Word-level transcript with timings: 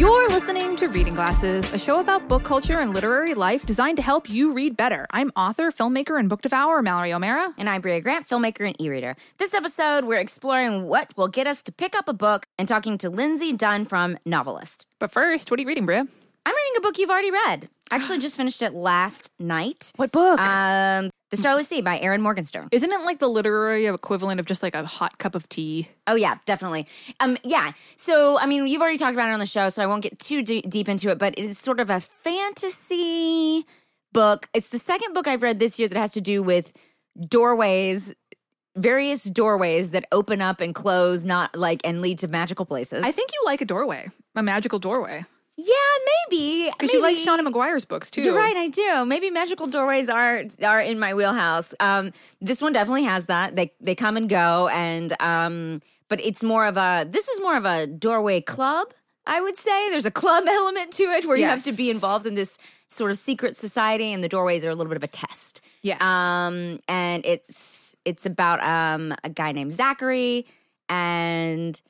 You're 0.00 0.30
listening 0.30 0.76
to 0.76 0.88
Reading 0.88 1.12
Glasses, 1.12 1.74
a 1.74 1.78
show 1.78 2.00
about 2.00 2.26
book 2.26 2.42
culture 2.42 2.78
and 2.78 2.94
literary 2.94 3.34
life 3.34 3.66
designed 3.66 3.98
to 3.98 4.02
help 4.02 4.30
you 4.30 4.54
read 4.54 4.74
better. 4.74 5.06
I'm 5.10 5.28
author, 5.36 5.70
filmmaker, 5.70 6.18
and 6.18 6.26
book 6.26 6.40
devourer 6.40 6.80
Mallory 6.80 7.12
O'Mara. 7.12 7.52
And 7.58 7.68
I'm 7.68 7.82
Brea 7.82 8.00
Grant, 8.00 8.26
filmmaker 8.26 8.66
and 8.66 8.74
e-reader. 8.80 9.14
This 9.36 9.52
episode, 9.52 10.06
we're 10.06 10.16
exploring 10.16 10.86
what 10.86 11.14
will 11.18 11.28
get 11.28 11.46
us 11.46 11.62
to 11.64 11.72
pick 11.72 11.94
up 11.94 12.08
a 12.08 12.14
book 12.14 12.46
and 12.58 12.66
talking 12.66 12.96
to 12.96 13.10
Lindsey 13.10 13.52
Dunn 13.52 13.84
from 13.84 14.16
NoveList. 14.26 14.86
But 14.98 15.12
first, 15.12 15.50
what 15.50 15.60
are 15.60 15.62
you 15.62 15.68
reading, 15.68 15.84
Brea? 15.84 16.04
I'm 16.50 16.56
reading 16.56 16.78
a 16.78 16.80
book 16.80 16.98
you've 16.98 17.10
already 17.10 17.30
read. 17.30 17.68
Actually 17.92 18.18
just 18.26 18.36
finished 18.36 18.60
it 18.60 18.74
last 18.74 19.30
night. 19.38 19.92
What 19.94 20.10
book? 20.10 20.40
Um, 20.40 21.10
The 21.30 21.36
Starless 21.36 21.68
Sea 21.68 21.80
by 21.80 22.00
Erin 22.00 22.22
Morgenstern. 22.22 22.66
Isn't 22.72 22.90
it 22.90 23.02
like 23.02 23.20
the 23.20 23.28
literary 23.28 23.86
equivalent 23.86 24.40
of 24.40 24.46
just 24.46 24.60
like 24.60 24.74
a 24.74 24.84
hot 24.84 25.18
cup 25.18 25.36
of 25.36 25.48
tea? 25.48 25.88
Oh 26.08 26.16
yeah, 26.16 26.38
definitely. 26.46 26.88
Um, 27.20 27.36
yeah. 27.44 27.70
So 27.94 28.36
I 28.40 28.46
mean, 28.46 28.66
you've 28.66 28.82
already 28.82 28.98
talked 28.98 29.14
about 29.14 29.28
it 29.28 29.32
on 29.32 29.38
the 29.38 29.46
show, 29.46 29.68
so 29.68 29.80
I 29.80 29.86
won't 29.86 30.02
get 30.02 30.18
too 30.18 30.42
d- 30.42 30.62
deep 30.62 30.88
into 30.88 31.08
it. 31.08 31.18
But 31.18 31.38
it 31.38 31.44
is 31.44 31.56
sort 31.56 31.78
of 31.78 31.88
a 31.88 32.00
fantasy 32.00 33.64
book. 34.12 34.48
It's 34.52 34.70
the 34.70 34.80
second 34.80 35.14
book 35.14 35.28
I've 35.28 35.42
read 35.42 35.60
this 35.60 35.78
year 35.78 35.86
that 35.86 35.96
has 35.98 36.12
to 36.14 36.20
do 36.20 36.42
with 36.42 36.72
doorways, 37.28 38.12
various 38.74 39.22
doorways 39.22 39.92
that 39.92 40.04
open 40.10 40.42
up 40.42 40.60
and 40.60 40.74
close, 40.74 41.24
not 41.24 41.54
like 41.56 41.80
and 41.84 42.00
lead 42.00 42.18
to 42.18 42.26
magical 42.28 42.66
places. 42.66 43.04
I 43.04 43.12
think 43.12 43.30
you 43.32 43.40
like 43.44 43.60
a 43.60 43.64
doorway, 43.66 44.08
a 44.34 44.42
magical 44.42 44.80
doorway. 44.80 45.24
Yeah, 45.62 45.74
maybe 46.30 46.70
Because 46.70 46.92
you 46.92 47.02
like. 47.02 47.18
Seanan 47.18 47.46
McGuire's 47.46 47.84
books 47.84 48.10
too. 48.10 48.22
You're 48.22 48.36
right, 48.36 48.56
I 48.56 48.68
do. 48.68 49.04
Maybe 49.04 49.30
magical 49.30 49.66
doorways 49.66 50.08
are 50.08 50.44
are 50.62 50.80
in 50.80 50.98
my 50.98 51.12
wheelhouse. 51.12 51.74
Um, 51.80 52.12
this 52.40 52.62
one 52.62 52.72
definitely 52.72 53.04
has 53.04 53.26
that. 53.26 53.56
They 53.56 53.72
they 53.80 53.94
come 53.94 54.16
and 54.16 54.28
go, 54.28 54.68
and 54.68 55.14
um, 55.20 55.82
but 56.08 56.20
it's 56.24 56.42
more 56.42 56.66
of 56.66 56.76
a. 56.76 57.06
This 57.08 57.28
is 57.28 57.40
more 57.40 57.56
of 57.56 57.66
a 57.66 57.86
doorway 57.86 58.40
club. 58.40 58.88
I 59.26 59.40
would 59.40 59.58
say 59.58 59.90
there's 59.90 60.06
a 60.06 60.10
club 60.10 60.44
element 60.48 60.92
to 60.92 61.04
it 61.04 61.26
where 61.26 61.36
you 61.36 61.44
have 61.46 61.64
to 61.64 61.72
be 61.72 61.90
involved 61.90 62.24
in 62.24 62.34
this 62.34 62.56
sort 62.88 63.10
of 63.10 63.18
secret 63.18 63.56
society, 63.56 64.12
and 64.12 64.24
the 64.24 64.28
doorways 64.28 64.64
are 64.64 64.70
a 64.70 64.74
little 64.74 64.90
bit 64.90 64.96
of 64.96 65.04
a 65.04 65.08
test. 65.08 65.60
Yes. 65.82 66.00
Um, 66.00 66.80
and 66.88 67.24
it's 67.26 67.94
it's 68.04 68.24
about 68.24 68.62
um 68.62 69.14
a 69.24 69.28
guy 69.28 69.52
named 69.52 69.74
Zachary, 69.74 70.46
and 70.88 71.80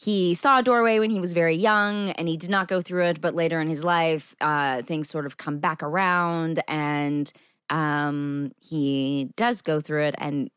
he 0.00 0.34
saw 0.34 0.60
a 0.60 0.62
doorway 0.62 0.98
when 0.98 1.10
he 1.10 1.18
was 1.18 1.32
very 1.32 1.56
young 1.56 2.10
and 2.10 2.28
he 2.28 2.36
did 2.36 2.50
not 2.50 2.68
go 2.68 2.80
through 2.80 3.04
it 3.04 3.20
but 3.20 3.34
later 3.34 3.60
in 3.60 3.68
his 3.68 3.84
life 3.84 4.36
uh, 4.40 4.82
things 4.82 5.08
sort 5.08 5.26
of 5.26 5.36
come 5.36 5.58
back 5.58 5.82
around 5.82 6.62
and 6.68 7.32
um, 7.70 8.52
he 8.60 9.30
does 9.36 9.62
go 9.62 9.80
through 9.80 10.04
it. 10.04 10.14
And 10.18 10.50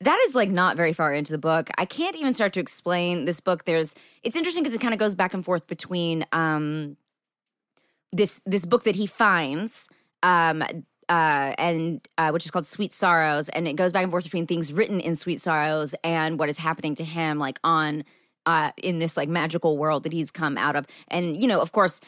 that 0.00 0.18
is 0.26 0.34
like 0.34 0.50
not 0.50 0.76
very 0.76 0.92
far 0.92 1.12
into 1.12 1.32
the 1.32 1.38
book. 1.38 1.68
I 1.76 1.84
can't 1.84 2.16
even 2.16 2.34
start 2.34 2.52
to 2.54 2.60
explain 2.60 3.24
this 3.24 3.40
book. 3.40 3.64
There's 3.64 3.94
it's 4.22 4.36
interesting 4.36 4.62
because 4.62 4.74
it 4.74 4.80
kind 4.80 4.94
of 4.94 5.00
goes 5.00 5.14
back 5.14 5.34
and 5.34 5.44
forth 5.44 5.66
between 5.66 6.24
um, 6.32 6.96
this 8.12 8.40
this 8.46 8.64
book 8.64 8.84
that 8.84 8.96
he 8.96 9.06
finds 9.06 9.88
um, 10.22 10.62
uh, 11.08 11.54
and 11.58 12.06
uh, 12.16 12.30
which 12.30 12.44
is 12.44 12.50
called 12.50 12.66
Sweet 12.66 12.92
Sorrows, 12.92 13.48
and 13.48 13.66
it 13.66 13.74
goes 13.74 13.92
back 13.92 14.04
and 14.04 14.12
forth 14.12 14.24
between 14.24 14.46
things 14.46 14.72
written 14.72 15.00
in 15.00 15.16
Sweet 15.16 15.40
Sorrows 15.40 15.94
and 16.04 16.38
what 16.38 16.48
is 16.48 16.58
happening 16.58 16.94
to 16.96 17.04
him, 17.04 17.38
like 17.38 17.58
on 17.64 18.04
uh, 18.48 18.70
in 18.88 18.98
this 18.98 19.16
like 19.16 19.28
magical 19.28 19.76
world 19.76 20.02
that 20.04 20.12
he's 20.12 20.30
come 20.30 20.56
out 20.58 20.74
of. 20.76 20.86
And 21.08 21.36
you 21.36 21.46
know, 21.46 21.60
of 21.60 21.70
course, 21.72 22.00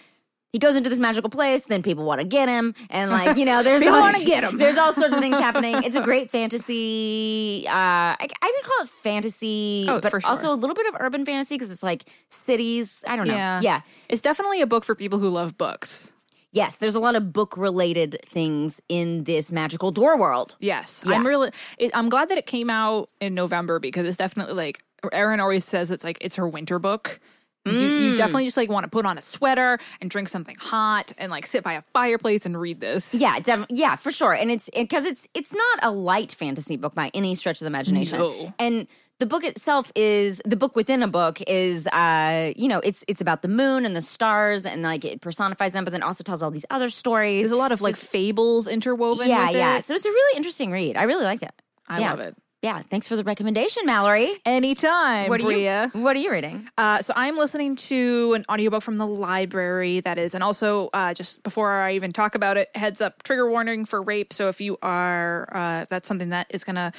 he 0.52 0.58
goes 0.58 0.74
into 0.74 0.91
this 0.91 0.98
magical 0.98 1.30
place, 1.30 1.66
then 1.66 1.80
people 1.82 2.05
want 2.05 2.20
to 2.20 2.27
get 2.27 2.48
him, 2.48 2.74
and 2.91 3.10
like 3.12 3.36
you 3.36 3.44
know, 3.44 3.62
there's 3.66 3.82
People 3.82 3.94
all- 3.97 4.00
wanna 4.00 4.24
get 4.24 4.42
him. 4.42 4.56
There's 4.56 4.78
all 4.78 4.92
sorts 4.92 5.14
of 5.14 5.20
things 5.20 5.36
happening. 5.47 5.82
It's 5.84 5.94
a 5.97 6.02
great 6.02 6.30
fantasy. 6.32 7.64
Uh, 7.69 7.72
I, 7.72 8.27
I 8.42 8.52
would 8.56 8.64
call 8.64 8.82
it 8.84 8.88
fantasy, 8.88 9.86
Oh, 9.88 10.00
but 10.00 10.10
sure. 10.10 10.20
also 10.24 10.50
a 10.52 10.58
little 10.58 10.74
bit 10.74 10.86
of 10.86 10.97
urban 10.98 11.24
fantasy 11.24 11.55
because 11.55 11.70
it's 11.70 11.82
like 11.84 12.05
cities. 12.30 13.04
I 13.06 13.14
don't 13.16 13.28
know. 13.28 13.34
Yeah. 13.34 13.60
yeah. 13.60 13.80
It's 14.08 14.22
definitely 14.22 14.60
a 14.60 14.66
book 14.66 14.84
for 14.84 14.94
people 14.94 15.19
who 15.20 15.28
love 15.28 15.56
books. 15.56 16.12
Yes, 16.52 16.78
there's 16.78 16.94
a 16.96 17.00
lot 17.00 17.14
of 17.14 17.32
book 17.32 17.56
related 17.56 18.18
things 18.26 18.80
in 18.88 19.25
this 19.25 19.52
magical 19.52 19.91
door 19.92 20.19
world. 20.19 20.56
Yes, 20.60 21.02
Yeah. 21.06 21.14
I'm 21.14 21.26
really. 21.26 21.50
It, 21.78 21.91
I'm 21.94 22.08
glad 22.08 22.28
that 22.30 22.38
it 22.38 22.47
came 22.47 22.69
out 22.70 23.08
in 23.20 23.34
November 23.34 23.78
because 23.78 24.06
it's 24.06 24.16
definitely 24.16 24.54
like 24.54 24.82
Erin 25.12 25.38
always 25.41 25.64
says 25.64 25.91
it's 25.91 26.04
like 26.04 26.19
it's 26.20 26.34
her 26.36 26.48
winter 26.48 26.78
book. 26.78 27.20
'Cause 27.66 27.78
You, 27.78 27.88
Mm. 27.88 28.00
you 28.04 28.16
definitely 28.16 28.47
just 28.47 28.56
like 28.56 28.70
want 28.70 28.84
to 28.84 28.88
put 28.88 29.04
on 29.04 29.19
a 29.19 29.22
sweater 29.22 29.78
and 30.00 30.10
drink 30.10 30.28
something 30.30 30.56
hot 30.58 31.12
and 31.19 31.30
like 31.30 31.47
sit 31.47 31.62
by 31.62 31.75
a 31.75 31.82
fireplace 31.92 32.47
and 32.47 32.58
read 32.58 32.80
this. 32.80 33.14
Yeah, 33.14 33.38
def- 33.38 33.66
yeah, 33.69 33.96
for 33.96 34.10
sure. 34.10 34.32
And 34.32 34.50
it's 34.50 34.70
because 34.75 35.04
it's 35.04 35.28
it's 35.34 35.52
not 35.54 35.78
a 35.82 35.91
light 35.91 36.32
fantasy 36.32 36.78
book 36.78 36.94
by 36.94 37.10
any 37.12 37.34
stretch 37.34 37.56
of 37.60 37.66
the 37.66 37.66
imagination. 37.66 38.19
No. 38.19 38.54
And 38.58 38.86
the 39.20 39.26
book 39.26 39.44
itself 39.44 39.92
is 39.94 40.42
the 40.44 40.56
book 40.56 40.75
within 40.75 41.03
a 41.03 41.08
book 41.08 41.41
is 41.47 41.86
uh 41.88 42.53
you 42.56 42.66
know 42.69 42.81
it's 42.82 43.04
it's 43.06 43.20
about 43.20 43.42
the 43.42 43.48
moon 43.48 43.84
and 43.86 43.94
the 43.94 44.00
stars 44.03 44.66
and 44.66 44.82
like 44.82 45.04
it 45.04 45.20
personifies 45.20 45.72
them 45.72 45.84
but 45.84 45.92
then 45.92 46.03
also 46.03 46.25
tells 46.25 46.42
all 46.42 46.50
these 46.50 46.66
other 46.70 46.88
stories 46.91 47.42
There's 47.44 47.53
a 47.53 47.56
lot 47.56 47.70
of 47.72 47.81
like 47.81 47.97
fables 47.97 48.66
interwoven. 48.66 49.28
yeah 49.28 49.50
yeah 49.50 49.76
it. 49.76 49.84
so 49.84 49.94
it's 49.94 50.04
a 50.04 50.10
really 50.10 50.36
interesting 50.36 50.72
read 50.72 50.97
i 50.97 51.04
really 51.04 51.25
liked 51.25 51.42
it 51.44 51.53
I 51.88 51.98
Yeah. 52.00 52.10
love 52.12 52.20
it. 52.20 52.34
yeah 52.62 52.82
thanks 52.91 53.08
for 53.08 53.16
the 53.16 53.25
recommendation 53.25 53.84
mallory 53.84 54.31
Anytime, 54.47 55.28
what 55.28 55.41
are 55.41 55.44
Brea. 55.44 55.64
you 55.64 56.02
what 56.02 56.16
are 56.16 56.20
you 56.20 56.31
reading 56.32 56.69
Uh, 56.78 57.02
so 57.02 57.12
I'm 57.16 57.37
listening 57.37 57.76
to 57.91 58.32
an 58.34 58.44
audiobook 58.48 58.82
from 58.82 58.97
the 58.97 59.06
library 59.06 60.00
that 60.00 60.19
is, 60.19 60.34
and 60.34 60.42
also 60.42 60.88
uh, 60.94 61.12
just 61.14 61.42
before 61.42 61.70
I 61.87 61.94
even 61.94 62.12
talk 62.12 62.34
about 62.34 62.56
it, 62.56 62.69
heads 62.75 63.00
up, 63.02 63.22
trigger 63.22 63.50
warning 63.50 63.84
for 63.84 64.00
rape. 64.02 64.32
So 64.32 64.48
if 64.48 64.60
you 64.60 64.78
are, 64.82 65.48
uh, 65.52 65.84
that's 65.91 66.08
something 66.08 66.31
that 66.31 66.47
is 66.50 66.64
gonna 66.64 66.92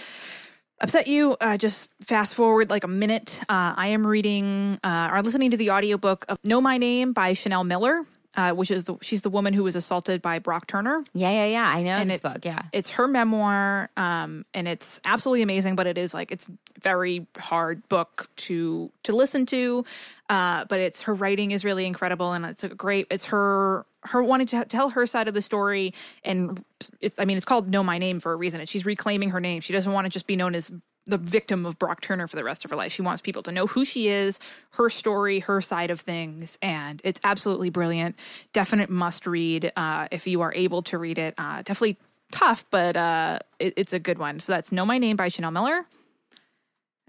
upset 0.81 1.07
you, 1.07 1.37
uh, 1.39 1.57
just 1.57 1.89
fast 2.01 2.35
forward 2.35 2.69
like 2.69 2.83
a 2.83 2.87
minute. 2.87 3.41
Uh, 3.47 3.73
I 3.77 3.87
am 3.87 4.05
reading 4.05 4.79
uh, 4.83 5.09
or 5.11 5.21
listening 5.21 5.51
to 5.51 5.57
the 5.57 5.71
audiobook 5.71 6.25
of 6.27 6.37
Know 6.43 6.59
My 6.59 6.77
Name 6.77 7.13
by 7.13 7.33
Chanel 7.33 7.63
Miller. 7.63 8.03
Uh, 8.33 8.51
which 8.51 8.71
is 8.71 8.85
the, 8.85 8.95
she's 9.01 9.23
the 9.23 9.29
woman 9.29 9.53
who 9.53 9.61
was 9.61 9.75
assaulted 9.75 10.21
by 10.21 10.39
Brock 10.39 10.65
Turner. 10.65 11.03
Yeah 11.13 11.31
yeah 11.31 11.45
yeah. 11.45 11.67
I 11.67 11.83
know 11.83 11.97
and 11.97 12.09
this 12.09 12.21
it's 12.23 12.33
book 12.33 12.45
yeah. 12.45 12.61
it's 12.71 12.91
her 12.91 13.05
memoir 13.05 13.89
um 13.97 14.45
and 14.53 14.69
it's 14.69 15.01
absolutely 15.03 15.41
amazing 15.41 15.75
but 15.75 15.85
it 15.85 15.97
is 15.97 16.13
like 16.13 16.31
it's 16.31 16.49
very 16.81 17.27
hard 17.37 17.87
book 17.89 18.29
to 18.37 18.89
to 19.03 19.13
listen 19.13 19.45
to 19.47 19.83
uh 20.29 20.63
but 20.65 20.79
it's 20.79 21.01
her 21.01 21.13
writing 21.13 21.51
is 21.51 21.65
really 21.65 21.85
incredible 21.85 22.31
and 22.31 22.45
it's 22.45 22.63
a 22.63 22.69
great 22.69 23.05
it's 23.11 23.25
her 23.25 23.85
her 24.03 24.23
wanting 24.23 24.47
to 24.47 24.65
tell 24.65 24.89
her 24.89 25.05
side 25.05 25.27
of 25.27 25.33
the 25.33 25.41
story 25.41 25.93
and 26.23 26.63
it's 27.01 27.19
i 27.19 27.25
mean 27.25 27.35
it's 27.35 27.45
called 27.45 27.69
know 27.69 27.83
my 27.83 27.97
name 27.97 28.19
for 28.21 28.31
a 28.31 28.35
reason 28.35 28.61
and 28.61 28.69
she's 28.69 28.85
reclaiming 28.85 29.31
her 29.31 29.41
name. 29.41 29.59
She 29.59 29.73
doesn't 29.73 29.91
want 29.91 30.05
to 30.05 30.09
just 30.09 30.27
be 30.27 30.37
known 30.37 30.55
as 30.55 30.71
the 31.05 31.17
victim 31.17 31.65
of 31.65 31.79
Brock 31.79 32.01
Turner 32.01 32.27
for 32.27 32.35
the 32.35 32.43
rest 32.43 32.63
of 32.63 32.71
her 32.71 32.77
life. 32.77 32.91
She 32.91 33.01
wants 33.01 33.21
people 33.21 33.41
to 33.43 33.51
know 33.51 33.67
who 33.67 33.83
she 33.83 34.07
is, 34.07 34.39
her 34.71 34.89
story, 34.89 35.39
her 35.39 35.61
side 35.61 35.89
of 35.89 35.99
things, 35.99 36.57
and 36.61 37.01
it's 37.03 37.19
absolutely 37.23 37.69
brilliant. 37.69 38.15
Definite 38.53 38.89
must 38.89 39.25
read 39.25 39.71
uh, 39.75 40.07
if 40.11 40.27
you 40.27 40.41
are 40.41 40.53
able 40.53 40.83
to 40.83 40.97
read 40.97 41.17
it. 41.17 41.33
Uh, 41.37 41.57
definitely 41.63 41.97
tough, 42.31 42.65
but 42.69 42.95
uh, 42.95 43.39
it, 43.59 43.73
it's 43.77 43.93
a 43.93 43.99
good 43.99 44.17
one. 44.19 44.39
So 44.39 44.53
that's 44.53 44.71
Know 44.71 44.85
My 44.85 44.97
Name 44.97 45.17
by 45.17 45.27
Chanel 45.27 45.51
Miller. 45.51 45.85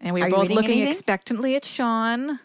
And 0.00 0.14
we 0.14 0.22
Are 0.22 0.30
both 0.30 0.50
looking 0.50 0.72
anything? 0.72 0.88
expectantly 0.88 1.54
at 1.54 1.64
Sean. 1.64 2.40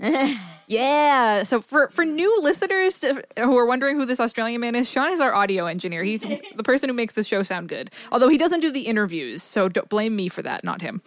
yeah. 0.66 1.42
So 1.44 1.60
for 1.60 1.88
for 1.88 2.04
new 2.04 2.40
listeners 2.42 2.98
to, 3.00 3.22
who 3.38 3.56
are 3.56 3.66
wondering 3.66 3.96
who 3.96 4.04
this 4.04 4.20
Australian 4.20 4.60
man 4.60 4.74
is, 4.74 4.88
Sean 4.90 5.10
is 5.12 5.20
our 5.20 5.34
audio 5.34 5.66
engineer. 5.66 6.02
He's 6.04 6.20
the 6.22 6.62
person 6.62 6.88
who 6.88 6.94
makes 6.94 7.14
this 7.14 7.26
show 7.26 7.42
sound 7.42 7.68
good. 7.68 7.90
Although 8.12 8.28
he 8.28 8.38
doesn't 8.38 8.60
do 8.60 8.70
the 8.70 8.82
interviews, 8.82 9.42
so 9.42 9.68
don't 9.68 9.88
blame 9.88 10.14
me 10.14 10.28
for 10.28 10.42
that, 10.42 10.64
not 10.64 10.82
him. 10.82 11.02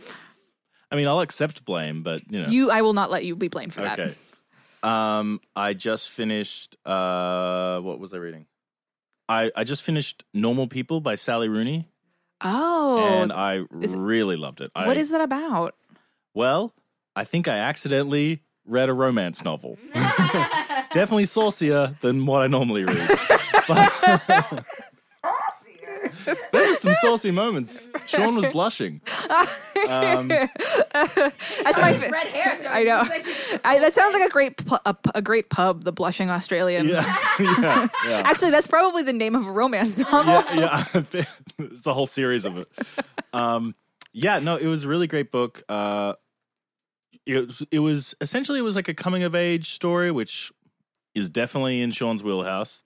I 0.92 0.96
mean, 0.96 1.08
I'll 1.08 1.20
accept 1.20 1.66
blame, 1.66 2.02
but 2.02 2.22
you 2.32 2.42
know. 2.42 2.48
You, 2.48 2.72
I 2.72 2.82
will 2.82 2.94
not 2.94 3.12
let 3.12 3.24
you 3.24 3.36
be 3.36 3.48
blamed 3.48 3.74
for 3.74 3.82
that. 3.82 4.00
okay. 4.00 4.14
Um, 4.82 5.40
I 5.56 5.74
just 5.74 6.10
finished. 6.10 6.78
Uh, 6.86 7.80
what 7.82 8.00
was 8.00 8.14
I 8.14 8.18
reading? 8.18 8.46
I 9.28 9.52
I 9.56 9.64
just 9.66 9.84
finished 9.84 10.24
Normal 10.34 10.68
People 10.68 11.00
by 11.02 11.14
Sally 11.16 11.48
Rooney, 11.50 11.88
Oh, 12.42 13.06
and 13.22 13.32
I 13.32 13.66
is- 13.82 13.96
really 13.96 14.36
loved 14.38 14.62
it. 14.62 14.72
what 14.74 14.98
I, 14.98 15.00
is 15.00 15.12
that 15.12 15.22
about? 15.22 15.76
Well, 16.34 16.74
I 17.16 17.24
think 17.26 17.48
I 17.48 17.58
accidentally 17.58 18.42
read 18.70 18.90
a 18.90 18.94
romance 18.94 19.44
novel. 19.44 19.78
it's 19.94 20.90
definitely 20.90 21.26
saucier 21.26 21.96
than 22.02 22.26
what 22.26 22.42
I 22.42 22.48
normally 22.48 22.84
read. 22.86 23.20
But- 23.68 24.66
there 26.52 26.68
were 26.68 26.76
some 26.76 26.94
saucy 27.02 27.32
moments. 27.32 27.90
Sean 28.08 28.36
was 28.36 28.46
blushing. 28.48 29.02
Um, 29.88 30.28
That's 30.30 30.54
my. 31.78 31.94
fa- 31.94 32.10
red 32.10 32.28
hair 32.28 32.56
so 32.56 32.68
I 32.68 32.84
know. 32.84 33.04
I, 33.66 33.80
that 33.80 33.94
sounds 33.94 34.14
like 34.14 34.24
a 34.28 34.30
great 34.32 34.58
pu- 34.58 34.78
a, 34.86 34.96
a 35.16 35.22
great 35.22 35.50
pub, 35.50 35.84
the 35.84 35.92
Blushing 35.92 36.30
Australian. 36.30 36.88
yeah, 36.88 37.18
yeah, 37.40 37.88
yeah. 38.08 38.22
Actually, 38.26 38.52
that's 38.52 38.68
probably 38.68 39.04
the 39.04 39.14
name 39.14 39.36
of 39.36 39.48
a 39.48 39.52
romance 39.52 39.98
novel. 39.98 40.34
yeah, 40.60 40.86
yeah. 40.94 41.24
it's 41.60 41.86
a 41.86 41.94
whole 41.94 42.06
series 42.08 42.46
of 42.46 42.58
it. 42.58 42.68
Um, 43.34 43.76
yeah, 44.14 44.40
no, 44.40 44.56
it 44.56 44.68
was 44.68 44.86
a 44.86 44.88
really 44.88 45.08
great 45.08 45.32
book. 45.32 45.64
Uh, 45.70 46.14
it 47.38 47.48
was, 47.48 47.64
it 47.72 47.80
was 47.80 48.16
essentially 48.22 48.60
it 48.60 48.64
was 48.64 48.76
like 48.76 48.88
a 48.88 48.94
coming 48.94 49.24
of 49.24 49.36
age 49.36 49.72
story, 49.72 50.12
which 50.12 50.52
is 51.16 51.30
definitely 51.30 51.82
in 51.82 51.92
Sean's 51.92 52.24
wheelhouse. 52.24 52.84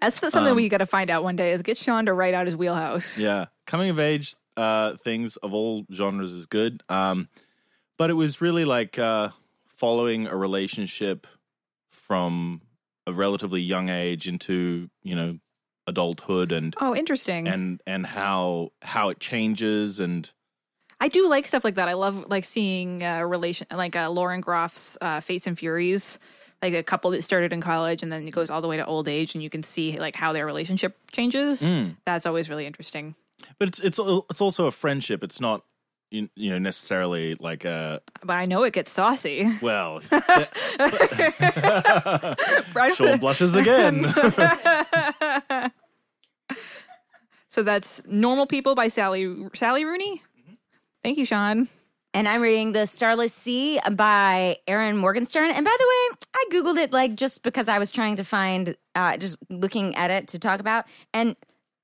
That's 0.00 0.20
the, 0.20 0.30
something 0.30 0.50
Um, 0.50 0.56
we 0.56 0.68
got 0.68 0.78
to 0.78 0.86
find 0.86 1.10
out 1.10 1.22
one 1.22 1.36
day. 1.36 1.52
Is 1.52 1.62
get 1.62 1.76
Sean 1.76 2.06
to 2.06 2.12
write 2.14 2.34
out 2.34 2.46
his 2.46 2.56
wheelhouse. 2.56 3.18
Yeah, 3.18 3.46
coming 3.66 3.90
of 3.90 3.98
age 3.98 4.34
uh, 4.56 4.96
things 4.96 5.36
of 5.36 5.52
all 5.54 5.84
genres 5.92 6.32
is 6.32 6.46
good. 6.46 6.82
Um, 6.88 7.28
but 7.96 8.10
it 8.10 8.14
was 8.14 8.40
really 8.40 8.64
like 8.64 8.98
uh, 8.98 9.28
following 9.66 10.26
a 10.26 10.36
relationship 10.36 11.26
from 11.92 12.62
a 13.06 13.12
relatively 13.12 13.60
young 13.60 13.88
age 13.88 14.26
into 14.28 14.88
you 15.02 15.14
know 15.14 15.38
adulthood 15.86 16.52
and 16.52 16.74
Oh, 16.80 16.94
interesting. 16.94 17.48
and 17.48 17.80
and 17.86 18.04
how 18.06 18.70
how 18.82 19.08
it 19.08 19.20
changes 19.20 19.98
and 20.00 20.30
I 21.00 21.08
do 21.08 21.28
like 21.28 21.46
stuff 21.46 21.64
like 21.64 21.76
that. 21.76 21.88
I 21.88 21.92
love 21.94 22.26
like 22.28 22.44
seeing 22.44 23.04
uh, 23.04 23.22
relation 23.22 23.66
like 23.70 23.94
uh, 23.96 24.10
Lauren 24.10 24.42
Groff's 24.42 24.98
uh, 25.00 25.20
Fates 25.20 25.46
and 25.46 25.56
Furies, 25.58 26.18
like 26.60 26.74
a 26.74 26.82
couple 26.82 27.10
that 27.12 27.22
started 27.22 27.52
in 27.52 27.60
college 27.60 28.02
and 28.02 28.10
then 28.10 28.26
it 28.26 28.32
goes 28.32 28.50
all 28.50 28.60
the 28.60 28.66
way 28.68 28.76
to 28.76 28.84
old 28.84 29.06
age, 29.08 29.34
and 29.34 29.42
you 29.42 29.50
can 29.50 29.62
see 29.62 29.98
like 29.98 30.16
how 30.16 30.32
their 30.32 30.44
relationship 30.46 30.96
changes. 31.12 31.68
That's 32.04 32.26
always 32.26 32.50
really 32.50 32.66
interesting. 32.66 33.14
but 33.58 33.68
it's 33.68 33.78
it's 33.78 34.00
it's 34.30 34.40
also 34.40 34.66
a 34.66 34.72
friendship. 34.72 35.22
It's 35.22 35.40
not 35.40 35.62
you, 36.10 36.28
you 36.34 36.50
know 36.50 36.58
necessarily 36.58 37.36
like 37.38 37.64
a 37.64 38.00
But 38.24 38.36
I 38.38 38.46
know 38.46 38.64
it 38.64 38.72
gets 38.72 38.90
saucy. 38.90 39.48
well. 39.62 40.00
Sean 42.94 43.18
blushes 43.18 43.54
again. 43.54 44.04
So 47.50 47.62
that's 47.62 48.02
Normal 48.06 48.46
People 48.46 48.74
by 48.74 48.88
Sally 48.88 49.34
Sally 49.54 49.84
Rooney. 49.84 50.22
Thank 51.02 51.18
you, 51.18 51.24
Sean. 51.24 51.68
And 52.14 52.28
I'm 52.28 52.40
reading 52.40 52.72
The 52.72 52.86
Starless 52.86 53.34
Sea 53.34 53.80
by 53.92 54.56
Erin 54.66 54.96
Morgenstern. 54.96 55.50
And 55.50 55.64
by 55.64 55.76
the 55.78 55.86
way, 55.86 56.18
I 56.34 56.44
Googled 56.50 56.78
it 56.78 56.92
like 56.92 57.14
just 57.14 57.42
because 57.42 57.68
I 57.68 57.78
was 57.78 57.90
trying 57.90 58.16
to 58.16 58.24
find, 58.24 58.76
uh, 58.94 59.16
just 59.18 59.38
looking 59.50 59.94
at 59.94 60.10
it 60.10 60.28
to 60.28 60.38
talk 60.38 60.58
about. 60.58 60.86
And 61.12 61.36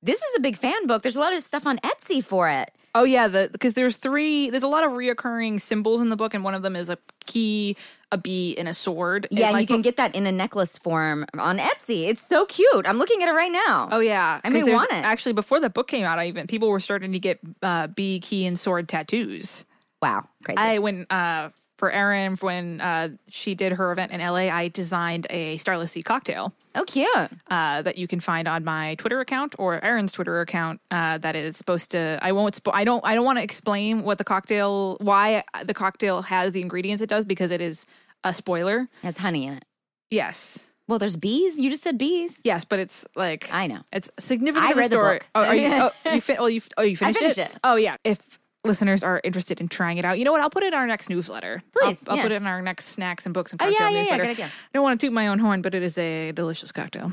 this 0.03 0.23
is 0.23 0.35
a 0.37 0.41
big 0.41 0.57
fan 0.57 0.87
book. 0.87 1.03
There's 1.03 1.17
a 1.17 1.21
lot 1.21 1.35
of 1.35 1.43
stuff 1.43 1.67
on 1.67 1.79
Etsy 1.79 2.25
for 2.25 2.49
it. 2.49 2.74
Oh 2.97 3.03
yeah, 3.05 3.27
the 3.27 3.49
because 3.51 3.75
there's 3.75 3.97
three. 3.97 4.51
There's 4.51 4.63
a 4.63 4.69
lot 4.69 4.85
of 4.85 4.93
reoccurring 4.93 5.61
symbols 5.61 6.01
in 6.01 6.11
the 6.11 6.17
book, 6.17 6.33
and 6.33 6.45
one 6.45 6.55
of 6.55 6.63
them 6.63 6.77
is 6.77 6.89
a 6.89 6.99
key, 7.27 7.77
a 8.13 8.19
bee, 8.19 8.57
and 8.57 8.69
a 8.69 8.75
sword. 8.75 9.27
Yeah, 9.33 9.47
And, 9.47 9.55
and 9.57 9.61
you 9.63 9.67
can 9.67 9.83
get 9.83 9.97
that 9.97 10.15
in 10.15 10.27
a 10.27 10.33
necklace 10.33 10.79
form 10.79 11.27
on 11.37 11.59
Etsy. 11.59 12.09
It's 12.09 12.25
so 12.25 12.47
cute. 12.47 12.87
I'm 12.87 12.99
looking 12.99 13.21
at 13.23 13.29
it 13.29 13.33
right 13.33 13.51
now. 13.51 13.89
Oh 13.91 13.99
yeah, 13.99 14.41
I 14.45 14.49
may 14.49 14.63
want 14.63 14.93
it. 14.93 15.05
Actually, 15.05 15.33
before 15.33 15.59
the 15.59 15.71
book 15.71 15.89
came 15.89 16.05
out, 16.05 16.21
I 16.21 16.27
even 16.29 16.47
people 16.47 16.69
were 16.69 16.79
starting 16.79 17.11
to 17.13 17.19
get 17.19 17.41
uh, 17.63 17.89
bee, 17.89 18.21
key, 18.21 18.47
and 18.47 18.57
sword 18.57 18.89
tattoos. 18.89 19.65
wow, 20.01 20.29
crazy. 20.45 20.59
I 20.59 20.79
when 20.79 21.07
uh, 21.11 21.49
for 21.85 21.91
Erin 21.91 22.37
when 22.37 22.81
uh, 22.81 23.11
she 23.29 23.55
did 23.55 23.73
her 23.73 23.93
event 23.93 24.11
in 24.11 24.23
LA, 24.23 24.49
I 24.49 24.69
designed 24.69 25.27
a 25.29 25.59
Starless 25.59 25.93
Sea 25.93 26.01
cocktail 26.01 26.55
oh, 26.75 26.85
cute. 26.85 27.07
uh, 27.51 27.83
that 27.83 27.99
you 27.99 28.09
can 28.09 28.21
find 28.21 28.49
on 28.49 28.65
my 28.65 28.95
Twitter 28.95 29.21
account 29.21 29.55
or 29.59 29.85
Erin's 29.85 30.13
Twitter 30.13 30.41
account. 30.41 30.81
Uh, 30.91 31.19
that 31.19 31.37
is 31.37 31.59
supposed 31.59 31.91
to. 31.91 32.19
I 32.23 32.33
won't. 32.33 32.63
Spo- 32.63 32.73
I 32.73 32.85
don't. 32.85 33.05
I 33.05 33.15
don't 33.15 33.27
want 33.27 33.39
to 33.39 33.43
explain 33.43 34.03
what 34.03 34.17
the 34.17 34.25
cocktail, 34.25 34.97
why 35.03 35.43
the 35.63 35.75
cocktail 35.75 36.23
has 36.23 36.53
the 36.53 36.63
ingredients 36.63 37.03
it 37.03 37.11
does 37.11 37.27
because 37.27 37.51
it 37.51 37.61
is 37.61 37.85
a 38.25 38.33
spoiler. 38.33 38.89
It 39.03 39.07
has 39.07 39.19
honey 39.19 39.47
in 39.47 39.53
it. 39.53 39.67
Yes. 40.09 40.71
Well, 40.89 40.99
there's 40.99 41.17
bees. 41.17 41.61
You 41.61 41.69
just 41.69 41.83
said 41.83 41.99
bees. 41.99 42.41
Yes, 42.45 42.65
but 42.65 42.79
it's 42.79 43.07
like 43.15 43.53
I 43.53 43.67
know. 43.67 43.81
It's 43.93 44.09
significant 44.19 44.71
I 44.71 44.73
read 44.73 44.91
the 44.91 44.97
book. 44.97 45.27
Oh, 45.35 45.45
are 45.45 45.55
you, 45.55 45.69
oh, 46.07 46.11
you 46.11 46.21
fin- 46.23 46.37
oh, 46.41 46.47
you, 46.47 46.63
oh, 46.79 46.83
you 46.83 46.97
finished, 46.97 47.19
finished 47.19 47.37
it. 47.37 47.59
Oh, 47.63 47.77
yeah. 47.77 47.99
If 48.05 48.39
listeners 48.65 49.05
are 49.05 49.21
interested 49.25 49.61
in 49.61 49.69
trying 49.69 49.99
it 49.99 50.05
out, 50.05 50.19
you 50.19 50.25
know 50.25 50.33
what? 50.33 50.41
I'll 50.41 50.51
put 50.51 50.63
it 50.63 50.69
in 50.69 50.75
our 50.75 50.87
next 50.87 51.11
newsletter. 51.11 51.63
Please, 51.73 52.03
I'll, 52.07 52.13
I'll 52.13 52.17
yeah. 52.17 52.23
put 52.23 52.33
it 52.33 52.37
in 52.37 52.47
our 52.47 52.63
next 52.63 52.87
snacks 52.87 53.27
and 53.27 53.35
books 53.35 53.53
and 53.53 53.61
Oh, 53.63 53.67
yeah, 53.67 53.79
cocktail 53.79 53.91
yeah, 53.91 53.97
yeah, 53.97 54.17
newsletter. 54.17 54.43
I 54.43 54.51
don't 54.73 54.83
want 54.83 54.99
to 55.01 55.07
toot 55.07 55.13
my 55.13 55.29
own 55.29 55.39
horn, 55.39 55.63
but 55.63 55.75
it 55.75 55.83
is 55.83 55.99
a 55.99 56.33
delicious 56.33 56.73
cocktail. 56.73 57.13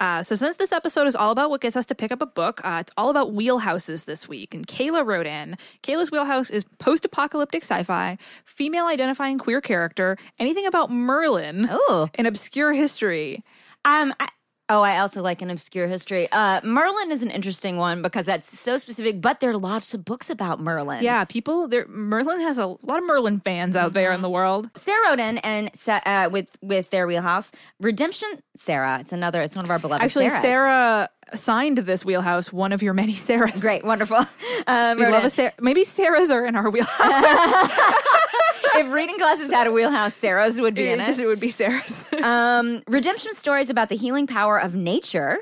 Uh, 0.00 0.22
so 0.22 0.34
since 0.34 0.56
this 0.56 0.72
episode 0.72 1.06
is 1.06 1.14
all 1.14 1.30
about 1.30 1.50
what 1.50 1.60
gets 1.60 1.76
us 1.76 1.86
to 1.86 1.94
pick 1.94 2.10
up 2.10 2.20
a 2.20 2.26
book, 2.26 2.60
uh, 2.64 2.78
it's 2.80 2.92
all 2.96 3.10
about 3.10 3.32
wheelhouses 3.32 4.06
this 4.06 4.28
week. 4.28 4.52
And 4.52 4.66
Kayla 4.66 5.06
wrote 5.06 5.26
in, 5.26 5.56
Kayla's 5.82 6.10
wheelhouse 6.10 6.50
is 6.50 6.64
post-apocalyptic 6.78 7.62
sci-fi, 7.62 8.18
female-identifying 8.44 9.38
queer 9.38 9.60
character, 9.60 10.16
anything 10.38 10.66
about 10.66 10.90
Merlin, 10.90 11.70
Ooh. 11.70 12.08
an 12.16 12.26
obscure 12.26 12.72
history. 12.72 13.44
Um. 13.84 14.12
I, 14.18 14.28
oh, 14.68 14.82
I 14.82 14.98
also 14.98 15.22
like 15.22 15.42
an 15.42 15.50
obscure 15.50 15.86
history. 15.86 16.30
Uh, 16.30 16.60
Merlin 16.62 17.10
is 17.12 17.22
an 17.22 17.30
interesting 17.30 17.76
one 17.76 18.02
because 18.02 18.26
that's 18.26 18.58
so 18.58 18.76
specific. 18.76 19.20
But 19.20 19.40
there 19.40 19.50
are 19.50 19.58
lots 19.58 19.94
of 19.94 20.04
books 20.04 20.30
about 20.30 20.60
Merlin. 20.60 21.02
Yeah, 21.02 21.24
people. 21.24 21.68
There, 21.68 21.86
Merlin 21.86 22.40
has 22.40 22.58
a 22.58 22.66
lot 22.66 22.98
of 22.98 23.04
Merlin 23.04 23.40
fans 23.40 23.76
out 23.76 23.92
there 23.92 24.12
in 24.12 24.22
the 24.22 24.30
world. 24.30 24.70
Sarah 24.76 25.10
wrote 25.10 25.18
in 25.18 25.38
and 25.38 25.70
uh, 25.88 26.28
with 26.30 26.56
with 26.62 26.90
their 26.90 27.06
wheelhouse 27.06 27.52
redemption. 27.80 28.28
Sarah, 28.56 28.98
it's 29.00 29.12
another. 29.12 29.42
It's 29.42 29.56
one 29.56 29.64
of 29.64 29.70
our 29.70 29.78
beloved. 29.78 30.02
Actually, 30.02 30.26
Sarahs. 30.28 30.40
Sarah 30.42 31.08
signed 31.34 31.78
this 31.78 32.04
wheelhouse. 32.04 32.52
One 32.52 32.72
of 32.72 32.82
your 32.82 32.94
many 32.94 33.12
Sarahs. 33.12 33.60
great, 33.60 33.84
wonderful. 33.84 34.24
Um, 34.66 34.98
We 35.04 35.06
love 35.06 35.24
a 35.24 35.30
Sarah. 35.30 35.52
Maybe 35.60 35.82
Sarahs 35.82 36.30
are 36.30 36.46
in 36.46 36.56
our 36.56 36.70
wheelhouse. 36.70 36.98
if 38.74 38.92
reading 38.92 39.16
glasses 39.18 39.50
had 39.50 39.66
a 39.66 39.72
wheelhouse, 39.72 40.14
Sarah's 40.14 40.60
would 40.60 40.74
be 40.74 40.88
in 40.90 41.00
it 41.00 41.02
it. 41.02 41.06
just 41.06 41.20
it 41.20 41.26
would 41.26 41.40
be 41.40 41.48
Sarahs. 41.48 42.04
Um, 42.24 42.82
redemption 42.88 43.32
stories 43.34 43.68
about 43.70 43.88
the 43.90 43.96
healing 43.96 44.26
power 44.26 44.58
of 44.58 44.74
nature, 44.74 45.38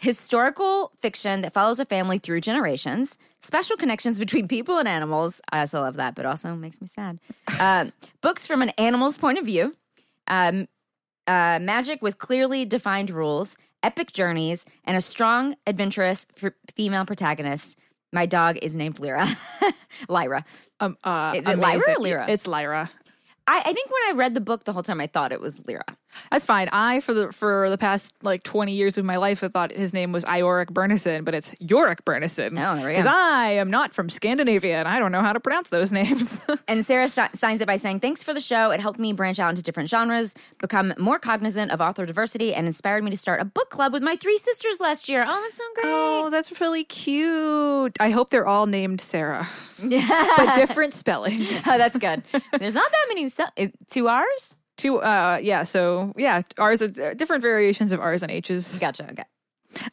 historical 0.00 0.92
fiction 0.98 1.40
that 1.42 1.52
follows 1.52 1.80
a 1.80 1.84
family 1.84 2.18
through 2.18 2.40
generations, 2.40 3.16
special 3.40 3.76
connections 3.76 4.18
between 4.18 4.46
people 4.48 4.78
and 4.78 4.86
animals. 4.88 5.40
I 5.52 5.60
also 5.60 5.80
love 5.80 5.96
that, 5.96 6.14
but 6.14 6.26
also 6.26 6.54
makes 6.54 6.80
me 6.80 6.86
sad. 6.86 7.18
Uh, 7.58 7.86
books 8.20 8.46
from 8.46 8.62
an 8.62 8.70
animal's 8.78 9.16
point 9.18 9.38
of 9.38 9.44
view, 9.44 9.74
um, 10.28 10.68
uh, 11.26 11.58
magic 11.60 12.02
with 12.02 12.18
clearly 12.18 12.64
defined 12.64 13.10
rules, 13.10 13.56
epic 13.82 14.12
journeys, 14.12 14.64
and 14.84 14.96
a 14.96 15.00
strong, 15.00 15.56
adventurous 15.66 16.26
f- 16.42 16.52
female 16.74 17.04
protagonist. 17.04 17.78
My 18.16 18.24
dog 18.24 18.56
is 18.62 18.78
named 18.78 18.98
Lyra. 18.98 19.28
Lyra. 20.08 20.42
um, 20.80 20.96
uh, 21.04 21.34
Is 21.36 21.46
it 21.46 21.58
Lyra 21.58 21.74
amazing. 21.74 21.94
or 21.96 22.02
Lyra? 22.02 22.30
It's 22.30 22.46
Lyra. 22.46 22.90
I, 23.46 23.58
I 23.58 23.72
think 23.74 23.90
when 23.90 24.02
I 24.08 24.12
read 24.16 24.32
the 24.32 24.40
book 24.40 24.64
the 24.64 24.72
whole 24.72 24.82
time, 24.82 25.02
I 25.02 25.06
thought 25.06 25.32
it 25.32 25.40
was 25.40 25.62
Lyra. 25.68 25.84
That's 26.30 26.44
fine. 26.44 26.68
I 26.72 27.00
for 27.00 27.14
the 27.14 27.32
for 27.32 27.70
the 27.70 27.78
past 27.78 28.14
like 28.22 28.42
twenty 28.42 28.74
years 28.74 28.98
of 28.98 29.04
my 29.04 29.16
life, 29.16 29.42
I 29.44 29.48
thought 29.48 29.72
his 29.72 29.92
name 29.92 30.12
was 30.12 30.24
Ioric 30.24 30.66
Bernison, 30.66 31.24
but 31.24 31.34
it's 31.34 31.52
Iorek 31.54 32.02
Byrnison. 32.04 32.52
Oh, 32.52 32.76
there 32.76 32.86
we 32.86 32.92
Because. 32.92 33.06
I 33.06 33.50
am 33.50 33.70
not 33.70 33.92
from 33.92 34.08
Scandinavia 34.08 34.78
and 34.78 34.88
I 34.88 34.98
don't 34.98 35.12
know 35.12 35.20
how 35.22 35.32
to 35.32 35.40
pronounce 35.40 35.68
those 35.70 35.92
names. 36.00 36.44
And 36.68 36.84
Sarah 36.84 37.08
sh- 37.08 37.18
signs 37.34 37.60
it 37.60 37.66
by 37.66 37.76
saying, 37.76 38.00
Thanks 38.00 38.22
for 38.22 38.34
the 38.34 38.40
show. 38.40 38.70
It 38.70 38.80
helped 38.80 38.98
me 38.98 39.12
branch 39.12 39.38
out 39.38 39.50
into 39.50 39.62
different 39.62 39.88
genres, 39.88 40.34
become 40.60 40.94
more 40.98 41.18
cognizant 41.18 41.70
of 41.70 41.80
author 41.80 42.06
diversity, 42.06 42.54
and 42.54 42.66
inspired 42.66 43.04
me 43.04 43.10
to 43.10 43.16
start 43.16 43.40
a 43.40 43.44
book 43.44 43.70
club 43.70 43.92
with 43.92 44.02
my 44.02 44.16
three 44.16 44.38
sisters 44.38 44.80
last 44.80 45.08
year. 45.08 45.24
Oh, 45.26 45.42
that's 45.42 45.56
so 45.56 45.64
great. 45.74 45.84
Oh, 45.86 46.30
that's 46.30 46.60
really 46.60 46.84
cute. 46.84 47.96
I 48.00 48.10
hope 48.10 48.30
they're 48.30 48.46
all 48.46 48.66
named 48.66 49.00
Sarah, 49.00 49.48
yeah. 49.82 50.32
but 50.36 50.54
different 50.56 50.94
spellings. 50.94 51.62
Oh, 51.68 51.78
that's 51.78 51.98
good. 51.98 52.22
There's 52.58 52.74
not 52.74 52.90
that 52.92 53.04
many. 53.08 53.28
Se- 53.28 53.44
uh, 53.58 53.66
two 53.88 54.06
R's? 54.08 54.56
Two, 54.76 55.00
uh, 55.00 55.38
yeah. 55.42 55.62
So 55.62 56.12
yeah, 56.16 56.42
R's, 56.58 56.82
uh, 56.82 57.14
different 57.16 57.42
variations 57.42 57.92
of 57.92 58.00
R's 58.00 58.22
and 58.22 58.30
H's. 58.30 58.78
Gotcha. 58.78 59.08
Okay. 59.10 59.24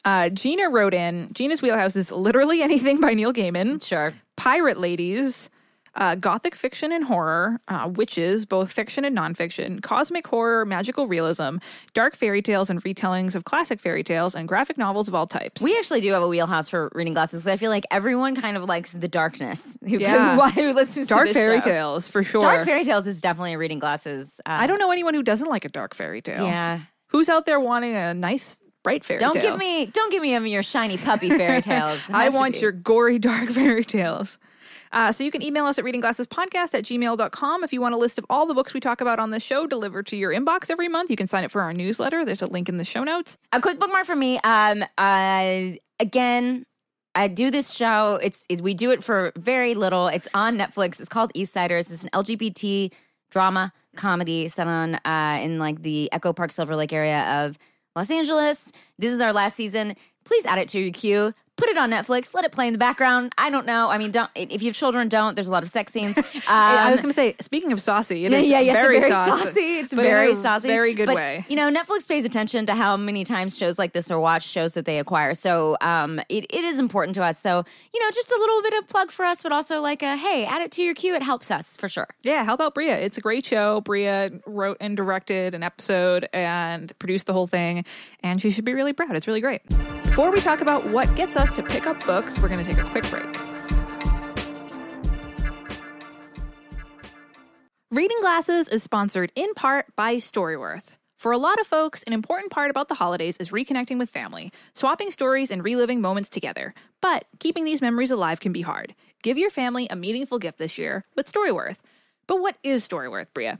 Uh, 0.04 0.28
Gina 0.28 0.70
wrote 0.70 0.94
in. 0.94 1.30
Gina's 1.32 1.62
wheelhouse 1.62 1.96
is 1.96 2.10
literally 2.12 2.62
anything 2.68 3.00
by 3.00 3.14
Neil 3.14 3.32
Gaiman. 3.32 3.82
Sure. 3.84 4.12
Pirate 4.36 4.78
ladies. 4.78 5.50
Uh, 5.96 6.14
gothic 6.16 6.54
fiction 6.54 6.90
and 6.92 7.04
horror, 7.04 7.60
uh, 7.68 7.88
witches, 7.94 8.46
both 8.46 8.72
fiction 8.72 9.04
and 9.04 9.16
nonfiction, 9.16 9.80
cosmic 9.82 10.26
horror, 10.26 10.64
magical 10.66 11.06
realism, 11.06 11.58
dark 11.92 12.16
fairy 12.16 12.42
tales 12.42 12.68
and 12.68 12.82
retellings 12.82 13.36
of 13.36 13.44
classic 13.44 13.78
fairy 13.80 14.02
tales, 14.02 14.34
and 14.34 14.48
graphic 14.48 14.76
novels 14.76 15.06
of 15.06 15.14
all 15.14 15.26
types. 15.26 15.62
We 15.62 15.76
actually 15.78 16.00
do 16.00 16.10
have 16.12 16.22
a 16.22 16.28
wheelhouse 16.28 16.68
for 16.68 16.90
reading 16.94 17.14
glasses. 17.14 17.46
I 17.46 17.56
feel 17.56 17.70
like 17.70 17.84
everyone 17.90 18.34
kind 18.34 18.56
of 18.56 18.64
likes 18.64 18.92
the 18.92 19.06
darkness. 19.08 19.78
Who, 19.88 19.98
Yeah. 19.98 20.50
who, 20.50 20.72
listens 20.72 21.08
dark 21.08 21.28
to 21.28 21.32
this 21.32 21.36
fairy 21.36 21.60
show. 21.60 21.70
tales 21.70 22.08
for 22.08 22.24
sure. 22.24 22.40
Dark 22.40 22.64
fairy 22.64 22.84
tales 22.84 23.06
is 23.06 23.20
definitely 23.20 23.52
a 23.52 23.58
reading 23.58 23.78
glasses. 23.78 24.40
Uh, 24.44 24.50
I 24.60 24.66
don't 24.66 24.78
know 24.78 24.90
anyone 24.90 25.14
who 25.14 25.22
doesn't 25.22 25.48
like 25.48 25.64
a 25.64 25.68
dark 25.68 25.94
fairy 25.94 26.20
tale. 26.20 26.44
Yeah. 26.44 26.80
Who's 27.08 27.28
out 27.28 27.46
there 27.46 27.60
wanting 27.60 27.94
a 27.94 28.12
nice, 28.14 28.58
bright 28.82 29.04
fairy 29.04 29.20
Don't 29.20 29.34
tale? 29.34 29.52
give 29.52 29.58
me. 29.58 29.86
Don't 29.86 30.10
give 30.10 30.20
me 30.22 30.34
any 30.34 30.46
of 30.46 30.52
your 30.52 30.62
shiny 30.64 30.96
puppy 30.96 31.30
fairy 31.30 31.62
tales. 31.70 32.02
I 32.12 32.30
want 32.30 32.60
your 32.60 32.72
gory, 32.72 33.20
dark 33.20 33.48
fairy 33.50 33.84
tales. 33.84 34.38
Uh, 34.94 35.10
so 35.10 35.24
you 35.24 35.30
can 35.32 35.42
email 35.42 35.66
us 35.66 35.76
at 35.76 35.84
readingglassespodcast 35.84 36.72
at 36.72 36.84
gmail.com 36.84 37.64
if 37.64 37.72
you 37.72 37.80
want 37.80 37.94
a 37.94 37.98
list 37.98 38.16
of 38.16 38.24
all 38.30 38.46
the 38.46 38.54
books 38.54 38.72
we 38.72 38.78
talk 38.78 39.00
about 39.00 39.18
on 39.18 39.30
the 39.30 39.40
show 39.40 39.66
delivered 39.66 40.06
to 40.06 40.16
your 40.16 40.32
inbox 40.32 40.70
every 40.70 40.88
month. 40.88 41.10
You 41.10 41.16
can 41.16 41.26
sign 41.26 41.44
up 41.44 41.50
for 41.50 41.62
our 41.62 41.72
newsletter. 41.72 42.24
There's 42.24 42.42
a 42.42 42.46
link 42.46 42.68
in 42.68 42.76
the 42.78 42.84
show 42.84 43.02
notes. 43.02 43.36
A 43.52 43.60
quick 43.60 43.80
bookmark 43.80 44.06
for 44.06 44.14
me. 44.14 44.38
Um, 44.44 44.84
uh, 44.96 45.72
again, 45.98 46.64
I 47.16 47.26
do 47.26 47.50
this 47.50 47.72
show. 47.72 48.20
It's 48.22 48.46
it, 48.48 48.60
we 48.60 48.72
do 48.72 48.92
it 48.92 49.02
for 49.02 49.32
very 49.36 49.74
little. 49.74 50.06
It's 50.06 50.28
on 50.32 50.56
Netflix. 50.56 51.00
It's 51.00 51.08
called 51.08 51.32
East 51.34 51.54
Eastsiders. 51.54 51.90
It's 51.92 52.04
an 52.04 52.10
LGBT 52.10 52.92
drama 53.30 53.72
comedy 53.96 54.48
set 54.48 54.68
on 54.68 54.94
uh, 55.04 55.40
in 55.42 55.58
like 55.58 55.82
the 55.82 56.10
Echo 56.12 56.32
Park 56.32 56.52
Silver 56.52 56.76
Lake 56.76 56.92
area 56.92 57.44
of 57.44 57.58
Los 57.96 58.12
Angeles. 58.12 58.70
This 58.98 59.12
is 59.12 59.20
our 59.20 59.32
last 59.32 59.56
season. 59.56 59.96
Please 60.24 60.46
add 60.46 60.58
it 60.58 60.68
to 60.68 60.80
your 60.80 60.92
queue. 60.92 61.34
Put 61.64 61.70
it 61.70 61.78
on 61.78 61.90
Netflix. 61.90 62.34
Let 62.34 62.44
it 62.44 62.52
play 62.52 62.66
in 62.66 62.74
the 62.74 62.78
background. 62.78 63.32
I 63.38 63.48
don't 63.48 63.64
know. 63.64 63.88
I 63.88 63.96
mean, 63.96 64.10
don't 64.10 64.28
if 64.34 64.60
you 64.60 64.68
have 64.68 64.76
children, 64.76 65.08
don't. 65.08 65.34
There's 65.34 65.48
a 65.48 65.50
lot 65.50 65.62
of 65.62 65.70
sex 65.70 65.92
scenes. 65.92 66.18
Um, 66.46 66.50
I 66.50 66.90
was 66.90 67.00
going 67.00 67.08
to 67.08 67.14
say, 67.14 67.36
speaking 67.40 67.72
of 67.72 67.80
saucy, 67.80 68.26
it 68.26 68.32
is 68.32 68.50
yeah, 68.50 68.60
yeah, 68.60 68.74
very, 68.74 68.98
it's 68.98 69.08
very 69.08 69.30
saucy. 69.30 69.60
It's 69.78 69.94
but 69.94 70.04
in 70.04 70.10
very 70.10 70.32
a 70.32 70.36
saucy, 70.36 70.68
very 70.68 70.92
good 70.92 71.06
But, 71.06 71.14
way. 71.14 71.46
You 71.48 71.56
know, 71.56 71.72
Netflix 71.72 72.06
pays 72.06 72.26
attention 72.26 72.66
to 72.66 72.74
how 72.74 72.98
many 72.98 73.24
times 73.24 73.56
shows 73.56 73.78
like 73.78 73.94
this 73.94 74.10
are 74.10 74.20
watched, 74.20 74.48
shows 74.48 74.74
that 74.74 74.84
they 74.84 74.98
acquire. 74.98 75.32
So 75.32 75.78
um, 75.80 76.18
it, 76.28 76.44
it 76.50 76.64
is 76.64 76.78
important 76.78 77.14
to 77.14 77.24
us. 77.24 77.38
So 77.38 77.64
you 77.94 78.00
know, 78.00 78.10
just 78.10 78.30
a 78.30 78.36
little 78.38 78.60
bit 78.60 78.74
of 78.74 78.88
plug 78.88 79.10
for 79.10 79.24
us, 79.24 79.42
but 79.42 79.52
also 79.52 79.80
like 79.80 80.02
a 80.02 80.16
hey, 80.18 80.44
add 80.44 80.60
it 80.60 80.70
to 80.72 80.82
your 80.82 80.92
queue. 80.94 81.14
It 81.14 81.22
helps 81.22 81.50
us 81.50 81.76
for 81.76 81.88
sure. 81.88 82.08
Yeah, 82.24 82.44
how 82.44 82.52
about 82.52 82.74
Brea? 82.74 82.90
It's 82.90 83.16
a 83.16 83.22
great 83.22 83.46
show. 83.46 83.80
Brea 83.80 84.28
wrote 84.44 84.76
and 84.80 84.98
directed 84.98 85.54
an 85.54 85.62
episode 85.62 86.28
and 86.34 86.96
produced 86.98 87.26
the 87.26 87.32
whole 87.32 87.46
thing, 87.46 87.86
and 88.20 88.38
she 88.42 88.50
should 88.50 88.66
be 88.66 88.74
really 88.74 88.92
proud. 88.92 89.16
It's 89.16 89.26
really 89.26 89.40
great. 89.40 89.62
Before 90.02 90.30
we 90.30 90.40
talk 90.40 90.60
about 90.60 90.86
what 90.90 91.12
gets 91.16 91.36
us 91.36 91.50
to 91.54 91.62
pick 91.62 91.86
up 91.86 92.04
books, 92.06 92.38
we're 92.38 92.48
going 92.48 92.64
to 92.64 92.74
take 92.74 92.84
a 92.84 92.88
quick 92.88 93.08
break. 93.10 93.24
Reading 97.90 98.18
Glasses 98.20 98.68
is 98.68 98.82
sponsored 98.82 99.30
in 99.36 99.54
part 99.54 99.86
by 99.94 100.16
Storyworth. 100.16 100.96
For 101.16 101.32
a 101.32 101.38
lot 101.38 101.60
of 101.60 101.66
folks, 101.66 102.02
an 102.02 102.12
important 102.12 102.50
part 102.50 102.70
about 102.70 102.88
the 102.88 102.96
holidays 102.96 103.36
is 103.38 103.50
reconnecting 103.50 103.98
with 103.98 104.10
family, 104.10 104.52
swapping 104.74 105.10
stories, 105.10 105.50
and 105.50 105.64
reliving 105.64 106.00
moments 106.00 106.28
together. 106.28 106.74
But 107.00 107.24
keeping 107.38 107.64
these 107.64 107.80
memories 107.80 108.10
alive 108.10 108.40
can 108.40 108.52
be 108.52 108.62
hard. 108.62 108.94
Give 109.22 109.38
your 109.38 109.48
family 109.48 109.86
a 109.88 109.96
meaningful 109.96 110.38
gift 110.38 110.58
this 110.58 110.76
year 110.76 111.04
with 111.16 111.32
Storyworth. 111.32 111.78
But 112.26 112.40
what 112.40 112.56
is 112.62 112.86
Storyworth, 112.86 113.28
Brea? 113.32 113.52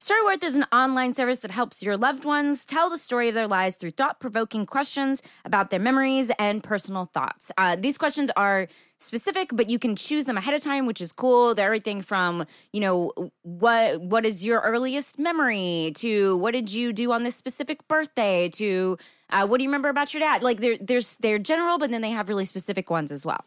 Storyworth 0.00 0.44
is 0.44 0.54
an 0.54 0.64
online 0.72 1.12
service 1.12 1.40
that 1.40 1.50
helps 1.50 1.82
your 1.82 1.96
loved 1.96 2.24
ones 2.24 2.64
tell 2.64 2.88
the 2.88 2.96
story 2.96 3.28
of 3.28 3.34
their 3.34 3.48
lives 3.48 3.74
through 3.74 3.90
thought 3.90 4.20
provoking 4.20 4.64
questions 4.64 5.20
about 5.44 5.70
their 5.70 5.80
memories 5.80 6.30
and 6.38 6.62
personal 6.62 7.06
thoughts. 7.06 7.50
Uh, 7.58 7.74
these 7.74 7.98
questions 7.98 8.30
are 8.36 8.68
specific, 9.00 9.50
but 9.52 9.68
you 9.68 9.76
can 9.76 9.96
choose 9.96 10.24
them 10.24 10.36
ahead 10.38 10.54
of 10.54 10.62
time, 10.62 10.86
which 10.86 11.00
is 11.00 11.10
cool. 11.10 11.52
They're 11.52 11.66
everything 11.66 12.00
from, 12.00 12.46
you 12.72 12.80
know, 12.80 13.12
what 13.42 14.00
what 14.00 14.24
is 14.24 14.44
your 14.44 14.60
earliest 14.60 15.18
memory 15.18 15.92
to 15.96 16.36
what 16.38 16.52
did 16.52 16.72
you 16.72 16.92
do 16.92 17.10
on 17.10 17.24
this 17.24 17.34
specific 17.34 17.86
birthday 17.88 18.48
to 18.50 18.98
uh, 19.30 19.48
what 19.48 19.58
do 19.58 19.64
you 19.64 19.68
remember 19.68 19.88
about 19.88 20.14
your 20.14 20.20
dad? 20.20 20.44
Like 20.44 20.60
they're, 20.60 20.78
there's 20.80 21.16
they're 21.16 21.40
general, 21.40 21.76
but 21.76 21.90
then 21.90 22.02
they 22.02 22.10
have 22.10 22.28
really 22.28 22.44
specific 22.44 22.88
ones 22.88 23.10
as 23.10 23.26
well. 23.26 23.44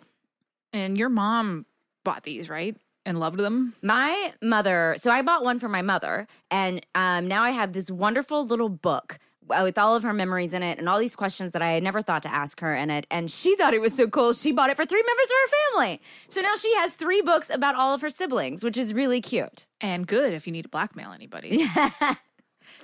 And 0.74 0.98
your 0.98 1.10
mom 1.10 1.66
bought 2.04 2.24
these, 2.24 2.50
right? 2.50 2.76
And 3.06 3.20
loved 3.20 3.40
them. 3.40 3.74
My 3.82 4.34
mother, 4.44 4.96
so 4.98 5.12
I 5.12 5.24
bought 5.24 5.44
one 5.44 5.58
for 5.58 5.68
my 5.68 5.82
mother, 5.82 6.28
and 6.52 6.86
um, 6.94 7.28
now 7.28 7.42
I 7.42 7.50
have 7.50 7.74
this 7.74 7.90
wonderful 7.90 8.46
little 8.46 8.70
book 8.70 9.18
uh, 9.50 9.62
with 9.64 9.78
all 9.78 9.96
of 9.96 10.04
her 10.04 10.14
memories 10.14 10.54
in 10.54 10.64
it 10.64 10.78
and 10.78 10.88
all 10.88 11.00
these 11.00 11.16
questions 11.16 11.52
that 11.52 11.62
I 11.62 11.72
had 11.72 11.84
never 11.84 12.02
thought 12.02 12.24
to 12.24 12.34
ask 12.34 12.60
her 12.62 12.74
in 12.76 12.90
it. 12.90 13.08
And 13.12 13.30
she 13.30 13.56
thought 13.56 13.74
it 13.74 13.82
was 13.82 13.94
so 13.94 14.08
cool. 14.08 14.34
She 14.34 14.52
bought 14.52 14.70
it 14.70 14.78
for 14.78 14.86
three 14.86 15.04
members 15.04 15.26
of 15.26 15.32
her 15.42 15.58
family. 15.74 16.02
So 16.30 16.42
now 16.42 16.56
she 16.56 16.74
has 16.76 16.94
three 16.94 17.22
books 17.22 17.50
about 17.50 17.76
all 17.76 17.94
of 17.94 18.02
her 18.02 18.10
siblings, 18.10 18.64
which 18.64 18.78
is 18.78 18.94
really 18.94 19.20
cute. 19.20 19.66
And 19.82 20.08
good 20.08 20.34
if 20.34 20.46
you 20.46 20.54
need 20.54 20.64
to 20.64 20.70
blackmail 20.70 21.12
anybody. 21.12 21.66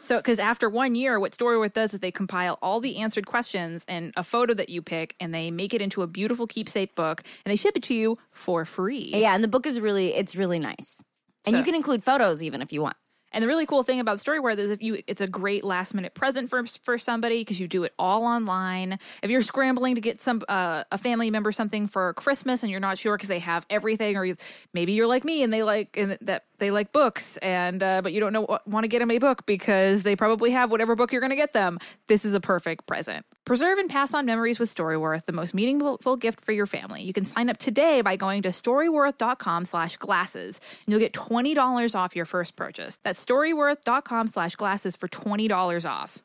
So, 0.02 0.18
because 0.18 0.40
after 0.40 0.70
one 0.70 0.96
year, 0.96 1.20
what 1.20 1.32
Storyworth 1.32 1.74
does 1.74 1.94
is 1.94 2.00
they 2.00 2.12
compile 2.12 2.58
all 2.62 2.80
the 2.80 2.98
answered 2.98 3.26
questions 3.26 3.86
and 3.88 4.14
a 4.16 4.24
photo 4.24 4.54
that 4.54 4.70
you 4.70 4.82
pick, 4.82 5.16
and 5.20 5.34
they 5.34 5.52
make 5.52 5.74
it 5.74 5.82
into 5.82 6.02
a 6.02 6.08
beautiful 6.08 6.48
keepsake 6.48 6.96
book, 6.96 7.24
and 7.46 7.52
they 7.52 7.56
ship 7.56 7.76
it 7.76 7.84
to 7.84 7.94
you 7.94 8.18
for 8.32 8.66
free. 8.66 9.12
Yeah, 9.14 9.34
and 9.34 9.44
the 9.44 9.48
book 9.48 9.66
is 9.66 9.80
really, 9.80 10.14
it's 10.14 10.36
really 10.36 10.60
nice. 10.60 11.04
And 11.46 11.54
So- 11.54 11.60
you 11.60 11.64
can 11.64 11.76
include 11.76 12.04
photos 12.04 12.44
even 12.44 12.62
if 12.62 12.74
you 12.74 12.82
want. 12.82 12.98
And 13.34 13.44
the 13.44 13.48
really 13.48 13.66
cool 13.66 13.84
thing 13.84 14.00
about 14.00 14.18
Storyworth 14.20 14.58
is 14.58 14.72
if 14.72 14.82
you, 14.82 15.04
it's 15.06 15.22
a 15.22 15.28
great 15.28 15.66
last 15.66 15.94
minute 15.94 16.14
present 16.14 16.50
for 16.50 16.66
for 16.66 16.98
somebody 16.98 17.42
because 17.42 17.60
you 17.60 17.68
do 17.68 17.84
it 17.84 17.94
all 18.00 18.24
online. 18.24 19.00
If 19.22 19.30
you're 19.30 19.42
scrambling 19.42 19.96
to 19.96 20.02
get 20.02 20.22
some 20.22 20.42
uh, 20.48 20.86
a 20.92 20.98
family 20.98 21.30
member 21.30 21.52
something 21.52 21.88
for 21.88 22.14
Christmas 22.14 22.64
and 22.64 22.72
you're 22.72 22.80
not 22.80 22.98
sure 22.98 23.18
because 23.18 23.28
they 23.28 23.40
have 23.40 23.66
everything, 23.70 24.16
or 24.16 24.24
you, 24.24 24.38
maybe 24.74 24.94
you're 24.94 25.08
like 25.08 25.26
me 25.26 25.44
and 25.44 25.52
they 25.52 25.62
like 25.62 25.98
and 25.98 26.18
that 26.22 26.46
they 26.60 26.72
like 26.72 26.92
books, 26.92 27.38
and 27.38 27.82
uh, 27.82 28.02
but 28.02 28.14
you 28.14 28.20
don't 28.20 28.34
know 28.34 28.60
want 28.66 28.84
to 28.84 28.88
get 28.88 29.00
them 29.00 29.12
a 29.12 29.18
book 29.18 29.46
because 29.46 30.04
they 30.04 30.16
probably 30.16 30.52
have 30.52 30.72
whatever 30.72 30.96
book 30.96 31.12
you're 31.12 31.22
going 31.22 31.32
to 31.32 31.36
get 31.36 31.54
them. 31.54 31.78
This 32.08 32.26
is 32.26 32.34
a 32.34 32.40
perfect 32.40 32.86
present. 32.86 33.26
Preserve 33.46 33.78
and 33.78 33.90
pass 33.90 34.14
on 34.14 34.26
memories 34.26 34.60
with 34.60 34.74
Storyworth, 34.74 35.26
the 35.26 35.32
most 35.32 35.54
meaningful 35.54 36.16
gift 36.18 36.42
for 36.42 36.52
your 36.52 36.66
family. 36.66 37.04
You 37.04 37.14
can 37.14 37.26
sign 37.26 37.50
up 37.50 37.58
today 37.58 38.02
by 38.02 38.16
going 38.16 38.42
to 38.44 38.50
storyworth.com 38.50 39.66
slash 39.66 39.98
glasses, 39.98 40.60
and 40.86 40.92
you'll 40.92 41.00
get 41.00 41.14
$20 41.14 41.96
off 41.96 42.16
your 42.16 42.26
first 42.26 42.56
purchase. 42.56 43.00
That's 43.04 43.24
storyworth.com 43.24 44.28
slash 44.28 44.56
glasses 44.56 44.96
for 44.96 45.08
$20 45.08 45.90
off. 45.90 46.24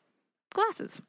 Glasses. 0.53 1.01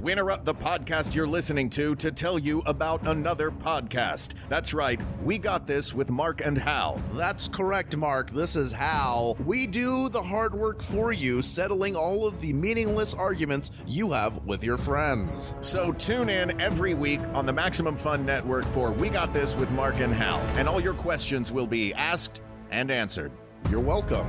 We 0.00 0.12
interrupt 0.12 0.46
the 0.46 0.54
podcast 0.54 1.14
you're 1.14 1.26
listening 1.26 1.68
to 1.70 1.94
to 1.96 2.10
tell 2.10 2.38
you 2.38 2.62
about 2.64 3.06
another 3.06 3.50
podcast. 3.50 4.32
That's 4.48 4.72
right, 4.72 4.98
we 5.22 5.36
got 5.36 5.66
this 5.66 5.92
with 5.92 6.08
Mark 6.08 6.40
and 6.40 6.56
Hal. 6.56 7.02
That's 7.12 7.48
correct, 7.48 7.94
Mark. 7.94 8.30
This 8.30 8.56
is 8.56 8.72
Hal. 8.72 9.36
we 9.44 9.66
do 9.66 10.08
the 10.08 10.22
hard 10.22 10.54
work 10.54 10.82
for 10.82 11.12
you, 11.12 11.42
settling 11.42 11.96
all 11.96 12.26
of 12.26 12.40
the 12.40 12.54
meaningless 12.54 13.12
arguments 13.12 13.72
you 13.86 14.10
have 14.12 14.42
with 14.46 14.64
your 14.64 14.78
friends. 14.78 15.54
So 15.60 15.92
tune 15.92 16.30
in 16.30 16.58
every 16.58 16.94
week 16.94 17.20
on 17.34 17.44
the 17.44 17.52
Maximum 17.52 17.94
Fun 17.94 18.24
Network 18.24 18.64
for 18.68 18.92
We 18.92 19.10
Got 19.10 19.34
This 19.34 19.54
with 19.54 19.70
Mark 19.72 20.00
and 20.00 20.14
Hal, 20.14 20.38
and 20.56 20.66
all 20.66 20.80
your 20.80 20.94
questions 20.94 21.52
will 21.52 21.66
be 21.66 21.92
asked 21.92 22.40
and 22.70 22.90
answered. 22.90 23.32
You're 23.70 23.80
welcome. 23.80 24.26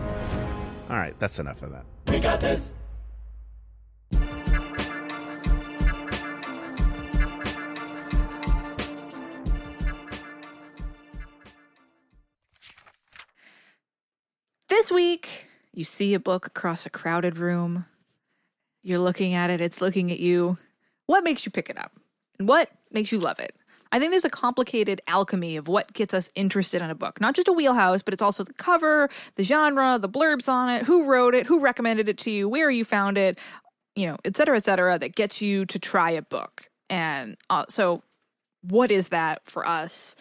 All 0.90 0.98
right, 0.98 1.18
that's 1.18 1.40
enough 1.40 1.62
of 1.62 1.72
that. 1.72 1.86
We 2.10 2.20
got 2.20 2.42
this 2.42 2.74
week, 14.92 15.48
you 15.74 15.84
see 15.84 16.14
a 16.14 16.20
book 16.20 16.48
across 16.48 16.86
a 16.86 16.90
crowded 16.90 17.38
room. 17.38 17.86
You're 18.84 19.00
looking 19.00 19.34
at 19.34 19.50
it, 19.50 19.62
it's 19.62 19.82
looking 19.82 20.12
at 20.12 20.20
you. 20.20 20.58
What 21.08 21.24
makes 21.24 21.46
you 21.46 21.52
pick 21.52 21.70
it 21.70 21.78
up? 21.78 21.92
And 22.40 22.48
what 22.48 22.70
makes 22.92 23.12
you 23.12 23.20
love 23.20 23.40
it? 23.40 23.56
I 23.92 24.00
think 24.00 24.12
there's 24.12 24.26
a 24.26 24.30
complicated 24.30 25.02
alchemy 25.08 25.58
of 25.58 25.68
what 25.68 25.92
gets 25.92 26.14
us 26.14 26.30
interested 26.36 26.82
in 26.82 26.90
a 26.90 26.96
book. 26.96 27.20
Not 27.20 27.36
just 27.36 27.50
a 27.50 27.54
wheelhouse, 27.54 28.02
but 28.02 28.14
it's 28.14 28.22
also 28.22 28.44
the 28.44 28.54
cover, 28.54 29.10
the 29.36 29.44
genre, 29.44 30.00
the 30.00 30.08
blurbs 30.08 30.48
on 30.48 30.70
it, 30.70 30.86
who 30.86 31.06
wrote 31.06 31.36
it, 31.36 31.46
who 31.46 31.60
recommended 31.60 32.08
it 32.08 32.18
to 32.20 32.32
you, 32.32 32.48
where 32.48 32.72
you 32.72 32.86
found 32.86 33.18
it, 33.18 33.40
you 33.96 34.06
know, 34.06 34.18
et 34.24 34.38
cetera, 34.38 34.56
et 34.56 34.64
cetera, 34.64 34.98
that 34.98 35.16
gets 35.16 35.42
you 35.42 35.66
to 35.66 35.78
try 35.80 36.12
a 36.12 36.22
book. 36.22 36.70
And 36.90 37.36
uh, 37.50 37.66
so, 37.68 38.04
what 38.62 38.92
is 38.92 39.10
that 39.10 39.42
for 39.46 39.68
us? 39.68 40.16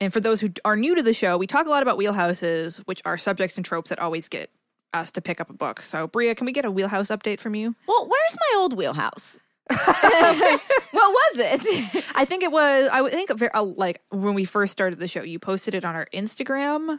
And 0.00 0.12
for 0.12 0.20
those 0.20 0.40
who 0.40 0.50
are 0.64 0.76
new 0.76 0.94
to 0.94 1.02
the 1.02 1.12
show, 1.12 1.36
we 1.36 1.46
talk 1.46 1.66
a 1.66 1.70
lot 1.70 1.82
about 1.82 1.98
wheelhouses, 1.98 2.78
which 2.86 3.02
are 3.04 3.18
subjects 3.18 3.56
and 3.56 3.64
tropes 3.64 3.90
that 3.90 3.98
always 3.98 4.28
get 4.28 4.50
us 4.94 5.10
to 5.12 5.20
pick 5.20 5.40
up 5.40 5.50
a 5.50 5.52
book. 5.52 5.80
So, 5.80 6.06
Brea, 6.06 6.34
can 6.34 6.46
we 6.46 6.52
get 6.52 6.64
a 6.64 6.70
wheelhouse 6.70 7.08
update 7.08 7.40
from 7.40 7.54
you? 7.54 7.74
Well, 7.86 8.06
where's 8.08 8.36
my 8.36 8.60
old 8.60 8.76
wheelhouse? 8.76 9.38
what 9.68 10.60
was 10.92 11.38
it? 11.38 12.04
I 12.14 12.24
think 12.24 12.42
it 12.42 12.50
was. 12.50 12.88
I 12.90 13.06
think 13.10 13.30
uh, 13.30 13.62
like 13.62 14.00
when 14.10 14.34
we 14.34 14.44
first 14.44 14.72
started 14.72 14.98
the 14.98 15.08
show, 15.08 15.22
you 15.22 15.38
posted 15.38 15.74
it 15.74 15.84
on 15.84 15.94
our 15.94 16.06
Instagram. 16.14 16.98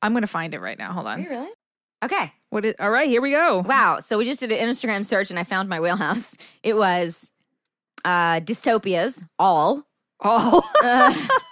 I'm 0.00 0.12
going 0.12 0.22
to 0.22 0.28
find 0.28 0.54
it 0.54 0.60
right 0.60 0.78
now. 0.78 0.92
Hold 0.92 1.06
on. 1.06 1.22
really? 1.22 1.50
Okay. 2.02 2.32
What 2.48 2.64
is? 2.64 2.74
All 2.80 2.88
right, 2.88 3.08
here 3.08 3.20
we 3.20 3.32
go. 3.32 3.58
Wow. 3.58 3.98
So 4.00 4.16
we 4.16 4.24
just 4.24 4.40
did 4.40 4.52
an 4.52 4.66
Instagram 4.70 5.04
search 5.04 5.28
and 5.28 5.38
I 5.38 5.44
found 5.44 5.68
my 5.68 5.80
wheelhouse. 5.80 6.34
It 6.62 6.76
was 6.78 7.30
uh, 8.06 8.40
dystopias, 8.40 9.22
all 9.38 9.84
Oh, 10.22 10.62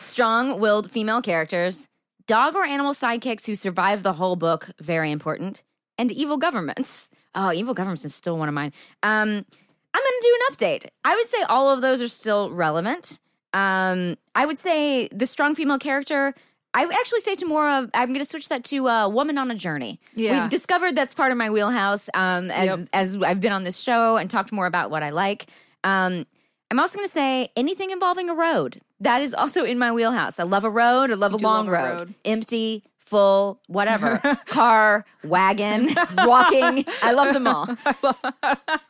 strong 0.00 0.60
willed 0.60 0.90
female 0.90 1.22
characters, 1.22 1.88
dog 2.26 2.54
or 2.56 2.64
animal 2.64 2.92
sidekicks 2.92 3.46
who 3.46 3.54
survive 3.54 4.02
the 4.02 4.14
whole 4.14 4.36
book, 4.36 4.68
very 4.80 5.10
important, 5.10 5.62
and 5.96 6.10
evil 6.12 6.36
governments. 6.36 7.10
Oh, 7.34 7.52
evil 7.52 7.72
governments 7.74 8.04
is 8.04 8.14
still 8.14 8.36
one 8.36 8.48
of 8.48 8.54
mine. 8.54 8.72
Um, 9.02 9.28
I'm 9.28 9.34
going 9.34 9.44
to 9.44 10.20
do 10.22 10.38
an 10.40 10.54
update. 10.56 10.88
I 11.04 11.14
would 11.14 11.28
say 11.28 11.42
all 11.42 11.70
of 11.70 11.82
those 11.82 12.02
are 12.02 12.08
still 12.08 12.50
relevant. 12.50 13.20
Um, 13.52 14.16
I 14.34 14.44
would 14.44 14.58
say 14.58 15.08
the 15.12 15.26
strong 15.26 15.54
female 15.54 15.78
character. 15.78 16.34
I 16.74 16.84
would 16.84 16.94
actually 16.96 17.20
say 17.20 17.36
to 17.36 17.46
more 17.46 17.68
of, 17.68 17.90
I'm 17.94 18.08
going 18.08 18.18
to 18.20 18.24
switch 18.24 18.48
that 18.48 18.64
to 18.64 18.88
uh, 18.88 19.08
Woman 19.08 19.38
on 19.38 19.50
a 19.52 19.54
Journey. 19.54 20.00
Yeah. 20.16 20.40
We've 20.40 20.48
discovered 20.50 20.96
that's 20.96 21.14
part 21.14 21.30
of 21.30 21.38
my 21.38 21.48
wheelhouse 21.50 22.08
um, 22.14 22.50
as, 22.50 22.78
Yep. 22.80 22.88
as 22.92 23.16
I've 23.18 23.40
been 23.40 23.52
on 23.52 23.62
this 23.62 23.78
show 23.78 24.16
and 24.16 24.28
talked 24.28 24.50
more 24.50 24.66
about 24.66 24.90
what 24.90 25.04
I 25.04 25.10
like. 25.10 25.46
Um, 25.84 26.26
I'm 26.72 26.80
also 26.80 26.96
going 26.96 27.06
to 27.06 27.12
say 27.12 27.50
anything 27.54 27.90
involving 27.90 28.28
a 28.30 28.34
road. 28.34 28.80
That 29.00 29.22
is 29.22 29.34
also 29.34 29.64
in 29.64 29.78
my 29.78 29.92
wheelhouse. 29.92 30.40
I 30.40 30.44
love 30.44 30.64
a 30.64 30.70
road. 30.70 31.10
I 31.10 31.14
love 31.14 31.32
a 31.32 31.36
long 31.36 31.66
love 31.66 31.68
a 31.68 31.70
road. 31.70 31.98
road. 31.98 32.14
Empty, 32.24 32.82
full, 33.08 33.60
whatever. 33.66 34.18
Car, 34.46 35.04
wagon, 35.24 35.94
walking. 36.18 36.84
I 37.02 37.12
love 37.12 37.32
them 37.32 37.46
all. 37.46 37.68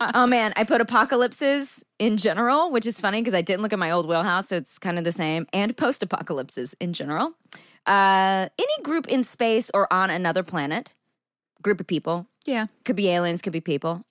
oh 0.15 0.27
man, 0.27 0.53
I 0.57 0.65
put 0.65 0.81
apocalypses 0.81 1.85
in 1.99 2.17
general, 2.17 2.71
which 2.71 2.87
is 2.87 3.01
funny 3.01 3.21
because 3.21 3.35
I 3.35 3.43
didn't 3.43 3.63
look 3.63 3.73
at 3.73 3.79
my 3.79 3.91
old 3.91 4.09
wheelhouse, 4.09 4.49
so 4.49 4.57
it's 4.57 4.79
kind 4.79 4.99
of 4.99 5.05
the 5.05 5.13
same, 5.13 5.47
and 5.53 5.77
post 5.77 6.03
apocalypses 6.03 6.75
in 6.81 6.93
general. 6.93 7.35
Uh, 7.87 8.49
any 8.59 8.83
group 8.83 9.07
in 9.07 9.23
space 9.23 9.71
or 9.73 9.91
on 9.93 10.11
another 10.11 10.43
planet, 10.43 10.95
group 11.63 11.81
of 11.81 11.87
people, 11.87 12.27
yeah. 12.45 12.67
could 12.85 12.97
be 12.97 13.09
aliens, 13.09 13.41
could 13.41 13.53
be 13.53 13.61
people. 13.61 14.05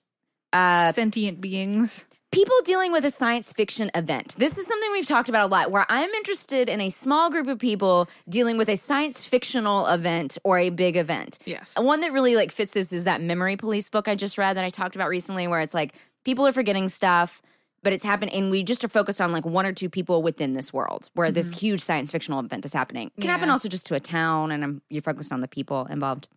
Uh, 0.52 0.90
Sentient 0.92 1.40
beings. 1.40 2.06
People 2.30 2.56
dealing 2.64 2.92
with 2.92 3.04
a 3.04 3.10
science 3.10 3.52
fiction 3.52 3.90
event. 3.94 4.34
This 4.36 4.58
is 4.58 4.66
something 4.66 4.92
we've 4.92 5.06
talked 5.06 5.28
about 5.28 5.44
a 5.44 5.46
lot 5.46 5.70
where 5.70 5.86
I'm 5.88 6.10
interested 6.10 6.68
in 6.68 6.80
a 6.80 6.90
small 6.90 7.30
group 7.30 7.46
of 7.46 7.58
people 7.58 8.08
dealing 8.28 8.58
with 8.58 8.68
a 8.68 8.76
science 8.76 9.26
fictional 9.26 9.86
event 9.86 10.36
or 10.44 10.58
a 10.58 10.70
big 10.70 10.96
event. 10.96 11.38
Yes. 11.44 11.74
And 11.76 11.86
One 11.86 12.00
that 12.00 12.12
really 12.12 12.36
like 12.36 12.52
fits 12.52 12.72
this 12.72 12.92
is 12.92 13.04
that 13.04 13.20
Memory 13.20 13.56
Police 13.56 13.88
book 13.88 14.08
I 14.08 14.14
just 14.14 14.36
read 14.36 14.56
that 14.56 14.64
I 14.64 14.70
talked 14.70 14.94
about 14.94 15.08
recently 15.08 15.46
where 15.46 15.60
it's 15.60 15.74
like 15.74 15.94
people 16.24 16.46
are 16.46 16.52
forgetting 16.52 16.88
stuff 16.88 17.40
but 17.82 17.92
it's 17.92 18.04
happened 18.04 18.32
and 18.32 18.50
we 18.50 18.64
just 18.64 18.84
are 18.84 18.88
focused 18.88 19.20
on 19.20 19.32
like 19.32 19.46
one 19.46 19.64
or 19.64 19.72
two 19.72 19.88
people 19.88 20.20
within 20.20 20.54
this 20.54 20.72
world 20.72 21.10
where 21.14 21.30
this 21.30 21.58
huge 21.58 21.80
science 21.80 22.10
fictional 22.10 22.40
event 22.40 22.64
is 22.64 22.72
happening. 22.72 23.10
It 23.16 23.20
can 23.20 23.30
happen 23.30 23.50
also 23.50 23.68
just 23.68 23.86
to 23.86 23.94
a 23.94 24.00
town 24.00 24.50
and 24.50 24.64
um 24.64 24.82
you're 24.90 25.00
focused 25.00 25.32
on 25.32 25.40
the 25.40 25.48
people 25.48 25.86
involved. 25.86 26.28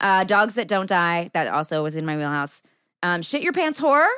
Uh, 0.00 0.24
Dogs 0.24 0.54
That 0.54 0.68
Don't 0.68 0.88
Die, 0.88 1.30
that 1.34 1.52
also 1.52 1.82
was 1.82 1.96
in 1.96 2.04
my 2.04 2.16
wheelhouse. 2.16 2.62
Um, 3.02 3.22
Shit 3.22 3.42
Your 3.42 3.52
Pants 3.52 3.78
Horror, 3.78 4.08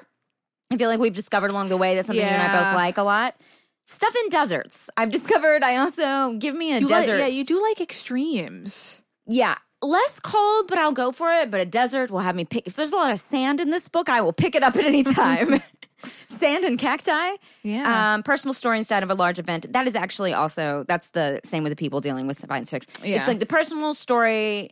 I 0.71 0.77
feel 0.77 0.89
like 0.89 0.99
we've 1.01 1.15
discovered 1.15 1.51
along 1.53 1.69
the 1.69 1.77
way 1.77 1.95
that's 1.95 2.07
something 2.09 2.25
you 2.25 2.31
and 2.31 2.43
I 2.43 2.53
both 2.65 2.75
like 2.75 2.99
a 2.99 3.03
lot. 3.03 3.37
Stuff 3.85 4.15
in 4.25 4.29
deserts. 4.31 4.91
I've 4.97 5.11
discovered 5.19 5.63
I 5.63 5.77
also 5.77 6.33
give 6.39 6.55
me 6.57 6.73
a 6.73 6.81
You 6.81 6.87
like- 6.89 7.07
desert. 7.07 7.19
yeah, 7.19 7.27
you 7.27 7.45
do 7.45 7.63
like 7.63 7.81
extremes. 7.81 9.03
Yeah, 9.29 9.57
less 9.83 10.21
cold, 10.21 10.67
but 10.69 10.79
I'll 10.79 10.93
go 10.93 11.13
for 11.13 11.31
it. 11.31 11.51
But 11.51 11.61
a 11.61 11.65
desert 11.65 12.11
will 12.11 12.21
have 12.21 12.35
me 12.37 12.45
pick. 12.45 12.67
If 12.67 12.75
there's 12.77 12.93
a 12.93 12.97
lot 12.97 13.11
of 13.13 13.19
sand 13.21 13.61
in 13.61 13.71
this 13.71 13.89
book, 13.89 14.09
I 14.09 14.21
will 14.21 14.33
pick 14.33 14.55
it 14.55 14.63
up 14.63 14.77
at 14.77 14.85
any 14.85 15.03
time. 15.23 15.61
sand 16.29 16.65
and 16.65 16.79
cacti. 16.79 17.37
Yeah. 17.63 18.15
Um, 18.15 18.23
personal 18.23 18.55
story 18.55 18.79
instead 18.79 19.03
of 19.03 19.11
a 19.11 19.15
large 19.15 19.39
event. 19.39 19.73
That 19.73 19.87
is 19.87 19.97
actually 19.97 20.33
also 20.33 20.85
that's 20.89 21.11
the 21.11 21.41
same 21.45 21.63
with 21.63 21.71
the 21.73 21.77
people 21.77 22.01
dealing 22.01 22.27
with 22.27 22.37
science 22.39 22.71
fiction. 22.71 22.93
Yeah. 23.05 23.17
It's 23.19 23.29
like 23.29 23.39
the 23.41 23.47
personal 23.47 23.95
story. 23.95 24.71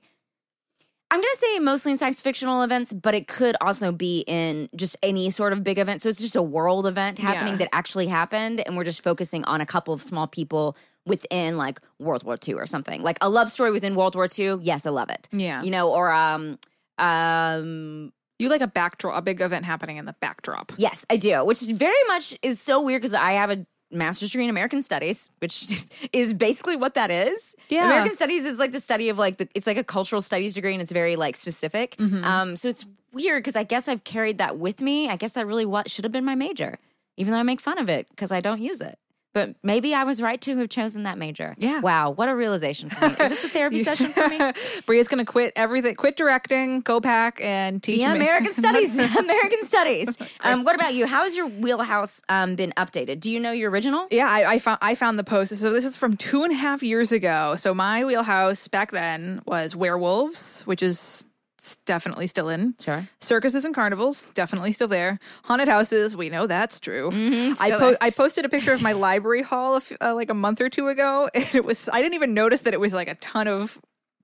I'm 1.14 1.21
gonna 1.21 1.37
say 1.37 1.59
mostly 1.61 1.92
in 1.92 1.99
science 1.99 2.21
fictional 2.21 2.62
events, 2.62 2.92
but 2.92 3.14
it 3.14 3.28
could 3.28 3.54
also 3.61 3.92
be 3.92 4.25
in 4.26 4.68
just 4.75 4.97
any 5.00 5.30
sort 5.30 5.52
of 5.52 5.62
big 5.62 5.78
event. 5.78 6.00
So 6.02 6.09
it's 6.09 6.21
just 6.21 6.35
a 6.35 6.42
world 6.42 6.87
event 6.87 7.21
happening 7.21 7.52
Yeah. 7.54 7.59
that 7.59 7.68
actually 7.73 8.09
happened, 8.09 8.61
and 8.66 8.76
we're 8.76 8.83
just 8.83 9.00
focusing 9.04 9.44
on 9.44 9.61
a 9.61 9.66
couple 9.66 9.94
of 9.94 10.02
small 10.02 10.26
people 10.26 10.76
within 11.06 11.56
like 11.56 11.80
World 12.00 12.25
War 12.25 12.37
II 12.49 12.54
or 12.54 12.66
something. 12.66 13.00
Like 13.04 13.18
a 13.21 13.28
love 13.28 13.49
story 13.49 13.71
within 13.71 13.94
World 13.94 14.16
War 14.16 14.26
II. 14.37 14.59
Yes, 14.61 14.87
I 14.87 14.90
love 14.90 15.09
it. 15.09 15.28
Yeah. 15.30 15.62
You 15.62 15.71
know, 15.71 15.92
or 15.92 16.11
um 16.12 16.59
um 16.99 18.12
You 18.40 18.49
like 18.49 18.62
a 18.62 18.66
backdrop, 18.66 19.16
a 19.16 19.23
big 19.23 19.40
event 19.40 19.64
happening 19.64 19.97
in 19.99 20.06
the 20.06 20.16
backdrop. 20.21 20.73
Yes, 20.76 21.06
I 21.09 21.16
do, 21.16 21.44
which 21.44 21.61
very 21.61 22.04
much 22.09 22.37
is 22.42 22.61
so 22.61 22.80
weird 22.80 23.02
because 23.02 23.14
I 23.14 23.33
have 23.35 23.50
a 23.50 23.64
master's 23.94 24.32
degree 24.32 24.44
in 24.44 24.50
American 24.50 24.82
Studies, 24.82 25.30
which 25.38 25.86
is 26.12 26.34
basically 26.34 26.76
what 26.76 26.94
that 26.94 27.10
is. 27.10 27.54
Yeah. 27.68 27.86
American 27.86 28.14
Studies 28.16 28.44
is 28.44 28.58
like 28.58 28.72
the 28.72 28.80
study 28.80 29.08
of 29.08 29.18
like 29.18 29.38
the, 29.38 29.48
it's 29.54 29.66
like 29.66 29.76
a 29.76 29.84
cultural 29.84 30.20
studies 30.20 30.54
degree 30.54 30.72
and 30.72 30.82
it's 30.82 30.92
very 30.92 31.16
like 31.16 31.36
specific. 31.36 31.96
Um, 32.00 32.56
so 32.56 32.68
it's 32.68 32.84
weird 33.12 33.42
because 33.42 33.56
I 33.56 33.62
guess 33.62 33.88
I've 33.88 34.04
carried 34.04 34.38
that 34.38 34.58
with 34.58 34.80
me. 34.80 35.08
I 35.08 35.16
guess 35.16 35.34
that 35.34 35.46
really 35.46 35.64
what 35.64 35.90
should 35.90 36.04
have 36.04 36.12
been 36.12 36.24
my 36.24 36.34
major, 36.34 36.78
even 37.16 37.32
though 37.32 37.38
I 37.38 37.44
make 37.44 37.60
fun 37.60 37.78
of 37.78 37.88
it 37.88 38.08
because 38.10 38.32
I 38.32 38.40
don't 38.40 38.60
use 38.60 38.80
it. 38.80 38.98
But 39.34 39.56
maybe 39.62 39.94
I 39.94 40.04
was 40.04 40.22
right 40.22 40.40
to 40.42 40.56
have 40.58 40.68
chosen 40.70 41.02
that 41.02 41.18
major. 41.18 41.54
Yeah. 41.58 41.80
Wow, 41.80 42.10
what 42.10 42.28
a 42.28 42.34
realization 42.34 42.88
for 42.88 43.08
me. 43.08 43.14
Is 43.20 43.30
this 43.30 43.44
a 43.44 43.48
therapy 43.48 43.82
session 43.84 44.10
for 44.12 44.28
me? 44.28 44.38
Brea's 44.86 45.08
gonna 45.08 45.24
quit 45.24 45.52
everything, 45.56 45.96
quit 45.96 46.16
directing, 46.16 46.80
go 46.80 47.00
back 47.00 47.40
and 47.42 47.82
teach 47.82 47.98
Yeah, 47.98 48.12
me- 48.14 48.20
American 48.20 48.54
Studies. 48.54 48.96
American 48.96 49.62
Studies. 49.64 50.16
Um, 50.40 50.64
what 50.64 50.74
about 50.76 50.94
you? 50.94 51.06
How 51.06 51.24
has 51.24 51.36
your 51.36 51.48
wheelhouse 51.48 52.22
um, 52.28 52.54
been 52.54 52.72
updated? 52.76 53.20
Do 53.20 53.30
you 53.30 53.40
know 53.40 53.52
your 53.52 53.70
original? 53.70 54.06
Yeah, 54.10 54.28
I, 54.30 54.52
I 54.52 54.58
found 54.60 54.78
I 54.80 54.94
found 54.94 55.18
the 55.18 55.24
post. 55.24 55.54
So 55.56 55.72
this 55.72 55.84
is 55.84 55.96
from 55.96 56.16
two 56.16 56.44
and 56.44 56.52
a 56.52 56.56
half 56.56 56.82
years 56.82 57.10
ago. 57.12 57.56
So 57.56 57.74
my 57.74 58.04
wheelhouse 58.04 58.68
back 58.68 58.92
then 58.92 59.42
was 59.46 59.74
werewolves, 59.74 60.62
which 60.62 60.82
is 60.82 61.26
s- 61.64 61.76
definitely 61.87 62.26
still 62.26 62.49
in. 62.49 62.75
Sure. 62.80 63.09
Circuses 63.21 63.64
and 63.64 63.75
carnivals, 63.75 64.26
definitely 64.35 64.73
still 64.73 64.88
there. 64.88 65.18
Haunted 65.44 65.68
houses, 65.68 66.14
we 66.14 66.28
know 66.30 66.47
that's 66.47 66.78
true. 66.78 67.09
I 67.09 67.14
Mm-hmm, 67.14 67.54
still 67.54 67.78
po- 67.78 67.97
I 68.00 68.11
posted 68.11 68.44
a 68.44 68.49
picture 68.49 68.73
of 68.73 68.83
my 68.83 68.92
library 69.09 69.44
f- 69.50 69.92
uh, 70.00 70.14
like 70.14 70.30
a 70.30 70.35
month 70.35 70.61
or 70.61 70.68
two 70.68 70.88
ago, 70.88 71.28
and 71.35 71.54
it 71.54 71.64
was 71.64 71.88
I 71.92 72.00
didn't 72.02 72.14
even 72.14 72.35
notice 72.35 72.61
that 72.62 72.75
it 72.75 72.80
was 72.80 72.92
like 72.94 73.09
a 73.09 73.14
ton 73.16 73.49
of 73.49 73.80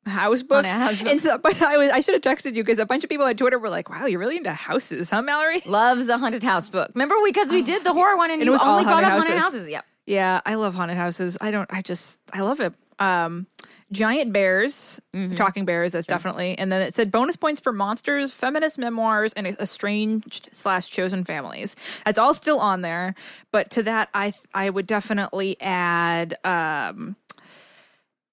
house 0.07 0.43
books. 0.43 0.69
house 0.69 1.01
books. 1.03 1.23
so- 1.23 1.39
but 1.39 1.61
I 1.63 1.77
was 1.77 1.91
I 1.91 2.01
should 2.01 2.15
have 2.15 2.23
texted 2.23 2.55
you 2.55 2.63
because 2.63 2.79
a 2.79 2.87
bunch 2.87 3.05
of 3.05 3.11
people 3.11 3.27
on 3.27 3.37
Twitter 3.37 3.59
were 3.59 3.71
like, 3.71 3.89
"Wow, 3.91 4.07
you're 4.07 4.21
really 4.21 4.37
into 4.37 4.53
houses, 4.53 5.11
huh, 5.11 5.23
Mallory?" 5.23 5.63
Loves 5.67 6.09
a 6.09 6.19
haunted 6.19 6.43
house 6.43 6.71
book. 6.71 6.91
Remember 6.95 7.15
because 7.25 7.51
we 7.53 7.63
did 7.63 7.85
the 7.85 7.93
horror 7.93 8.17
one 8.17 8.31
and, 8.31 8.41
And 8.41 8.43
it 8.43 8.45
you 8.47 8.53
was 8.53 8.63
only 8.63 8.85
brought 8.85 9.05
haunted 9.05 9.07
up 9.13 9.19
haunted 9.21 9.39
houses. 9.39 9.59
houses. 9.61 9.71
Yep. 9.71 9.85
Yeah, 10.07 10.41
I 10.45 10.55
love 10.55 10.75
haunted 10.75 10.97
houses. 10.97 11.37
I 11.41 11.51
don't. 11.51 11.71
I 11.73 11.83
just. 11.83 12.19
I 12.33 12.41
love 12.41 12.61
it. 12.61 12.73
Um, 13.01 13.47
giant 13.91 14.33
bears, 14.33 15.01
Mm-hmm. 15.15 15.35
talking 15.35 15.65
bears. 15.65 15.93
That's 15.93 16.07
definitely. 16.07 16.57
And 16.59 16.71
then 16.71 16.83
it 16.83 16.95
said 16.95 17.11
bonus 17.11 17.35
points 17.37 17.61
for 17.61 17.73
monsters, 17.73 18.31
feminist 18.31 18.79
memoirs, 18.79 19.33
and 19.33 19.47
estranged 19.47 20.49
slash 20.53 20.89
chosen 20.91 21.25
families. 21.25 21.75
That's 22.05 22.19
all 22.19 22.35
still 22.35 22.61
on 22.61 22.83
there. 22.83 23.15
But 23.51 23.71
to 23.73 23.83
that, 23.85 24.09
I 24.15 24.33
I 24.55 24.71
would 24.71 24.87
definitely 24.87 25.61
add. 25.61 26.37
Um, 26.45 27.17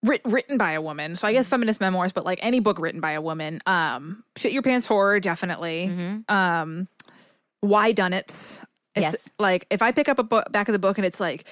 writ- 0.03 0.21
written 0.25 0.57
by 0.59 0.73
a 0.73 0.81
woman. 0.81 1.15
So 1.15 1.27
I 1.27 1.31
Mm-hmm. 1.31 1.37
guess 1.39 1.47
feminist 1.47 1.81
memoirs, 1.81 2.13
but 2.13 2.23
like 2.25 2.39
any 2.43 2.59
book 2.59 2.77
written 2.79 3.01
by 3.01 3.11
a 3.13 3.21
woman. 3.21 3.61
Um, 3.65 4.23
shit 4.35 4.51
your 4.51 4.61
pants 4.61 4.85
horror, 4.85 5.19
definitely. 5.19 6.23
Um, 6.29 6.87
why 7.61 7.91
done 7.93 8.13
it? 8.13 8.61
Yes. 8.95 9.31
Like 9.39 9.65
if 9.71 9.81
I 9.81 9.91
pick 9.91 10.07
up 10.09 10.19
a 10.19 10.23
book 10.23 10.51
back 10.51 10.69
of 10.69 10.73
the 10.73 10.79
book 10.79 10.97
and 10.99 11.05
it's 11.05 11.19
like 11.19 11.45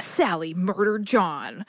Sally 0.00 0.54
murdered 0.54 1.06
John. 1.06 1.64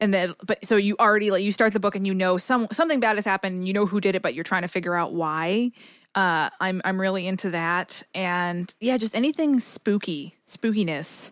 And 0.00 0.12
then, 0.12 0.34
but 0.44 0.64
so 0.64 0.76
you 0.76 0.96
already 0.98 1.30
like 1.30 1.44
you 1.44 1.52
start 1.52 1.72
the 1.72 1.80
book 1.80 1.94
and 1.94 2.06
you 2.06 2.14
know 2.14 2.36
some 2.36 2.66
something 2.72 2.98
bad 2.98 3.16
has 3.16 3.24
happened. 3.24 3.68
You 3.68 3.72
know 3.72 3.86
who 3.86 4.00
did 4.00 4.16
it, 4.16 4.22
but 4.22 4.34
you're 4.34 4.44
trying 4.44 4.62
to 4.62 4.68
figure 4.68 4.96
out 4.96 5.12
why. 5.12 5.70
Uh, 6.14 6.50
I'm 6.60 6.82
I'm 6.84 7.00
really 7.00 7.26
into 7.26 7.50
that, 7.50 8.02
and 8.12 8.74
yeah, 8.80 8.96
just 8.96 9.14
anything 9.14 9.60
spooky, 9.60 10.34
spookiness 10.46 11.30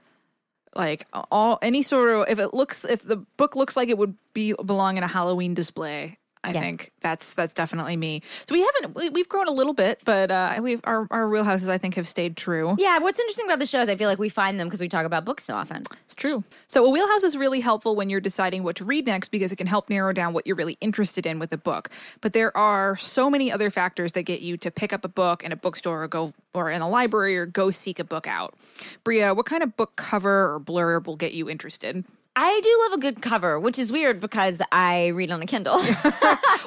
like 0.75 1.07
all 1.31 1.59
any 1.63 1.83
sort 1.83 2.17
of 2.17 2.29
if 2.29 2.39
it 2.39 2.55
looks 2.55 2.85
if 2.85 3.03
the 3.03 3.17
book 3.17 3.57
looks 3.57 3.77
like 3.77 3.89
it 3.89 3.99
would 3.99 4.17
be 4.35 4.55
belong 4.65 4.97
in 4.97 5.03
a 5.03 5.09
Halloween 5.09 5.55
display. 5.55 6.19
I 6.43 6.53
Yeah. 6.53 6.61
think 6.61 6.91
that's 7.01 7.35
that's 7.35 7.53
definitely 7.53 7.97
me. 7.97 8.23
So 8.47 8.55
we 8.55 8.61
haven't 8.65 8.95
we, 8.95 9.11
we've 9.11 9.29
grown 9.29 9.47
a 9.47 9.51
little 9.53 9.75
bit, 9.75 10.01
but 10.07 10.31
uh, 10.31 10.59
we've 10.63 10.81
our 10.85 11.07
our 11.11 11.29
wheelhouses 11.29 11.69
I 11.69 11.77
think 11.77 11.97
have 11.97 12.07
stayed 12.07 12.35
true. 12.37 12.77
Yeah, 12.79 12.99
what's 12.99 13.19
interesting 13.21 13.45
about 13.45 13.59
the 13.59 13.67
show 13.67 13.81
is 13.83 13.91
I 13.91 13.97
feel 13.97 14.09
like 14.09 14.19
we 14.19 14.31
find 14.31 14.59
them 14.59 14.67
because 14.67 14.81
we 14.81 14.89
talk 14.89 15.05
about 15.05 15.27
books 15.27 15.45
so 15.45 15.55
often. 15.55 15.85
It's 16.07 16.15
true. 16.15 16.43
So 16.67 16.87
a 16.87 16.91
wheelhouse 16.91 17.25
is 17.25 17.37
really 17.37 17.61
helpful 17.61 17.95
when 17.95 18.09
you're 18.09 18.21
deciding 18.21 18.63
what 18.63 18.77
to 18.77 18.85
read 18.87 19.07
next 19.07 19.29
because 19.29 19.53
it 19.53 19.57
can 19.57 19.67
help 19.67 19.91
narrow 19.91 20.15
down 20.15 20.33
what 20.33 20.47
you're 20.47 20.57
really 20.57 20.79
interested 20.81 21.27
in 21.27 21.39
with 21.39 21.53
a 21.53 21.59
book. 21.59 21.91
But 22.23 22.33
there 22.33 22.57
are 22.57 22.97
so 22.97 23.29
many 23.29 23.53
other 23.53 23.69
factors 23.71 24.13
that 24.13 24.23
get 24.23 24.41
you 24.41 24.57
to 24.59 24.71
pick 24.71 24.95
up 24.95 25.05
a 25.05 25.09
book 25.09 25.45
in 25.45 25.53
a 25.53 25.57
bookstore 25.57 26.03
or 26.05 26.09
go 26.09 26.33
or 26.55 26.71
in 26.71 26.81
a 26.81 26.89
library 26.89 27.37
or 27.37 27.45
go 27.45 27.71
seek 27.71 27.99
a 27.99 28.05
book 28.05 28.27
out. 28.27 28.55
Brea, 29.05 29.31
what 29.33 29.45
kind 29.45 29.63
of 29.63 29.77
book 29.77 29.95
cover 29.97 30.55
or 30.55 30.59
blurb 30.59 31.07
will 31.07 31.17
get 31.17 31.33
you 31.35 31.51
interested? 31.51 32.05
I 32.37 32.61
do 32.63 32.79
love 32.85 32.99
a 32.99 33.01
good 33.01 33.23
cover, 33.23 33.59
which 33.59 33.79
is 33.79 33.91
weird 33.91 34.21
because 34.21 34.63
I 34.71 35.09
read 35.09 35.31
on 35.31 35.43
a 35.43 35.47
Kindle. 35.47 35.81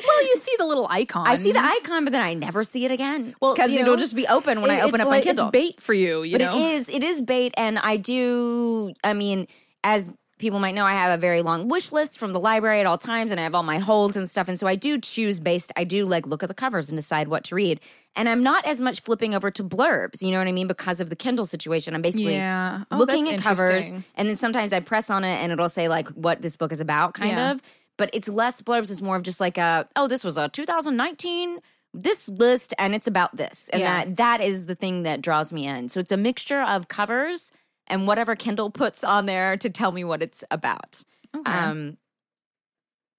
Well, 0.05 0.23
you 0.23 0.35
see 0.35 0.53
the 0.57 0.65
little 0.65 0.87
icon. 0.89 1.27
I 1.27 1.35
see 1.35 1.51
the 1.53 1.63
icon, 1.63 2.03
but 2.03 2.11
then 2.11 2.21
I 2.21 2.33
never 2.33 2.63
see 2.63 2.83
it 2.85 2.91
again. 2.91 3.35
Well, 3.41 3.55
because 3.55 3.71
it'll 3.71 3.85
know, 3.85 3.95
just 3.95 4.15
be 4.15 4.27
open 4.27 4.61
when 4.61 4.69
I 4.69 4.81
open 4.81 5.01
up 5.01 5.07
like, 5.07 5.21
my 5.21 5.23
Kindle. 5.23 5.47
It's 5.47 5.51
bait 5.51 5.79
for 5.81 5.93
you, 5.93 6.23
you 6.23 6.37
but 6.37 6.41
know. 6.43 6.57
it 6.57 6.73
is 6.73 6.89
it 6.89 7.03
is 7.03 7.21
bait 7.21 7.53
and 7.57 7.79
i 7.79 7.97
do 7.97 8.93
i 9.03 9.13
mean 9.13 9.47
as 9.83 10.11
people 10.43 10.59
might 10.59 10.75
know 10.75 10.85
i 10.85 10.91
have 10.93 11.09
a 11.17 11.17
very 11.19 11.41
long 11.41 11.69
wish 11.69 11.91
list 11.93 12.19
from 12.19 12.33
the 12.33 12.39
library 12.39 12.81
at 12.81 12.85
all 12.85 12.97
times 12.97 13.31
and 13.31 13.39
i 13.39 13.43
have 13.43 13.55
all 13.55 13.63
my 13.63 13.77
holds 13.79 14.17
and 14.17 14.29
stuff 14.29 14.49
and 14.49 14.59
so 14.59 14.67
i 14.67 14.75
do 14.75 14.99
choose 14.99 15.39
based 15.39 15.71
i 15.77 15.85
do 15.85 16.05
like 16.05 16.27
look 16.27 16.43
at 16.43 16.49
the 16.49 16.53
covers 16.53 16.89
and 16.89 16.97
decide 16.97 17.29
what 17.29 17.45
to 17.45 17.55
read 17.55 17.79
and 18.17 18.27
i'm 18.27 18.43
not 18.43 18.65
as 18.67 18.81
much 18.81 18.99
flipping 19.01 19.33
over 19.33 19.49
to 19.49 19.63
blurbs 19.63 20.21
you 20.21 20.31
know 20.31 20.37
what 20.39 20.47
i 20.47 20.51
mean 20.51 20.67
because 20.67 20.99
of 20.99 21.09
the 21.09 21.15
kindle 21.15 21.45
situation 21.45 21.95
i'm 21.95 22.01
basically 22.01 22.35
Yeah. 22.35 22.83
Oh, 22.91 22.97
looking 22.97 23.27
at 23.33 23.39
covers 23.41 23.89
and 23.89 24.27
then 24.29 24.35
sometimes 24.35 24.73
i 24.73 24.81
press 24.81 25.09
on 25.09 25.23
it 25.23 25.37
and 25.41 25.51
it'll 25.53 25.69
say 25.69 25.87
like 25.87 26.09
what 26.09 26.41
this 26.41 26.57
book 26.57 26.73
is 26.73 26.81
about 26.81 27.13
kind 27.13 27.31
Yeah. 27.31 27.51
of 27.51 27.61
but 27.97 28.09
it's 28.11 28.27
less 28.27 28.61
blurbs 28.61 28.91
it's 28.91 29.01
more 29.01 29.15
of 29.15 29.23
just 29.23 29.39
like 29.39 29.57
a 29.57 29.87
oh 29.95 30.07
this 30.09 30.25
was 30.25 30.37
a 30.37 30.49
2019 30.49 31.59
this 31.95 32.27
list 32.27 32.73
and 32.79 32.95
it's 32.95 33.05
about 33.07 33.35
this 33.37 33.69
and 33.71 33.79
Yeah. 33.81 34.05
that 34.05 34.17
that 34.17 34.41
is 34.41 34.65
the 34.65 34.75
thing 34.75 35.03
that 35.03 35.21
draws 35.21 35.53
me 35.53 35.67
in 35.67 35.89
so 35.89 35.99
it's 35.99 36.11
a 36.11 36.17
mixture 36.17 36.61
of 36.61 36.87
covers 36.87 37.51
and 37.87 38.07
whatever 38.07 38.35
kindle 38.35 38.69
puts 38.69 39.03
on 39.03 39.25
there 39.25 39.57
to 39.57 39.69
tell 39.69 39.91
me 39.91 40.03
what 40.03 40.21
it's 40.21 40.43
about. 40.51 41.03
Um 41.45 41.97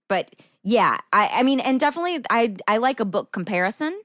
but 0.08 0.34
yeah 0.62 0.98
i 1.12 1.28
i 1.40 1.42
mean 1.42 1.60
and 1.60 1.80
definitely 1.80 2.20
i 2.30 2.54
i 2.68 2.76
like 2.78 3.00
a 3.00 3.04
book 3.04 3.32
comparison. 3.32 3.98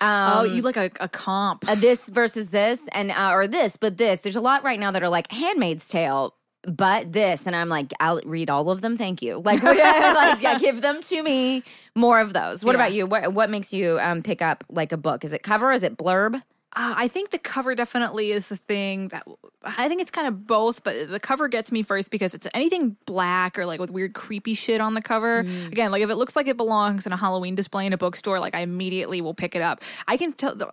Um, 0.00 0.32
oh, 0.32 0.42
you 0.44 0.60
like 0.62 0.76
a, 0.76 0.90
a 1.00 1.08
comp. 1.08 1.64
uh, 1.68 1.74
this 1.74 2.08
versus 2.08 2.50
this 2.50 2.88
and 2.92 3.10
uh, 3.10 3.30
or 3.32 3.46
this 3.46 3.76
but 3.76 3.96
this. 3.96 4.20
There's 4.20 4.36
a 4.36 4.40
lot 4.40 4.62
right 4.64 4.78
now 4.78 4.90
that 4.90 5.02
are 5.02 5.08
like 5.08 5.30
handmaid's 5.32 5.88
tale 5.88 6.34
but 6.66 7.12
this. 7.12 7.46
And 7.46 7.54
i'm 7.56 7.68
like 7.68 7.92
i'll 8.00 8.20
read 8.24 8.50
all 8.50 8.70
of 8.70 8.80
them. 8.82 8.96
Thank 8.96 9.22
you. 9.22 9.40
Like, 9.44 9.62
like 9.62 10.42
yeah, 10.42 10.58
give 10.58 10.82
them 10.82 11.00
to 11.02 11.22
me 11.22 11.62
more 11.94 12.20
of 12.20 12.32
those. 12.32 12.64
What 12.64 12.72
Yeah. 12.72 12.80
about 12.82 12.92
you? 12.92 13.06
What 13.06 13.32
what 13.32 13.50
makes 13.50 13.72
you 13.72 13.98
um 14.00 14.22
pick 14.22 14.42
up 14.42 14.64
like 14.68 14.92
a 14.92 14.96
book? 14.96 15.24
Is 15.24 15.32
it 15.32 15.42
cover? 15.42 15.72
Is 15.72 15.82
it 15.82 15.96
blurb 15.96 16.42
Uh, 16.76 16.94
I 16.96 17.08
think 17.08 17.30
the 17.30 17.38
cover 17.38 17.74
definitely 17.74 18.32
is 18.32 18.48
the 18.48 18.56
thing 18.56 19.08
that 19.08 19.24
I 19.62 19.88
think 19.88 20.00
it's 20.00 20.10
kind 20.10 20.26
of 20.26 20.46
both, 20.46 20.82
but 20.82 21.08
the 21.08 21.20
cover 21.20 21.46
gets 21.46 21.70
me 21.70 21.82
first 21.82 22.10
because 22.10 22.34
it's 22.34 22.48
anything 22.52 22.96
black 23.06 23.58
or 23.58 23.64
like 23.64 23.78
with 23.78 23.90
weird 23.90 24.14
creepy 24.14 24.54
shit 24.54 24.80
on 24.80 24.94
the 24.94 25.02
cover. 25.02 25.44
Mm. 25.44 25.68
Again, 25.68 25.92
like 25.92 26.02
if 26.02 26.10
it 26.10 26.16
looks 26.16 26.34
like 26.34 26.48
it 26.48 26.56
belongs 26.56 27.06
in 27.06 27.12
a 27.12 27.16
Halloween 27.16 27.54
display 27.54 27.86
in 27.86 27.92
a 27.92 27.98
bookstore, 27.98 28.40
like 28.40 28.54
I 28.56 28.60
immediately 28.60 29.20
will 29.20 29.34
pick 29.34 29.54
it 29.54 29.62
up. 29.62 29.82
I 30.08 30.16
can 30.16 30.32
tell 30.32 30.54
the 30.54 30.72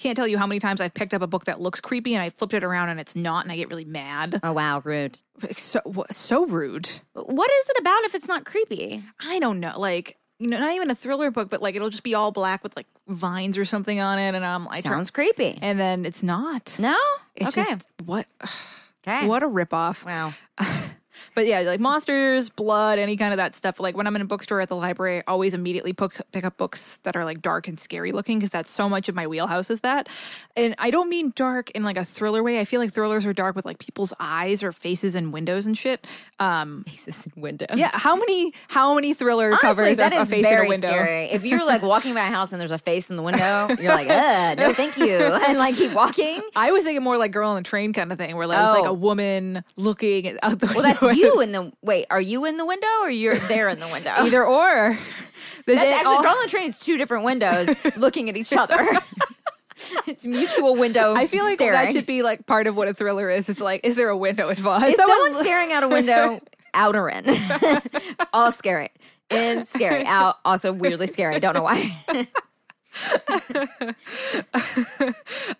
can't 0.00 0.16
tell 0.16 0.26
you 0.26 0.38
how 0.38 0.46
many 0.46 0.60
times 0.60 0.80
I've 0.80 0.94
picked 0.94 1.12
up 1.12 1.20
a 1.20 1.26
book 1.26 1.44
that 1.44 1.60
looks 1.60 1.78
creepy 1.80 2.14
and 2.14 2.22
I 2.22 2.30
flipped 2.30 2.54
it 2.54 2.64
around 2.64 2.88
and 2.88 2.98
it's 2.98 3.14
not, 3.14 3.44
and 3.44 3.52
I 3.52 3.56
get 3.56 3.68
really 3.68 3.84
mad. 3.84 4.40
Oh 4.42 4.52
wow, 4.52 4.80
rude. 4.82 5.18
So 5.56 5.80
so 6.10 6.46
rude. 6.46 6.88
What 7.12 7.50
is 7.50 7.70
it 7.70 7.80
about 7.80 8.04
if 8.04 8.14
it's 8.14 8.28
not 8.28 8.44
creepy? 8.44 9.04
I 9.20 9.38
don't 9.40 9.60
know. 9.60 9.78
Like 9.78 10.16
you 10.40 10.48
know, 10.48 10.58
not 10.58 10.74
even 10.74 10.90
a 10.90 10.94
thriller 10.94 11.30
book, 11.30 11.50
but 11.50 11.60
like 11.62 11.76
it'll 11.76 11.90
just 11.90 12.02
be 12.02 12.14
all 12.14 12.32
black 12.32 12.62
with 12.64 12.74
like 12.74 12.86
vines 13.06 13.56
or 13.58 13.64
something 13.66 14.00
on 14.00 14.18
it, 14.18 14.34
and 14.34 14.44
um, 14.44 14.66
I 14.70 14.80
turn- 14.80 14.92
Sounds 14.92 15.10
creepy. 15.10 15.58
and 15.60 15.78
then 15.78 16.04
it's 16.06 16.22
not. 16.22 16.76
no? 16.80 16.96
It's 17.36 17.56
okay. 17.56 17.68
just 17.70 17.86
what 18.06 18.26
okay. 19.06 19.26
what 19.26 19.42
a 19.42 19.46
ripoff. 19.48 20.04
Wow. 20.04 20.32
But 21.34 21.46
yeah, 21.46 21.60
like 21.60 21.80
monsters, 21.80 22.50
blood, 22.50 22.98
any 22.98 23.16
kind 23.16 23.32
of 23.32 23.36
that 23.38 23.54
stuff. 23.54 23.80
Like 23.80 23.96
when 23.96 24.06
I'm 24.06 24.16
in 24.16 24.22
a 24.22 24.26
bookstore 24.26 24.60
at 24.60 24.68
the 24.68 24.76
library, 24.76 25.18
I 25.18 25.22
always 25.30 25.54
immediately 25.54 25.92
pick, 25.92 26.20
pick 26.32 26.44
up 26.44 26.56
books 26.56 26.98
that 27.04 27.16
are 27.16 27.24
like 27.24 27.42
dark 27.42 27.68
and 27.68 27.78
scary 27.78 28.12
looking 28.12 28.38
because 28.38 28.50
that's 28.50 28.70
so 28.70 28.88
much 28.88 29.08
of 29.08 29.14
my 29.14 29.26
wheelhouse 29.26 29.70
is 29.70 29.80
that. 29.80 30.08
And 30.56 30.74
I 30.78 30.90
don't 30.90 31.08
mean 31.08 31.32
dark 31.36 31.70
in 31.70 31.82
like 31.82 31.96
a 31.96 32.04
thriller 32.04 32.42
way. 32.42 32.60
I 32.60 32.64
feel 32.64 32.80
like 32.80 32.92
thrillers 32.92 33.26
are 33.26 33.32
dark 33.32 33.56
with 33.56 33.64
like 33.64 33.78
people's 33.78 34.12
eyes 34.20 34.62
or 34.62 34.72
faces 34.72 35.14
and 35.14 35.32
windows 35.32 35.66
and 35.66 35.76
shit. 35.76 36.06
Um, 36.38 36.84
Faces 36.86 37.26
and 37.26 37.42
windows. 37.42 37.68
yeah, 37.76 37.90
how 37.92 38.16
many 38.16 38.52
how 38.68 38.94
many 38.94 39.14
thriller 39.14 39.48
Honestly, 39.48 39.68
covers 39.68 39.96
that 39.98 40.12
are 40.12 40.20
a 40.20 40.22
is 40.22 40.30
face 40.30 40.42
very 40.44 40.60
in 40.60 40.66
a 40.66 40.68
window? 40.70 40.88
scary. 40.88 41.24
If 41.30 41.44
you're 41.44 41.64
like 41.66 41.82
walking 41.82 42.14
by 42.14 42.26
a 42.26 42.30
house 42.30 42.52
and 42.52 42.60
there's 42.60 42.70
a 42.70 42.78
face 42.78 43.10
in 43.10 43.16
the 43.16 43.22
window, 43.22 43.68
you're 43.78 43.92
like, 43.92 44.08
uh, 44.10 44.54
no, 44.56 44.72
thank 44.72 44.96
you, 44.98 45.16
and 45.18 45.58
like 45.58 45.76
keep 45.76 45.92
walking. 45.92 46.40
I 46.56 46.72
was 46.72 46.84
thinking 46.84 47.02
more 47.02 47.16
like 47.18 47.32
girl 47.32 47.50
on 47.50 47.56
the 47.56 47.62
train 47.62 47.92
kind 47.92 48.10
of 48.12 48.18
thing, 48.18 48.36
where 48.36 48.46
like, 48.46 48.58
it's 48.60 48.72
like 48.72 48.84
Oh. 48.84 48.90
a 48.90 48.94
woman 48.94 49.62
looking 49.76 50.38
out 50.42 50.58
the 50.58 50.66
Well, 50.74 50.82
that's 50.82 51.02
window. 51.10 51.26
you 51.26 51.40
in 51.40 51.52
the 51.52 51.72
wait. 51.82 52.06
Are 52.10 52.20
you 52.20 52.44
in 52.44 52.56
the 52.56 52.64
window 52.66 52.86
or 53.02 53.10
you're 53.10 53.36
there 53.38 53.68
in 53.68 53.78
the 53.80 53.88
window? 53.88 54.10
Either 54.18 54.44
or. 54.44 54.96
That's 55.66 55.78
actually 55.80 56.14
all- 56.16 56.22
Girl 56.22 56.32
on 56.32 56.42
the 56.42 56.48
Train 56.48 56.68
is 56.68 56.78
two 56.78 56.96
different 56.96 57.24
windows 57.24 57.68
looking 57.96 58.28
at 58.28 58.36
each 58.36 58.52
other. 58.52 58.78
it's 60.06 60.24
mutual 60.26 60.74
window. 60.76 61.14
I 61.14 61.26
feel 61.26 61.44
like 61.44 61.56
staring. 61.56 61.72
that 61.72 61.92
should 61.92 62.06
be 62.06 62.22
like 62.22 62.46
part 62.46 62.66
of 62.66 62.76
what 62.76 62.88
a 62.88 62.94
thriller 62.94 63.30
is. 63.30 63.48
It's 63.48 63.60
like, 63.60 63.82
is 63.84 63.96
there 63.96 64.08
a 64.08 64.16
window 64.16 64.48
involved? 64.48 64.84
Is 64.86 64.96
Someone- 64.96 65.18
someone 65.26 65.42
staring 65.44 65.72
out 65.72 65.82
a 65.82 65.88
window, 65.88 66.40
out 66.74 66.96
or 66.96 67.08
in? 67.10 67.26
All 68.32 68.50
scary. 68.52 68.90
In, 69.28 69.64
scary. 69.64 70.04
Out, 70.06 70.36
also 70.44 70.72
weirdly 70.72 71.06
scary. 71.06 71.36
I 71.36 71.38
don't 71.38 71.54
know 71.54 71.62
why. 71.62 71.96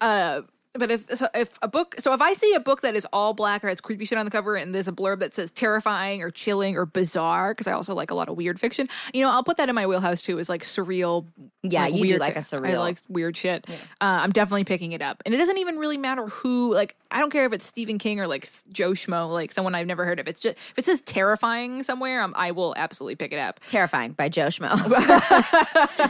uh, 0.00 0.40
but 0.74 0.90
if 0.90 1.16
so 1.16 1.26
if 1.34 1.58
a 1.62 1.68
book, 1.68 1.96
so 1.98 2.14
if 2.14 2.22
I 2.22 2.32
see 2.34 2.54
a 2.54 2.60
book 2.60 2.82
that 2.82 2.94
is 2.94 3.06
all 3.12 3.34
black 3.34 3.64
or 3.64 3.68
has 3.68 3.80
creepy 3.80 4.04
shit 4.04 4.18
on 4.18 4.24
the 4.24 4.30
cover, 4.30 4.54
and 4.54 4.74
there's 4.74 4.86
a 4.86 4.92
blurb 4.92 5.18
that 5.18 5.34
says 5.34 5.50
terrifying 5.50 6.22
or 6.22 6.30
chilling 6.30 6.76
or 6.76 6.86
bizarre, 6.86 7.52
because 7.52 7.66
I 7.66 7.72
also 7.72 7.94
like 7.94 8.10
a 8.10 8.14
lot 8.14 8.28
of 8.28 8.36
weird 8.36 8.60
fiction. 8.60 8.88
You 9.12 9.24
know, 9.24 9.30
I'll 9.30 9.42
put 9.42 9.56
that 9.56 9.68
in 9.68 9.74
my 9.74 9.86
wheelhouse 9.86 10.22
too. 10.22 10.38
Is 10.38 10.48
like 10.48 10.62
surreal. 10.62 11.26
Yeah, 11.62 11.88
you 11.88 12.06
do 12.06 12.18
like 12.18 12.36
a 12.36 12.40
surreal. 12.40 12.74
I 12.74 12.78
like 12.78 12.98
weird 13.08 13.36
shit. 13.36 13.68
Uh, 13.68 13.74
I'm 14.00 14.30
definitely 14.30 14.64
picking 14.64 14.92
it 14.92 15.02
up, 15.02 15.22
and 15.26 15.34
it 15.34 15.38
doesn't 15.38 15.58
even 15.58 15.76
really 15.76 15.98
matter 15.98 16.26
who. 16.26 16.72
Like, 16.72 16.94
I 17.10 17.18
don't 17.18 17.30
care 17.30 17.46
if 17.46 17.52
it's 17.52 17.66
Stephen 17.66 17.98
King 17.98 18.20
or 18.20 18.28
like 18.28 18.48
Joe 18.72 18.92
Schmo, 18.92 19.32
like 19.32 19.52
someone 19.52 19.74
I've 19.74 19.88
never 19.88 20.04
heard 20.04 20.20
of. 20.20 20.28
It's 20.28 20.40
just 20.40 20.56
if 20.56 20.78
it 20.78 20.86
says 20.86 21.00
terrifying 21.00 21.82
somewhere, 21.82 22.22
um, 22.22 22.32
I 22.36 22.52
will 22.52 22.74
absolutely 22.76 23.16
pick 23.16 23.32
it 23.32 23.38
up. 23.38 23.58
Terrifying 23.66 24.12
by 24.12 24.28
Joe 24.28 24.46
Schmo. 24.46 24.70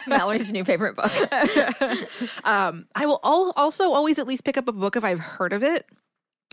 Mallory's 0.06 0.52
new 0.52 0.64
favorite 0.64 0.96
book. 0.96 1.10
I 2.44 3.06
will 3.06 3.20
al- 3.24 3.52
also 3.56 3.92
always 3.92 4.18
at 4.18 4.26
least 4.26 4.44
pick 4.44 4.49
up 4.56 4.68
a 4.68 4.72
book 4.72 4.96
if 4.96 5.04
I've 5.04 5.20
heard 5.20 5.52
of 5.52 5.62
it. 5.62 5.86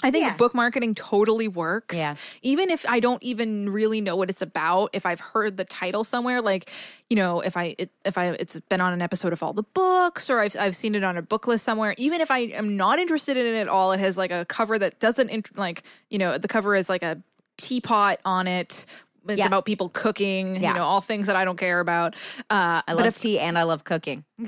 I 0.03 0.11
think 0.11 0.25
Yeah. 0.25 0.35
book 0.35 0.53
marketing 0.53 0.93
totally 0.93 1.47
works. 1.47 1.97
Yeah. 1.97 2.13
Even 2.43 2.69
if 2.69 2.85
I 2.87 2.99
don't 2.99 3.21
even 3.23 3.67
really 3.67 3.99
know 3.99 4.15
what 4.15 4.29
it's 4.29 4.43
about, 4.43 4.91
if 4.93 5.07
I've 5.07 5.19
heard 5.19 5.57
the 5.57 5.65
title 5.65 6.03
somewhere, 6.03 6.39
like 6.39 6.69
you 7.09 7.15
know, 7.15 7.41
if 7.41 7.57
I 7.57 7.73
it, 7.79 7.89
if 8.05 8.15
I 8.15 8.27
it's 8.27 8.59
been 8.69 8.79
on 8.79 8.93
an 8.93 9.01
episode 9.01 9.33
of 9.33 9.41
all 9.41 9.53
the 9.53 9.63
books, 9.63 10.29
or 10.29 10.39
I've 10.39 10.55
I've 10.59 10.75
seen 10.75 10.93
it 10.93 11.03
on 11.03 11.17
a 11.17 11.23
book 11.23 11.47
list 11.47 11.65
somewhere. 11.65 11.95
Even 11.97 12.21
if 12.21 12.29
I 12.29 12.39
am 12.39 12.77
not 12.77 12.99
interested 12.99 13.37
in 13.37 13.47
it 13.47 13.57
at 13.61 13.67
all, 13.69 13.91
it 13.91 13.99
has 13.99 14.19
like 14.19 14.29
a 14.31 14.45
cover 14.45 14.77
that 14.77 14.99
doesn't 14.99 15.29
int- 15.29 15.57
like 15.57 15.81
you 16.11 16.19
know 16.19 16.37
the 16.37 16.47
cover 16.47 16.75
is 16.75 16.89
like 16.89 17.01
a 17.01 17.19
teapot 17.57 18.19
on 18.23 18.45
it. 18.45 18.85
It's 19.27 19.39
Yeah. 19.39 19.47
about 19.47 19.65
people 19.65 19.89
cooking, 19.89 20.57
Yeah. 20.61 20.69
you 20.69 20.73
know, 20.75 20.83
all 20.83 21.01
things 21.01 21.25
that 21.25 21.35
I 21.35 21.43
don't 21.43 21.57
care 21.57 21.79
about. 21.79 22.15
Uh, 22.51 22.81
I 22.87 22.93
love 22.93 23.07
if- 23.07 23.17
tea 23.17 23.39
and 23.39 23.57
I 23.57 23.63
love 23.63 23.83
cooking. 23.83 24.25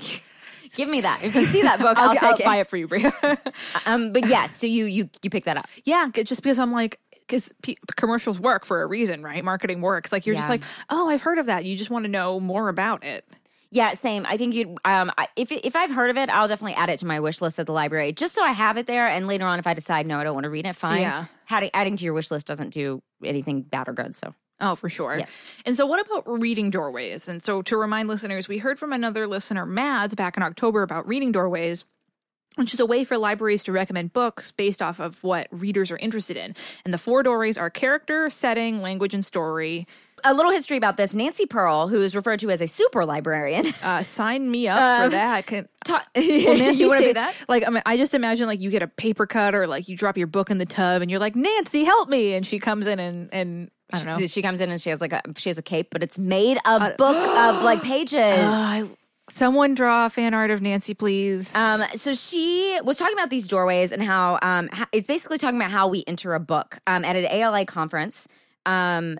Give 0.75 0.89
me 0.89 1.01
that. 1.01 1.23
If 1.23 1.36
you 1.36 1.45
see 1.45 1.62
that 1.62 1.79
book, 1.79 1.97
I'll, 1.97 2.10
I'll, 2.10 2.13
take 2.13 2.23
I'll 2.23 2.36
it. 2.36 2.45
buy 2.45 2.58
it 2.58 2.67
for 2.67 2.77
you, 2.77 2.88
Brea. 2.88 3.10
Um, 3.86 4.12
but 4.13 4.27
yes, 4.27 4.55
so 4.55 4.67
you 4.67 4.86
you 4.86 5.10
you 5.21 5.29
pick 5.29 5.45
that 5.45 5.58
up. 5.58 5.67
Yeah, 5.86 6.10
just 6.12 6.41
because 6.43 6.60
I'm 6.60 6.71
like, 6.71 6.99
because 7.19 7.51
p- 7.63 7.77
commercials 7.95 8.39
work 8.39 8.65
for 8.65 8.82
a 8.82 8.86
reason, 8.88 9.23
right? 9.23 9.43
Marketing 9.43 9.82
works. 9.82 10.12
Like 10.12 10.25
you're 10.25 10.36
just 10.36 10.49
like, 10.49 10.63
oh, 10.89 11.10
I've 11.10 11.21
heard 11.21 11.38
of 11.38 11.45
that. 11.47 11.65
You 11.65 11.77
just 11.77 11.89
want 11.89 12.05
to 12.05 12.10
know 12.10 12.39
more 12.39 12.69
about 12.69 13.03
it. 13.03 13.25
Yeah, 13.71 13.93
same. 13.93 14.25
I 14.27 14.38
think 14.38 14.55
you. 14.55 14.77
Um, 14.84 15.12
I, 15.17 15.27
if 15.36 15.51
if 15.51 15.75
I've 15.75 15.91
heard 15.91 16.10
of 16.10 16.17
it, 16.17 16.29
I'll 16.29 16.47
definitely 16.47 16.73
add 16.73 16.89
it 16.89 16.99
to 16.99 17.05
my 17.05 17.19
wish 17.19 17.39
list 17.39 17.60
at 17.60 17.67
the 17.67 17.71
library, 17.71 18.12
just 18.13 18.34
so 18.34 18.43
I 18.43 18.51
have 18.51 18.77
it 18.77 18.88
there. 18.88 19.08
And 19.08 19.27
later 19.27 19.45
on, 19.45 19.60
if 19.60 19.67
I 19.67 19.75
decide 19.75 20.08
no, 20.08 20.19
I 20.19 20.23
don't 20.23 20.34
want 20.34 20.45
to 20.45 20.49
read 20.49 20.65
it, 20.65 20.75
fine. 20.75 21.01
Yeah. 21.01 21.25
Adding, 21.49 21.69
adding 21.73 21.97
to 21.97 22.03
your 22.03 22.13
wish 22.13 22.32
list 22.32 22.47
doesn't 22.47 22.71
do 22.71 23.01
anything 23.23 23.62
bad 23.62 23.88
or 23.88 23.93
good. 23.93 24.15
So 24.15 24.34
Oh, 24.62 24.76
for 24.76 24.89
sure. 24.89 25.17
Yeah. 25.19 25.26
And 25.65 25.76
so, 25.76 25.86
what 25.86 26.06
about 26.06 26.28
reading 26.28 26.69
doorways? 26.69 27.30
And 27.30 27.41
so, 27.41 27.62
to 27.63 27.78
remind 27.78 28.08
listeners, 28.08 28.48
we 28.48 28.58
heard 28.58 28.78
from 28.78 28.91
another 28.93 29.28
listener, 29.28 29.65
Mads, 29.65 30.15
back 30.15 30.38
in 30.38 30.43
October 30.43 30.82
about 30.82 31.08
reading 31.08 31.32
doorways. 31.32 31.86
Which 32.56 32.74
is 32.74 32.80
a 32.80 32.86
way 32.86 33.06
for 33.06 33.17
libraries 33.17 33.63
to 33.65 33.72
recommend 33.72 34.12
books 34.12 34.52
based 34.52 34.82
off 34.82 35.00
of 35.00 35.24
what 35.24 35.48
readers 35.52 35.91
are 35.91 35.98
interested 35.98 36.36
in. 36.36 36.56
And 36.84 36.93
the 36.93 36.98
four 36.98 37.24
doorways 37.24 37.58
are 37.58 37.69
character, 37.69 38.30
setting, 38.30 38.82
language, 38.82 39.13
and 39.13 39.24
story. 39.24 39.88
A 40.23 40.34
little 40.34 40.51
history 40.51 40.77
about 40.77 40.97
this: 40.97 41.15
Nancy 41.15 41.45
Pearl, 41.45 41.88
who 41.88 42.01
is 42.03 42.15
referred 42.15 42.39
to 42.41 42.49
as 42.49 42.62
a 42.62 42.67
super 42.67 43.05
librarian, 43.05 43.73
Uh, 43.84 44.03
sign 44.03 44.49
me 44.51 44.67
up 44.67 45.03
for 45.03 45.10
that. 45.10 45.45
Can, 45.47 45.67
taught. 45.86 46.08
Well, 46.15 46.23
Nancy 46.58 46.82
you 46.84 46.88
want 46.89 46.99
to 46.99 47.03
say- 47.03 47.10
be 47.10 47.13
that? 47.13 47.36
Like, 47.47 47.65
I 47.65 47.69
mean, 47.69 47.84
I 47.86 47.97
just 47.97 48.13
imagine 48.13 48.47
like 48.47 48.60
you 48.60 48.69
get 48.69 48.84
a 48.84 48.88
paper 48.88 49.25
cut 49.25 49.55
or 49.55 49.67
like 49.67 49.88
you 49.88 49.95
drop 49.97 50.17
your 50.17 50.27
book 50.27 50.49
in 50.51 50.58
the 50.58 50.65
tub 50.65 51.01
and 51.01 51.10
you're 51.10 51.19
like, 51.19 51.36
Nancy, 51.36 51.84
help 51.84 52.10
me, 52.10 52.34
and 52.34 52.45
she 52.45 52.60
comes 52.60 52.88
in 52.88 52.99
and 52.99 53.29
and 53.34 53.71
I 53.91 54.03
don't 54.03 54.19
know. 54.19 54.27
She 54.27 54.41
comes 54.41 54.62
in 54.62 54.69
and 54.69 54.79
she 54.82 54.89
has 54.91 55.01
like 55.01 55.13
a 55.13 55.21
she 55.38 55.49
has 55.49 55.58
a 55.58 55.63
cape, 55.63 55.88
but 55.91 56.03
it's 56.03 56.19
made 56.19 56.58
a 56.65 56.91
book 56.97 57.17
of 57.38 57.63
like 57.63 57.82
pages. 57.82 58.13
Uh, 58.38 58.51
I- 58.51 58.89
someone 59.32 59.75
draw 59.75 60.08
a 60.08 60.10
fan 60.10 60.34
art 60.34 60.49
of 60.49 60.60
Nancy, 60.60 60.95
please. 60.95 61.53
Um, 61.55 61.84
so 61.95 62.13
she 62.15 62.79
was 62.84 62.97
talking 62.97 63.13
about 63.13 63.29
these 63.29 63.47
doorways 63.47 63.91
and 63.91 64.01
how 64.01 64.39
um, 64.41 64.69
it's 64.91 65.05
basically 65.08 65.38
talking 65.38 65.58
about 65.58 65.69
how 65.69 65.88
we 65.88 66.03
enter 66.08 66.34
a 66.34 66.39
book 66.39 66.79
um, 66.88 67.05
at 67.05 67.15
an 67.15 67.25
ALA 67.25 67.63
conference. 67.67 68.27
Um, 68.65 69.19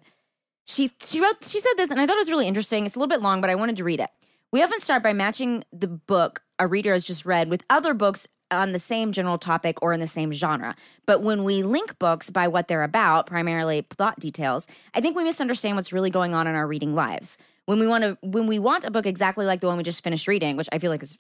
she 0.70 0.92
she 1.02 1.20
wrote 1.20 1.44
she 1.44 1.60
said 1.60 1.74
this, 1.78 1.90
and 1.90 2.00
I 2.00 2.06
thought 2.06 2.16
it 2.16 2.20
was 2.20 2.30
really 2.30 2.48
interesting. 2.48 2.86
It's 2.86 2.96
a 2.96 3.00
little 3.00 3.10
bit 3.10 3.22
long, 3.22 3.42
but 3.42 3.50
I 3.50 3.56
wanted 3.56 3.78
to 3.78 3.84
read 3.84 4.00
it. 4.00 4.10
We 4.52 4.64
often 4.64 4.80
start 4.80 5.04
by 5.04 5.14
matching 5.14 5.64
the 5.72 5.88
book 5.88 6.44
a 6.60 6.68
reader 6.68 6.94
has 6.94 7.04
just 7.04 7.26
read 7.26 7.50
with 7.50 7.64
other 7.70 7.94
books 7.94 8.28
on 8.52 8.72
the 8.72 8.80
same 8.80 9.12
general 9.12 9.38
topic 9.38 9.82
or 9.82 9.94
in 9.94 10.00
the 10.00 10.08
same 10.08 10.32
genre. 10.32 10.76
But 11.06 11.22
when 11.22 11.44
we 11.44 11.64
link 11.64 11.98
books 12.00 12.30
by 12.30 12.48
what 12.48 12.68
they're 12.68 12.84
about, 12.84 13.28
primarily 13.28 13.84
plot 13.84 14.20
details, 14.20 14.68
I 14.94 15.02
think 15.02 15.16
we 15.16 15.24
misunderstand 15.24 15.76
what's 15.76 15.94
really 15.94 16.10
going 16.10 16.34
on 16.34 16.48
in 16.48 16.56
our 16.56 16.68
reading 16.68 16.96
lives. 16.96 17.38
When 17.66 17.80
we 17.80 17.88
want 17.88 18.04
to 18.04 18.18
when 18.22 18.48
we 18.48 18.60
want 18.60 18.86
a 18.86 18.92
book 18.92 19.06
exactly 19.06 19.46
like 19.46 19.62
the 19.62 19.68
one 19.68 19.78
we 19.78 19.84
just 19.84 20.04
finished 20.04 20.28
reading, 20.28 20.56
which 20.56 20.70
I 20.72 20.80
feel 20.80 20.92
like 20.92 21.04
is 21.04 21.18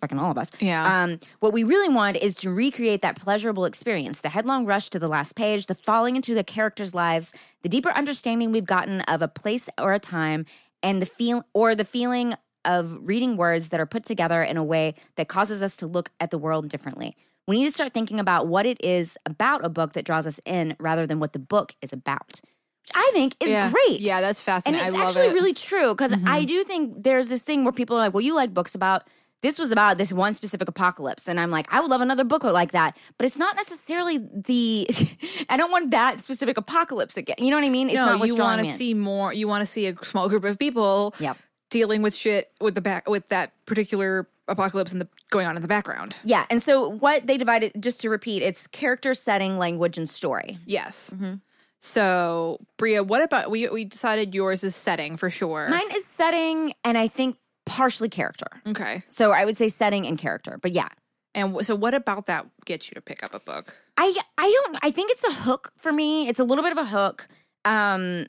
fucking 0.00 0.18
all 0.18 0.30
of 0.30 0.38
us. 0.38 0.50
Yeah. 0.60 1.02
Um, 1.02 1.20
what 1.40 1.52
we 1.52 1.64
really 1.64 1.92
want 1.92 2.16
is 2.16 2.34
to 2.36 2.50
recreate 2.50 3.02
that 3.02 3.16
pleasurable 3.16 3.64
experience, 3.64 4.20
the 4.20 4.28
headlong 4.28 4.66
rush 4.66 4.88
to 4.90 4.98
the 4.98 5.08
last 5.08 5.36
page, 5.36 5.66
the 5.66 5.74
falling 5.74 6.16
into 6.16 6.34
the 6.34 6.44
characters' 6.44 6.94
lives, 6.94 7.32
the 7.62 7.68
deeper 7.68 7.90
understanding 7.90 8.52
we've 8.52 8.64
gotten 8.64 9.02
of 9.02 9.22
a 9.22 9.28
place 9.28 9.68
or 9.78 9.92
a 9.92 9.98
time, 9.98 10.46
and 10.82 11.00
the 11.00 11.06
feel 11.06 11.44
or 11.52 11.74
the 11.74 11.84
feeling 11.84 12.34
of 12.64 12.98
reading 13.02 13.36
words 13.36 13.70
that 13.70 13.80
are 13.80 13.86
put 13.86 14.04
together 14.04 14.42
in 14.42 14.56
a 14.56 14.64
way 14.64 14.94
that 15.16 15.28
causes 15.28 15.62
us 15.62 15.76
to 15.78 15.86
look 15.86 16.10
at 16.20 16.30
the 16.30 16.38
world 16.38 16.68
differently. 16.68 17.16
We 17.46 17.58
need 17.58 17.66
to 17.66 17.72
start 17.72 17.92
thinking 17.92 18.20
about 18.20 18.46
what 18.46 18.66
it 18.66 18.82
is 18.84 19.18
about 19.26 19.64
a 19.64 19.68
book 19.68 19.94
that 19.94 20.04
draws 20.04 20.26
us 20.26 20.38
in 20.46 20.76
rather 20.78 21.06
than 21.06 21.20
what 21.20 21.32
the 21.32 21.38
book 21.38 21.74
is 21.82 21.92
about. 21.92 22.40
Which 22.82 22.90
I 22.94 23.10
think 23.12 23.34
is 23.40 23.50
yeah. 23.50 23.70
great. 23.70 24.00
Yeah, 24.00 24.20
that's 24.20 24.40
fascinating. 24.40 24.80
And 24.80 24.88
it's 24.88 24.96
I 24.96 24.98
love 24.98 25.08
actually 25.08 25.26
it. 25.26 25.28
Mm-hmm. 25.28 25.34
really 25.34 25.54
true 25.54 25.88
because 25.94 26.14
I 26.26 26.44
do 26.44 26.62
think 26.64 27.02
there's 27.02 27.28
this 27.28 27.42
thing 27.42 27.64
where 27.64 27.72
people 27.72 27.96
are 27.96 28.00
like, 28.00 28.14
well, 28.14 28.20
you 28.20 28.34
like 28.34 28.54
books 28.54 28.74
about 28.74 29.08
this 29.42 29.58
was 29.58 29.70
about 29.72 29.98
this 29.98 30.12
one 30.12 30.34
specific 30.34 30.68
apocalypse. 30.68 31.28
And 31.28 31.40
I'm 31.40 31.50
like, 31.50 31.72
I 31.72 31.80
would 31.80 31.90
love 31.90 32.00
another 32.00 32.24
book 32.24 32.44
like 32.44 32.72
that. 32.72 32.96
But 33.16 33.26
it's 33.26 33.38
not 33.38 33.56
necessarily 33.56 34.18
the, 34.18 34.88
I 35.48 35.56
don't 35.56 35.70
want 35.70 35.90
that 35.92 36.20
specific 36.20 36.56
apocalypse 36.56 37.16
again. 37.16 37.36
You 37.38 37.50
know 37.50 37.56
what 37.56 37.64
I 37.64 37.70
mean? 37.70 37.88
It's 37.88 37.96
no, 37.96 38.16
not 38.16 38.26
you 38.26 38.34
want 38.36 38.64
to 38.64 38.72
see 38.72 38.94
more. 38.94 39.32
You 39.32 39.48
want 39.48 39.62
to 39.62 39.66
see 39.66 39.86
a 39.86 39.96
small 40.04 40.28
group 40.28 40.44
of 40.44 40.58
people 40.58 41.14
Yep. 41.20 41.36
dealing 41.70 42.02
with 42.02 42.14
shit 42.14 42.50
with 42.60 42.74
the 42.74 42.80
back 42.80 43.08
with 43.08 43.28
that 43.28 43.52
particular 43.66 44.28
apocalypse 44.48 44.92
and 44.92 45.00
the 45.00 45.08
going 45.30 45.46
on 45.46 45.56
in 45.56 45.62
the 45.62 45.68
background. 45.68 46.16
Yeah. 46.24 46.44
And 46.50 46.62
so 46.62 46.88
what 46.88 47.26
they 47.26 47.38
divided, 47.38 47.72
just 47.80 48.00
to 48.02 48.10
repeat, 48.10 48.42
it's 48.42 48.66
character, 48.66 49.14
setting, 49.14 49.58
language, 49.58 49.96
and 49.96 50.10
story. 50.10 50.58
Yes. 50.66 51.10
Mm-hmm. 51.14 51.34
So, 51.82 52.58
Brea, 52.76 53.00
what 53.00 53.22
about 53.22 53.50
we? 53.50 53.66
We 53.68 53.86
decided 53.86 54.34
yours 54.34 54.64
is 54.64 54.76
setting 54.76 55.16
for 55.16 55.30
sure. 55.30 55.68
Mine 55.70 55.90
is 55.92 56.04
setting 56.04 56.74
and 56.84 56.98
I 56.98 57.08
think 57.08 57.38
partially 57.70 58.08
character. 58.08 58.46
okay. 58.66 59.02
So 59.08 59.30
I 59.32 59.44
would 59.44 59.56
say 59.56 59.68
setting 59.68 60.06
and 60.06 60.18
character. 60.18 60.58
But 60.60 60.72
yeah, 60.72 60.88
And 61.34 61.48
w- 61.52 61.62
so, 61.64 61.74
what 61.76 61.94
about 61.94 62.26
that 62.26 62.46
gets 62.66 62.88
you 62.88 62.94
to 62.94 63.00
pick 63.00 63.22
up 63.22 63.32
a 63.32 63.38
book? 63.40 63.76
I 63.96 64.12
I 64.36 64.48
don't 64.56 64.78
I 64.82 64.90
think 64.90 65.10
it's 65.12 65.24
a 65.24 65.32
hook 65.46 65.72
for 65.76 65.92
me. 65.92 66.28
It's 66.28 66.40
a 66.40 66.44
little 66.44 66.64
bit 66.64 66.72
of 66.72 66.78
a 66.78 66.88
hook. 66.98 67.28
Um 67.64 68.26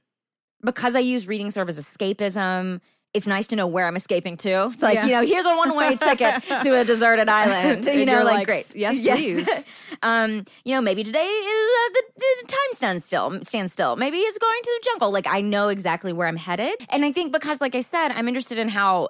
because 0.64 0.96
I 0.96 1.00
use 1.00 1.26
reading 1.28 1.50
sort 1.52 1.64
of 1.66 1.70
as 1.70 1.80
escapism 1.80 2.82
it's 3.14 3.28
nice 3.28 3.48
to 3.48 3.58
know 3.58 3.68
where 3.68 3.88
I'm 3.88 3.98
escaping 3.98 4.38
to. 4.38 4.68
It's 4.72 4.82
like, 4.82 4.96
Yeah. 4.96 5.06
you 5.06 5.12
know, 5.16 5.26
here's 5.26 5.46
a 5.46 5.54
one 5.64 5.76
way 5.76 5.96
ticket 6.10 6.34
to 6.64 6.80
a 6.80 6.86
deserted 6.86 7.28
island. 7.44 7.84
You 7.86 8.06
know, 8.06 8.24
like, 8.24 8.36
like, 8.40 8.48
great. 8.48 8.74
"Yes, 8.74 8.98
please." 8.98 9.50
um, 10.02 10.46
you 10.64 10.74
know, 10.74 10.80
maybe 10.80 11.04
today 11.04 11.26
is 11.28 11.70
uh, 11.82 11.90
the, 11.96 12.04
the 12.20 12.48
time 12.48 12.72
stands 12.72 13.04
still, 13.04 13.28
stands 13.44 13.74
still. 13.74 13.98
Maybe 13.98 14.18
it's 14.20 14.38
going 14.38 14.62
to 14.64 14.72
the 14.80 14.86
jungle. 14.90 15.12
Like, 15.12 15.28
I 15.28 15.42
know 15.42 15.68
exactly 15.68 16.14
where 16.14 16.26
I'm 16.30 16.38
headed. 16.38 16.76
And 16.88 17.04
I 17.04 17.12
think 17.12 17.34
because, 17.34 17.60
like 17.60 17.76
I 17.76 17.82
said, 17.82 18.10
I'm 18.14 18.30
interested 18.30 18.58
in 18.58 18.70
how 18.70 19.10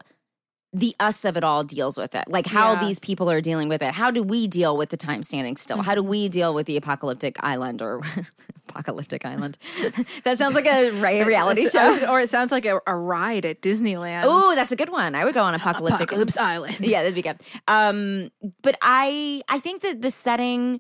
the 0.74 0.96
us 1.02 1.26
of 1.26 1.36
it 1.36 1.44
all 1.44 1.64
deals 1.66 1.98
with 1.98 2.16
it. 2.16 2.26
Like 2.30 2.46
how 2.48 2.74
Yeah. 2.74 2.80
these 2.86 2.98
people 3.00 3.30
are 3.30 3.42
dealing 3.42 3.68
with 3.68 3.82
it. 3.82 3.94
How 3.94 4.10
do 4.10 4.24
we 4.24 4.48
deal 4.48 4.78
with 4.78 4.90
the 4.90 4.98
time 4.98 5.22
standing 5.24 5.58
still? 5.58 5.82
How 5.82 5.96
do 5.96 6.02
we 6.04 6.30
deal 6.30 6.54
with 6.54 6.66
the 6.66 6.78
apocalyptic 6.78 7.36
island 7.44 7.82
or 7.82 8.02
apocalyptic 8.70 9.26
island? 9.26 9.58
that 10.24 10.38
sounds 10.38 10.56
like 10.56 10.66
a 10.66 10.90
reality 11.26 11.68
show. 11.70 12.06
or 12.08 12.22
it 12.22 12.30
sounds 12.30 12.52
like 12.52 12.66
a, 12.66 12.80
a 12.88 12.96
ride 12.96 13.46
at 13.46 13.62
Disneyland. 13.62 14.24
Oh, 14.26 14.56
that's 14.56 14.72
a 14.72 14.76
good 14.76 14.90
one. 14.90 15.14
I 15.16 15.26
would 15.26 15.34
go 15.34 15.44
on 15.44 15.56
apocalyptic. 15.56 16.04
Apocalypse 16.10 16.38
Island. 16.38 16.80
yeah, 16.80 17.00
that'd 17.02 17.16
be 17.16 17.22
good. 17.22 17.40
Um, 17.68 18.32
but 18.62 18.78
I 18.82 19.42
I 19.50 19.60
think 19.60 19.82
that 19.82 20.02
the 20.02 20.12
setting 20.12 20.80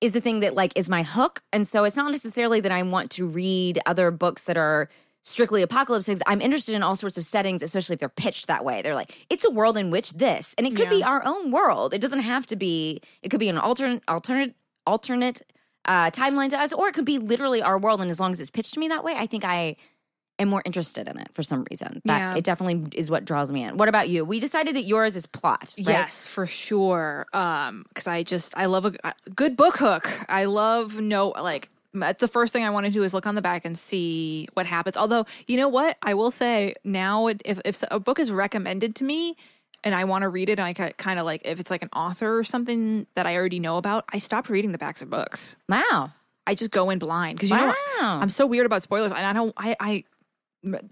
is 0.00 0.12
the 0.12 0.20
thing 0.20 0.40
that 0.40 0.54
like 0.54 0.72
is 0.76 0.88
my 0.88 1.02
hook, 1.02 1.42
and 1.52 1.66
so 1.66 1.84
it's 1.84 1.96
not 1.96 2.10
necessarily 2.10 2.60
that 2.60 2.72
I 2.72 2.82
want 2.82 3.10
to 3.12 3.26
read 3.26 3.80
other 3.86 4.10
books 4.10 4.44
that 4.44 4.56
are 4.56 4.88
strictly 5.26 5.62
apocalypse 5.62 6.06
things. 6.06 6.20
I'm 6.26 6.40
interested 6.40 6.74
in 6.74 6.82
all 6.82 6.94
sorts 6.96 7.18
of 7.18 7.24
settings, 7.24 7.62
especially 7.62 7.94
if 7.94 8.00
they're 8.00 8.08
pitched 8.10 8.46
that 8.46 8.64
way. 8.64 8.82
They're 8.82 8.94
like, 8.94 9.26
it's 9.30 9.44
a 9.44 9.50
world 9.50 9.76
in 9.78 9.90
which 9.90 10.12
this, 10.12 10.54
and 10.56 10.66
it 10.66 10.76
could 10.76 10.90
be 10.90 11.02
our 11.02 11.22
own 11.24 11.50
world. 11.50 11.94
It 11.94 12.00
doesn't 12.00 12.20
have 12.20 12.46
to 12.48 12.56
be. 12.56 13.00
It 13.22 13.30
could 13.30 13.40
be 13.40 13.48
an 13.48 13.58
alternate 13.58 14.02
alternate 14.06 14.54
alternate 14.86 15.42
uh, 15.86 16.10
timeline 16.10 16.50
to 16.50 16.58
us, 16.60 16.72
or 16.72 16.88
it 16.88 16.94
could 16.94 17.04
be 17.06 17.18
literally 17.18 17.62
our 17.62 17.78
world. 17.78 18.00
And 18.00 18.10
as 18.10 18.20
long 18.20 18.32
as 18.32 18.40
it's 18.40 18.50
pitched 18.50 18.74
to 18.74 18.80
me 18.80 18.88
that 18.88 19.02
way, 19.02 19.14
I 19.16 19.26
think 19.26 19.44
I 19.44 19.76
am 20.38 20.48
more 20.48 20.62
interested 20.64 21.06
in 21.08 21.18
it 21.18 21.28
for 21.32 21.42
some 21.42 21.64
reason. 21.70 22.02
That 22.04 22.18
Yeah. 22.18 22.34
it 22.36 22.44
definitely 22.44 22.88
is 22.98 23.10
what 23.10 23.24
draws 23.24 23.50
me 23.52 23.62
in. 23.64 23.76
What 23.76 23.88
about 23.88 24.08
you? 24.08 24.24
We 24.24 24.40
decided 24.40 24.74
that 24.76 24.82
yours 24.82 25.14
is 25.16 25.26
plot. 25.26 25.74
Right? 25.78 25.86
Yes, 25.88 26.26
for 26.26 26.44
sure. 26.46 27.26
Um, 27.32 27.84
because 27.88 28.06
I 28.06 28.24
just 28.24 28.56
I 28.56 28.66
love 28.66 28.84
a, 28.86 28.92
a 29.04 29.14
good 29.34 29.56
book 29.56 29.76
hook. 29.78 30.10
I 30.28 30.44
love 30.46 31.00
no 31.00 31.28
like 31.28 31.70
that's 31.94 32.20
the 32.20 32.28
first 32.28 32.52
thing 32.52 32.64
I 32.64 32.70
want 32.70 32.86
to 32.86 32.92
do 32.92 33.02
is 33.02 33.14
look 33.14 33.26
on 33.26 33.34
the 33.34 33.42
back 33.42 33.64
and 33.64 33.78
see 33.78 34.48
what 34.54 34.66
happens. 34.66 34.96
Although 34.96 35.26
you 35.46 35.56
know 35.56 35.68
what 35.68 35.96
I 36.02 36.14
will 36.14 36.30
say 36.30 36.74
now, 36.84 37.28
if 37.28 37.60
if 37.64 37.82
a 37.90 38.00
book 38.00 38.18
is 38.18 38.30
recommended 38.30 38.96
to 38.96 39.04
me 39.04 39.36
and 39.82 39.94
I 39.94 40.04
want 40.04 40.22
to 40.22 40.28
read 40.28 40.48
it, 40.48 40.58
and 40.58 40.66
I 40.66 40.72
kind 40.72 41.18
of 41.18 41.26
like 41.26 41.42
if 41.44 41.60
it's 41.60 41.70
like 41.70 41.82
an 41.82 41.90
author 41.94 42.38
or 42.38 42.44
something 42.44 43.06
that 43.14 43.26
I 43.26 43.36
already 43.36 43.60
know 43.60 43.76
about, 43.76 44.04
I 44.08 44.18
stopped 44.18 44.48
reading 44.48 44.72
the 44.72 44.78
backs 44.78 45.02
of 45.02 45.10
books. 45.10 45.56
Wow. 45.68 46.12
I 46.46 46.54
just 46.54 46.70
go 46.70 46.90
in 46.90 46.98
blind 46.98 47.36
because 47.36 47.50
you 47.50 47.56
know 47.56 47.74
I'm 48.00 48.28
so 48.28 48.46
weird 48.46 48.66
about 48.66 48.82
spoilers, 48.82 49.12
and 49.12 49.24
I 49.24 49.32
don't. 49.32 49.54
I 49.56 49.76
I 49.80 50.04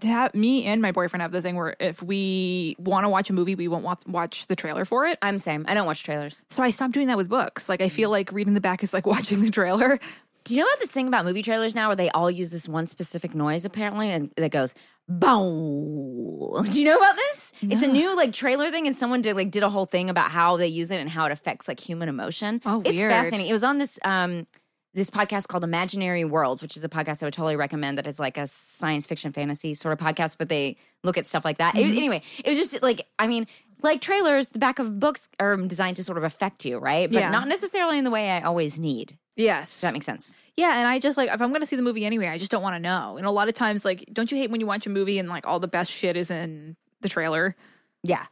have, 0.03 0.35
me 0.35 0.65
and 0.65 0.81
my 0.81 0.91
boyfriend 0.91 1.21
have 1.21 1.31
the 1.31 1.41
thing 1.41 1.55
where 1.55 1.75
if 1.79 2.01
we 2.01 2.75
want 2.77 3.05
to 3.05 3.09
watch 3.09 3.29
a 3.29 3.33
movie, 3.33 3.55
we 3.55 3.67
won't 3.67 3.83
watch, 3.83 4.03
watch 4.07 4.47
the 4.47 4.55
trailer 4.55 4.85
for 4.85 5.05
it. 5.05 5.17
I'm 5.21 5.39
same. 5.39 5.65
I 5.67 5.73
don't 5.73 5.85
watch 5.85 6.03
trailers. 6.03 6.43
So 6.49 6.63
I 6.63 6.69
stopped 6.69 6.93
doing 6.93 7.07
that 7.07 7.17
with 7.17 7.29
books. 7.29 7.69
Like 7.69 7.81
I 7.81 7.89
feel 7.89 8.09
mm. 8.09 8.13
like 8.13 8.31
reading 8.31 8.53
the 8.53 8.61
back 8.61 8.83
is 8.83 8.93
like 8.93 9.05
watching 9.07 9.41
the 9.41 9.49
trailer. 9.49 9.99
Do 10.45 10.53
you 10.55 10.61
know 10.61 10.67
about 10.67 10.79
this 10.79 10.91
thing 10.91 11.07
about 11.07 11.25
movie 11.25 11.41
trailers 11.41 11.73
now 11.75 11.87
where 11.89 11.95
they 11.95 12.09
all 12.09 12.29
use 12.29 12.51
this 12.51 12.67
one 12.67 12.87
specific 12.87 13.33
noise 13.33 13.63
apparently 13.65 14.09
and 14.11 14.31
that 14.37 14.51
goes 14.51 14.73
boom. 15.07 16.63
Do 16.69 16.79
you 16.79 16.85
know 16.85 16.97
about 16.97 17.15
this? 17.15 17.53
It's 17.61 17.83
a 17.83 17.87
new 17.87 18.15
like 18.15 18.33
trailer 18.33 18.69
thing 18.71 18.87
and 18.87 18.95
someone 18.95 19.21
did 19.21 19.35
like 19.35 19.51
did 19.51 19.63
a 19.63 19.69
whole 19.69 19.85
thing 19.85 20.09
about 20.09 20.31
how 20.31 20.57
they 20.57 20.67
use 20.67 20.91
it 20.91 20.97
and 20.99 21.09
how 21.09 21.25
it 21.25 21.31
affects 21.31 21.67
like 21.67 21.79
human 21.79 22.09
emotion. 22.09 22.61
Oh, 22.65 22.81
It's 22.85 22.97
weird. 22.97 23.11
fascinating. 23.11 23.47
It 23.47 23.53
was 23.53 23.63
on 23.63 23.77
this 23.77 23.99
um 24.03 24.47
this 24.95 25.09
podcast 25.09 25.47
called 25.47 25.63
Imaginary 25.63 26.23
Worlds, 26.23 26.61
which 26.61 26.77
is 26.77 26.83
a 26.83 26.89
podcast 26.89 27.23
I 27.23 27.25
would 27.25 27.33
totally 27.33 27.55
recommend 27.55 27.97
that 27.97 28.05
is 28.05 28.19
like 28.19 28.37
a 28.37 28.45
science 28.45 29.07
fiction 29.07 29.31
fantasy 29.31 29.73
sort 29.73 29.91
of 29.93 29.99
podcast, 30.05 30.37
but 30.37 30.49
they 30.49 30.77
look 31.03 31.17
at 31.17 31.25
stuff 31.25 31.43
like 31.43 31.57
that. 31.57 31.75
It- 31.75 31.81
anyway, 31.97 32.21
it 32.43 32.49
was 32.49 32.57
just 32.59 32.83
like, 32.83 33.07
I 33.17 33.25
mean, 33.25 33.47
like 33.83 34.01
trailers, 34.01 34.49
the 34.49 34.59
back 34.59 34.79
of 34.79 34.99
books 34.99 35.29
are 35.39 35.55
designed 35.57 35.97
to 35.97 36.03
sort 36.03 36.17
of 36.17 36.23
affect 36.23 36.65
you, 36.65 36.77
right? 36.77 37.11
But 37.11 37.19
Yeah. 37.19 37.29
not 37.29 37.47
necessarily 37.47 37.97
in 37.97 38.03
the 38.03 38.09
way 38.11 38.31
I 38.31 38.41
always 38.41 38.79
need. 38.79 39.17
Yes. 39.35 39.69
Does 39.75 39.81
that 39.81 39.93
make 39.93 40.03
sense? 40.03 40.31
yeah, 40.55 40.77
and 40.77 40.87
I 40.87 40.99
just 40.99 41.17
like 41.17 41.29
if 41.29 41.41
I'm 41.41 41.49
going 41.49 41.61
to 41.61 41.65
see 41.67 41.75
the 41.75 41.81
movie 41.81 42.05
anyway, 42.05 42.27
I 42.27 42.37
just 42.37 42.51
don't 42.51 42.61
want 42.63 42.75
to 42.75 42.79
know. 42.79 43.17
And 43.17 43.25
a 43.25 43.31
lot 43.31 43.47
of 43.47 43.53
times 43.55 43.83
like 43.83 44.05
don't 44.13 44.31
you 44.31 44.37
hate 44.37 44.49
when 44.51 44.59
you 44.61 44.67
watch 44.67 44.85
a 44.85 44.89
movie 44.89 45.19
and 45.19 45.27
like 45.29 45.45
all 45.47 45.59
the 45.59 45.67
best 45.67 45.91
shit 45.91 46.15
is 46.15 46.29
in 46.31 46.75
the 47.01 47.09
trailer? 47.09 47.55
Yeah. 48.03 48.25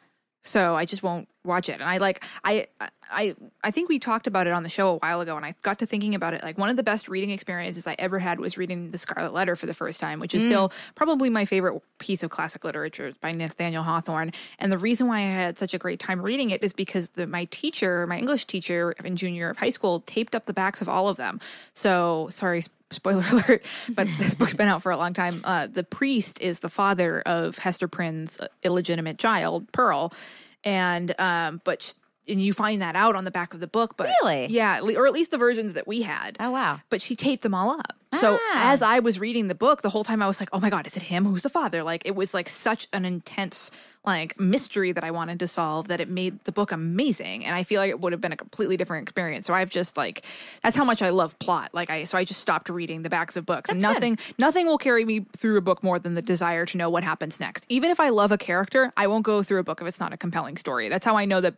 So 0.43 0.75
I 0.75 0.85
just 0.85 1.03
won't 1.03 1.27
watch 1.43 1.69
it. 1.69 1.73
And 1.73 1.83
I 1.83 1.97
like 1.97 2.23
I 2.43 2.67
I 3.11 3.35
I 3.63 3.71
think 3.71 3.89
we 3.89 3.99
talked 3.99 4.27
about 4.27 4.47
it 4.47 4.53
on 4.53 4.63
the 4.63 4.69
show 4.69 4.89
a 4.89 4.95
while 4.97 5.21
ago 5.21 5.35
and 5.35 5.45
I 5.45 5.53
got 5.63 5.79
to 5.79 5.85
thinking 5.85 6.15
about 6.15 6.33
it. 6.33 6.43
Like 6.43 6.57
one 6.57 6.69
of 6.69 6.77
the 6.77 6.83
best 6.83 7.07
reading 7.09 7.29
experiences 7.29 7.87
I 7.87 7.95
ever 7.99 8.19
had 8.19 8.39
was 8.39 8.57
reading 8.57 8.91
The 8.91 8.97
Scarlet 8.97 9.33
Letter 9.33 9.55
for 9.55 9.65
the 9.65 9.73
first 9.73 9.99
time, 9.99 10.19
which 10.19 10.33
is 10.35 10.43
still 10.43 10.71
probably 10.95 11.29
my 11.29 11.45
favorite 11.45 11.81
piece 11.99 12.23
of 12.23 12.29
classic 12.29 12.63
literature 12.63 13.13
by 13.21 13.31
Nathaniel 13.31 13.83
Hawthorne. 13.83 14.31
And 14.59 14.71
the 14.71 14.77
reason 14.77 15.07
why 15.07 15.19
I 15.19 15.21
had 15.21 15.57
such 15.57 15.73
a 15.73 15.77
great 15.77 15.99
time 15.99 16.21
reading 16.21 16.51
it 16.51 16.63
is 16.63 16.73
because 16.73 17.09
the 17.09 17.27
my 17.27 17.45
teacher, 17.45 18.05
my 18.07 18.17
English 18.17 18.45
teacher 18.45 18.93
in 19.03 19.15
junior 19.15 19.49
of 19.49 19.57
high 19.57 19.69
school, 19.69 20.01
taped 20.01 20.35
up 20.35 20.45
the 20.45 20.53
backs 20.53 20.81
of 20.81 20.89
all 20.89 21.07
of 21.07 21.17
them. 21.17 21.39
So 21.73 22.27
sorry, 22.29 22.63
spoiler 22.91 23.23
alert, 23.31 23.65
but 23.89 24.07
this 24.17 24.35
book's 24.35 24.53
been 24.53 24.67
out 24.67 24.81
for 24.81 24.91
a 24.91 24.97
long 24.97 25.13
time. 25.13 25.41
Uh, 25.43 25.67
the 25.67 25.83
priest 25.83 26.39
is 26.41 26.59
the 26.59 26.69
father 26.69 27.21
of 27.21 27.57
Hester 27.57 27.87
Prynne's 27.87 28.39
illegitimate 28.63 29.17
child, 29.17 29.71
Pearl, 29.71 30.13
and 30.63 31.19
um, 31.19 31.61
but 31.63 31.93
and 32.31 32.41
you 32.41 32.53
find 32.53 32.81
that 32.81 32.95
out 32.95 33.15
on 33.15 33.23
the 33.25 33.31
back 33.31 33.53
of 33.53 33.59
the 33.59 33.67
book. 33.67 33.95
But 33.97 34.07
Really? 34.23 34.47
yeah, 34.47 34.79
or 34.81 35.05
at 35.05 35.13
least 35.13 35.29
the 35.31 35.37
versions 35.37 35.73
that 35.73 35.87
we 35.87 36.01
had. 36.01 36.37
Oh, 36.39 36.49
wow. 36.51 36.79
But 36.89 37.01
she 37.01 37.15
taped 37.15 37.43
them 37.43 37.53
all 37.53 37.71
up. 37.71 37.93
So 38.19 38.37
Ah. 38.53 38.71
as 38.73 38.81
I 38.81 38.99
was 38.99 39.19
reading 39.21 39.47
the 39.47 39.55
book, 39.55 39.81
the 39.83 39.89
whole 39.89 40.03
time 40.03 40.21
I 40.21 40.27
was 40.27 40.41
like, 40.41 40.49
"Oh 40.51 40.59
my 40.59 40.69
god, 40.69 40.85
is 40.85 40.97
it 40.97 41.03
him? 41.03 41.23
Who's 41.23 41.43
the 41.43 41.49
father?" 41.49 41.81
Like 41.81 42.01
it 42.03 42.13
was 42.13 42.33
like 42.33 42.49
such 42.49 42.85
an 42.91 43.05
intense 43.05 43.71
like 44.03 44.37
mystery 44.37 44.91
that 44.91 45.03
I 45.03 45.11
wanted 45.11 45.39
to 45.39 45.47
solve 45.47 45.87
that 45.87 46.01
it 46.01 46.09
made 46.09 46.43
the 46.43 46.51
book 46.51 46.73
amazing. 46.73 47.45
And 47.45 47.55
I 47.55 47.63
feel 47.63 47.79
like 47.79 47.89
it 47.89 48.01
would 48.01 48.11
have 48.11 48.19
been 48.19 48.33
a 48.33 48.37
completely 48.37 48.75
different 48.75 49.03
experience. 49.03 49.47
So 49.47 49.53
I've 49.53 49.69
just 49.69 49.95
like 49.95 50.25
that's 50.61 50.75
how 50.75 50.83
much 50.83 51.01
I 51.01 51.09
love 51.09 51.39
plot. 51.39 51.69
Like 51.73 51.89
I 51.89 52.03
so 52.03 52.17
I 52.17 52.25
just 52.25 52.41
stopped 52.41 52.67
reading 52.69 53.03
the 53.03 53.09
backs 53.09 53.37
of 53.37 53.45
books. 53.45 53.69
and 53.69 53.79
That's 53.79 53.93
good. 53.93 54.01
nothing 54.01 54.17
nothing 54.37 54.65
will 54.67 54.77
carry 54.77 55.05
me 55.05 55.25
through 55.37 55.55
a 55.57 55.61
book 55.61 55.81
more 55.81 55.97
than 55.97 56.13
the 56.15 56.21
desire 56.21 56.65
to 56.65 56.77
know 56.77 56.89
what 56.89 57.05
happens 57.05 57.39
next. 57.39 57.65
Even 57.69 57.91
if 57.91 57.99
I 58.01 58.09
love 58.09 58.33
a 58.33 58.37
character, 58.37 58.91
I 58.97 59.07
won't 59.07 59.23
go 59.23 59.41
through 59.41 59.59
a 59.59 59.63
book 59.63 59.79
if 59.81 59.87
it's 59.87 60.01
not 60.01 60.11
a 60.11 60.17
compelling 60.17 60.57
story. 60.57 60.89
That's 60.89 61.05
how 61.05 61.15
I 61.15 61.23
know 61.23 61.39
that 61.39 61.53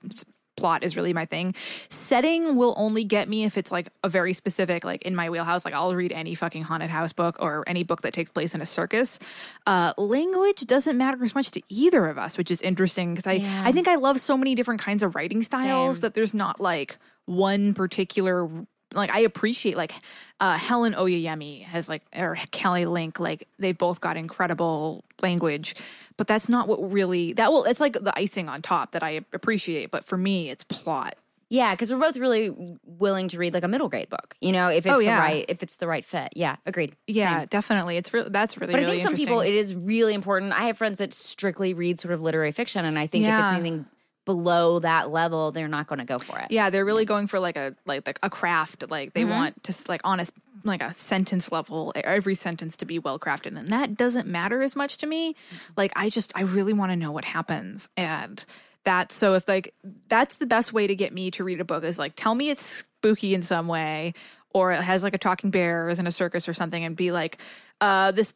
plot 0.55 0.83
is 0.83 0.95
really 0.95 1.13
my 1.13 1.25
thing. 1.25 1.55
Setting 1.89 2.55
will 2.55 2.73
only 2.77 3.03
get 3.03 3.27
me 3.27 3.43
if 3.43 3.57
it's 3.57 3.71
like 3.71 3.89
a 4.03 4.09
very 4.09 4.33
specific, 4.33 4.83
like 4.83 5.01
in 5.03 5.15
my 5.15 5.29
wheelhouse. 5.29 5.65
Like 5.65 5.73
I'll 5.73 5.95
read 5.95 6.11
any 6.11 6.35
fucking 6.35 6.63
haunted 6.63 6.89
house 6.89 7.13
book 7.13 7.37
or 7.39 7.63
any 7.67 7.83
book 7.83 8.01
that 8.01 8.13
takes 8.13 8.29
place 8.29 8.53
in 8.55 8.61
a 8.61 8.65
circus. 8.65 9.19
Uh, 9.65 9.93
language 9.97 10.61
doesn't 10.65 10.97
matter 10.97 11.23
as 11.23 11.35
much 11.35 11.51
to 11.51 11.61
either 11.69 12.07
of 12.07 12.17
us, 12.17 12.37
which 12.37 12.51
is 12.51 12.61
interesting 12.61 13.13
because 13.13 13.27
I 13.27 13.33
Yeah. 13.33 13.63
I 13.65 13.71
think 13.71 13.87
I 13.87 13.95
love 13.95 14.19
so 14.19 14.37
many 14.37 14.55
different 14.55 14.81
kinds 14.81 15.03
of 15.03 15.15
writing 15.15 15.41
styles 15.43 15.97
Same. 15.97 16.01
that 16.01 16.13
there's 16.13 16.33
not 16.33 16.61
like 16.61 16.97
one 17.25 17.73
particular. 17.73 18.49
Like 18.93 19.09
I 19.11 19.19
appreciate 19.19 19.77
like 19.77 19.93
uh, 20.39 20.57
Helen 20.57 20.93
Oyeyemi 20.93 21.63
has 21.63 21.89
like 21.89 22.03
or 22.15 22.37
Kelly 22.51 22.85
Link 22.85 23.19
like 23.19 23.47
they've 23.59 23.77
both 23.77 24.01
got 24.01 24.17
incredible 24.17 25.03
language, 25.21 25.75
but 26.17 26.27
that's 26.27 26.49
not 26.49 26.67
what 26.67 26.91
really 26.91 27.33
that 27.33 27.51
will 27.51 27.63
it's 27.65 27.79
like 27.79 27.93
the 27.93 28.13
icing 28.17 28.49
on 28.49 28.61
top 28.61 28.91
that 28.91 29.03
I 29.03 29.21
appreciate. 29.33 29.91
But 29.91 30.05
for 30.05 30.17
me, 30.17 30.49
it's 30.49 30.63
plot. 30.63 31.15
Yeah, 31.49 31.71
because 31.75 31.91
we're 31.93 31.99
both 31.99 32.17
really 32.17 32.49
willing 32.83 33.27
to 33.27 33.37
read 33.37 33.53
like 33.53 33.63
a 33.63 33.67
middle 33.67 33.87
grade 33.87 34.09
book. 34.09 34.35
You 34.41 34.51
know, 34.51 34.69
if 34.69 34.87
it's 34.87 34.93
Oh, 34.95 34.97
the 34.97 35.05
yeah. 35.05 35.19
right 35.19 35.45
if 35.47 35.61
it's 35.61 35.77
the 35.77 35.85
right 35.85 36.03
fit. 36.03 36.29
Yeah, 36.35 36.55
agreed. 36.65 36.95
Yeah, 37.05 37.41
Same. 37.41 37.47
definitely. 37.49 37.97
It's 37.97 38.11
really 38.11 38.29
that's 38.29 38.57
really. 38.59 38.73
But 38.73 38.81
I 38.81 38.85
think 38.87 39.01
some 39.01 39.15
people, 39.15 39.41
it 39.41 39.53
is 39.53 39.75
really 39.75 40.15
important. 40.15 40.51
I 40.53 40.63
have 40.65 40.79
friends 40.79 40.97
that 40.97 41.13
strictly 41.13 41.75
read 41.75 41.99
sort 41.99 42.11
of 42.13 42.21
literary 42.21 42.51
fiction, 42.53 42.85
and 42.85 42.97
I 42.97 43.05
think 43.05 43.25
if 43.25 43.29
it's 43.33 43.51
anything 43.53 43.85
below 44.25 44.79
that 44.79 45.09
level, 45.11 45.51
they're 45.51 45.67
not 45.67 45.87
going 45.87 45.99
to 45.99 46.05
go 46.05 46.17
for 46.19 46.39
it. 46.39 46.47
yeah, 46.49 46.69
they're 46.69 46.85
really 46.85 47.05
going 47.05 47.27
for 47.27 47.39
like 47.39 47.57
a 47.57 47.75
like, 47.85 48.05
like 48.07 48.19
a 48.23 48.29
craft. 48.29 48.89
Like 48.89 49.09
Mm-hmm. 49.13 49.19
they 49.19 49.25
want 49.25 49.63
to 49.63 49.73
like 49.89 50.01
honest 50.03 50.31
like 50.63 50.81
a 50.81 50.93
sentence 50.93 51.51
level, 51.51 51.91
every 51.95 52.35
sentence 52.35 52.77
to 52.77 52.85
be 52.85 52.99
well 52.99 53.19
crafted, 53.19 53.57
and 53.57 53.69
that 53.71 53.97
doesn't 53.97 54.27
matter 54.27 54.61
as 54.61 54.75
much 54.75 54.97
to 54.99 55.07
me. 55.07 55.35
Like 55.75 55.91
I 55.95 56.09
just 56.09 56.31
I 56.35 56.41
really 56.41 56.73
want 56.73 56.91
to 56.91 56.95
know 56.95 57.11
what 57.11 57.25
happens, 57.25 57.89
and 57.97 58.45
that 58.85 59.11
so 59.11 59.33
if 59.33 59.47
like 59.47 59.73
that's 60.07 60.37
the 60.37 60.45
best 60.45 60.71
way 60.73 60.87
to 60.87 60.95
get 60.95 61.13
me 61.13 61.31
to 61.31 61.43
read 61.43 61.59
a 61.59 61.65
book 61.65 61.83
is 61.83 61.99
like 61.99 62.13
tell 62.15 62.35
me 62.35 62.49
it's 62.49 62.61
spooky 62.61 63.33
in 63.33 63.41
some 63.41 63.67
way, 63.67 64.13
or 64.53 64.71
it 64.71 64.81
has 64.81 65.03
like 65.03 65.13
a 65.13 65.17
talking 65.17 65.51
bear 65.51 65.85
or 65.85 65.89
is 65.89 65.99
in 65.99 66.07
a 66.07 66.11
circus 66.11 66.47
or 66.47 66.53
something, 66.53 66.83
and 66.85 66.95
be 66.95 67.11
like, 67.11 67.41
uh, 67.81 68.11
this 68.11 68.33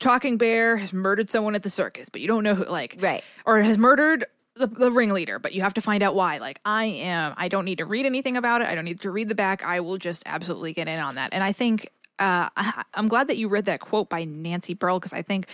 talking 0.00 0.36
bear 0.36 0.76
has 0.76 0.92
murdered 0.92 1.30
someone 1.30 1.54
at 1.54 1.62
the 1.62 1.70
circus, 1.70 2.08
but 2.08 2.20
you 2.20 2.26
don't 2.26 2.42
know 2.44 2.54
who 2.54 2.64
like 2.64 2.96
Right. 3.00 3.22
or 3.46 3.60
has 3.62 3.78
murdered 3.78 4.24
the, 4.56 4.66
the 4.66 4.90
ringleader, 4.90 5.38
but 5.38 5.52
you 5.52 5.62
have 5.62 5.74
to 5.74 5.80
find 5.80 6.02
out 6.02 6.14
why. 6.14 6.38
Like 6.38 6.60
I 6.64 6.84
am, 6.84 7.34
I 7.36 7.48
don't 7.48 7.64
need 7.64 7.78
to 7.78 7.84
read 7.84 8.06
anything 8.06 8.36
about 8.36 8.62
it. 8.62 8.68
I 8.68 8.74
don't 8.74 8.84
need 8.84 9.00
to 9.00 9.10
read 9.10 9.28
the 9.28 9.34
back. 9.34 9.64
I 9.64 9.80
will 9.80 9.98
just 9.98 10.22
absolutely 10.26 10.72
get 10.72 10.88
in 10.88 10.98
on 10.98 11.16
that. 11.16 11.30
And 11.32 11.42
I 11.42 11.52
think 11.52 11.90
uh, 12.18 12.48
I, 12.56 12.84
I'm 12.94 13.08
glad 13.08 13.28
that 13.28 13.36
you 13.36 13.48
read 13.48 13.64
that 13.66 13.80
quote 13.80 14.08
by 14.08 14.24
Nancy 14.24 14.74
Pearl 14.74 14.98
because 14.98 15.12
I 15.12 15.22
think 15.22 15.48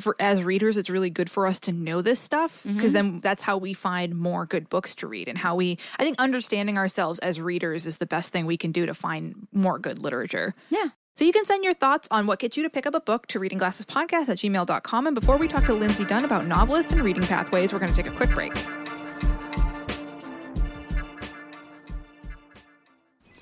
for 0.00 0.14
as 0.18 0.42
readers, 0.42 0.76
it's 0.76 0.90
really 0.90 1.10
good 1.10 1.30
for 1.30 1.46
us 1.46 1.58
to 1.60 1.72
know 1.72 2.02
this 2.02 2.20
stuff 2.20 2.64
because 2.64 2.92
then 2.92 3.20
that's 3.20 3.42
how 3.42 3.56
we 3.56 3.72
find 3.72 4.14
more 4.14 4.44
good 4.44 4.68
books 4.68 4.94
to 4.96 5.06
read 5.06 5.26
and 5.26 5.38
how 5.38 5.54
we. 5.54 5.78
I 5.98 6.04
think 6.04 6.18
understanding 6.18 6.76
ourselves 6.76 7.18
as 7.20 7.40
readers 7.40 7.86
is 7.86 7.96
the 7.96 8.06
best 8.06 8.30
thing 8.32 8.44
we 8.44 8.58
can 8.58 8.72
do 8.72 8.84
to 8.86 8.94
find 8.94 9.48
more 9.52 9.78
good 9.78 9.98
literature. 9.98 10.54
Yeah. 10.68 10.88
So 11.16 11.24
you 11.24 11.32
can 11.32 11.46
send 11.46 11.64
your 11.64 11.72
thoughts 11.72 12.06
on 12.10 12.26
what 12.26 12.40
gets 12.40 12.58
you 12.58 12.62
to 12.62 12.68
pick 12.68 12.84
up 12.84 12.94
a 12.94 13.00
book 13.00 13.26
to 13.28 13.40
readingglassespodcast 13.40 14.28
at 14.28 14.36
gmail.com. 14.36 15.06
And 15.06 15.14
before 15.14 15.38
we 15.38 15.48
talk 15.48 15.64
to 15.64 15.72
Lindsey 15.72 16.04
Dunn 16.04 16.26
about 16.26 16.44
NoveList 16.44 16.92
and 16.92 17.02
reading 17.02 17.22
pathways, 17.22 17.72
we're 17.72 17.78
going 17.78 17.90
to 17.90 18.02
take 18.02 18.12
a 18.12 18.14
quick 18.14 18.34
break. 18.34 18.52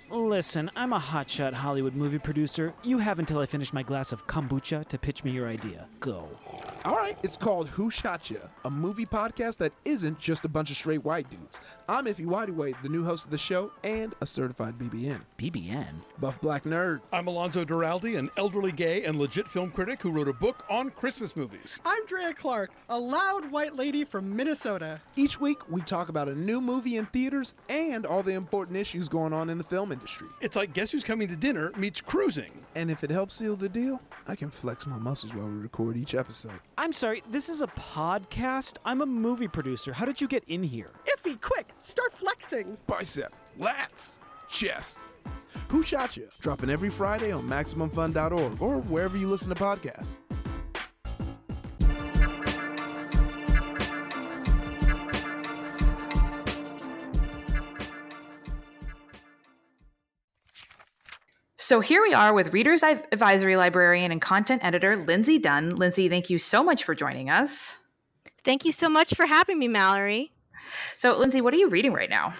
Listen, 0.09 0.71
I'm 0.77 0.93
a 0.93 1.01
hotshot 1.01 1.53
Hollywood 1.53 1.97
movie 1.97 2.21
producer. 2.21 2.73
You 2.85 2.99
have 2.99 3.19
until 3.19 3.41
I 3.41 3.47
finish 3.47 3.73
my 3.73 3.83
glass 3.83 4.13
of 4.13 4.29
kombucha 4.29 4.87
to 4.87 4.97
pitch 4.97 5.25
me 5.25 5.33
your 5.33 5.49
idea. 5.49 5.89
Go. 5.99 6.29
All 6.87 6.97
right, 6.97 7.17
it's 7.23 7.39
called 7.39 7.69
Who 7.69 7.91
Shot 7.91 8.31
Ya, 8.31 8.41
a 8.67 8.71
movie 8.71 9.07
podcast 9.07 9.57
that 9.57 9.73
isn't 9.87 10.19
just 10.19 10.45
a 10.45 10.49
bunch 10.49 10.71
of 10.71 10.77
straight 10.77 11.03
white 11.03 11.31
dudes. 11.31 11.63
I'm 11.89 12.05
Ify 12.05 12.27
Nwadiwe 12.27 12.75
the 12.83 12.91
new 12.91 13.03
host 13.03 13.25
of 13.25 13.31
the 13.31 13.39
show 13.39 13.73
and 13.83 14.15
a 14.21 14.27
certified 14.27 14.77
BBN. 14.77 15.23
BBN? 15.39 15.95
Buff 16.19 16.39
Black 16.43 16.65
Nerd. 16.65 17.01
I'm 17.11 17.27
Alonzo 17.27 17.65
Duralde, 17.65 18.19
an 18.19 18.31
elderly 18.37 18.71
gay 18.71 19.05
and 19.05 19.17
legit 19.19 19.49
film 19.49 19.71
critic 19.71 20.03
who 20.03 20.11
wrote 20.11 20.29
a 20.29 20.35
book 20.35 20.67
on 20.69 20.91
Christmas 20.91 21.35
movies. 21.35 21.81
I'm 21.87 22.05
Drea 22.05 22.35
Clark, 22.35 22.71
a 22.91 22.99
loud 22.99 23.51
white 23.51 23.75
lady 23.75 24.05
from 24.05 24.37
Minnesota. 24.37 25.01
Each 25.17 25.41
week, 25.41 25.67
we 25.71 25.81
talk 25.81 26.11
about 26.11 26.29
a 26.29 26.35
new 26.35 26.61
movie 26.61 26.97
in 26.99 27.07
theaters 27.07 27.55
and 27.71 28.05
all 28.05 28.23
the 28.23 28.35
important 28.35 28.77
issues 28.77 29.09
going 29.09 29.33
on 29.33 29.49
in 29.49 29.57
the 29.57 29.65
film 29.65 29.91
industry. 29.91 30.29
It's 30.43 30.55
like 30.55 30.75
Guess 30.75 30.93
Who's 30.93 31.05
Coming 31.05 31.29
to 31.29 31.37
Dinner 31.37 31.73
meets 31.79 32.03
cruising. 32.03 32.53
And 32.75 32.91
if 32.91 33.05
it 33.05 33.11
helps 33.11 33.37
seal 33.37 33.57
the 33.57 33.71
deal, 33.71 34.03
I 34.27 34.37
can 34.37 34.51
flex 34.51 34.87
my 34.87 34.99
muscles 34.99 35.33
while 35.33 35.47
we 35.47 35.59
record 35.59 35.97
each 35.97 36.15
episode. 36.15 36.61
I'm 36.77 36.93
sorry, 36.93 37.23
this 37.31 37.49
is 37.49 37.63
a 37.63 37.69
podcast? 37.69 38.79
I'm 38.85 39.01
a 39.01 39.07
movie 39.07 39.47
producer. 39.49 39.93
How 39.93 40.05
did 40.05 40.21
you 40.21 40.27
get 40.27 40.43
in 40.49 40.63
here? 40.63 40.91
Ify, 41.07 41.41
quick, 41.41 41.69
start 41.79 42.13
flexing. 42.13 42.77
Bicep, 42.89 43.33
lats, 43.61 44.19
chest. 44.49 44.99
Who 45.69 45.83
Shot 45.83 46.17
You? 46.17 46.29
Dropping 46.41 46.71
every 46.71 46.91
Friday 46.91 47.31
on 47.31 47.45
MaximumFun.org 47.45 48.61
or 48.61 48.79
wherever 48.83 49.17
you 49.17 49.29
listen 49.29 49.51
to 49.51 49.55
podcasts. 49.55 50.19
So 61.65 61.81
here 61.81 62.03
we 62.03 62.13
are 62.13 62.35
with 62.35 62.53
Reader's 62.53 62.83
Advisory 62.83 63.57
Librarian 63.57 64.13
and 64.13 64.21
Content 64.21 64.63
Editor 64.63 64.99
Lindsey 64.99 65.39
Dunn. 65.39 65.71
Lindsey, 65.71 66.11
thank 66.11 66.29
you 66.29 66.39
so 66.39 66.63
much 66.63 66.85
for 66.85 66.95
joining 66.95 67.31
us. 67.31 67.79
Thank 68.45 68.67
you 68.67 68.71
so 68.71 68.91
much 68.91 69.15
for 69.15 69.25
having 69.25 69.59
me, 69.59 69.67
Mallory. 69.67 70.31
So, 70.95 71.17
Lindsey, 71.17 71.41
what 71.41 71.55
are 71.55 71.57
you 71.57 71.71
reading 71.71 71.95
right 71.95 72.11
now? 72.11 72.35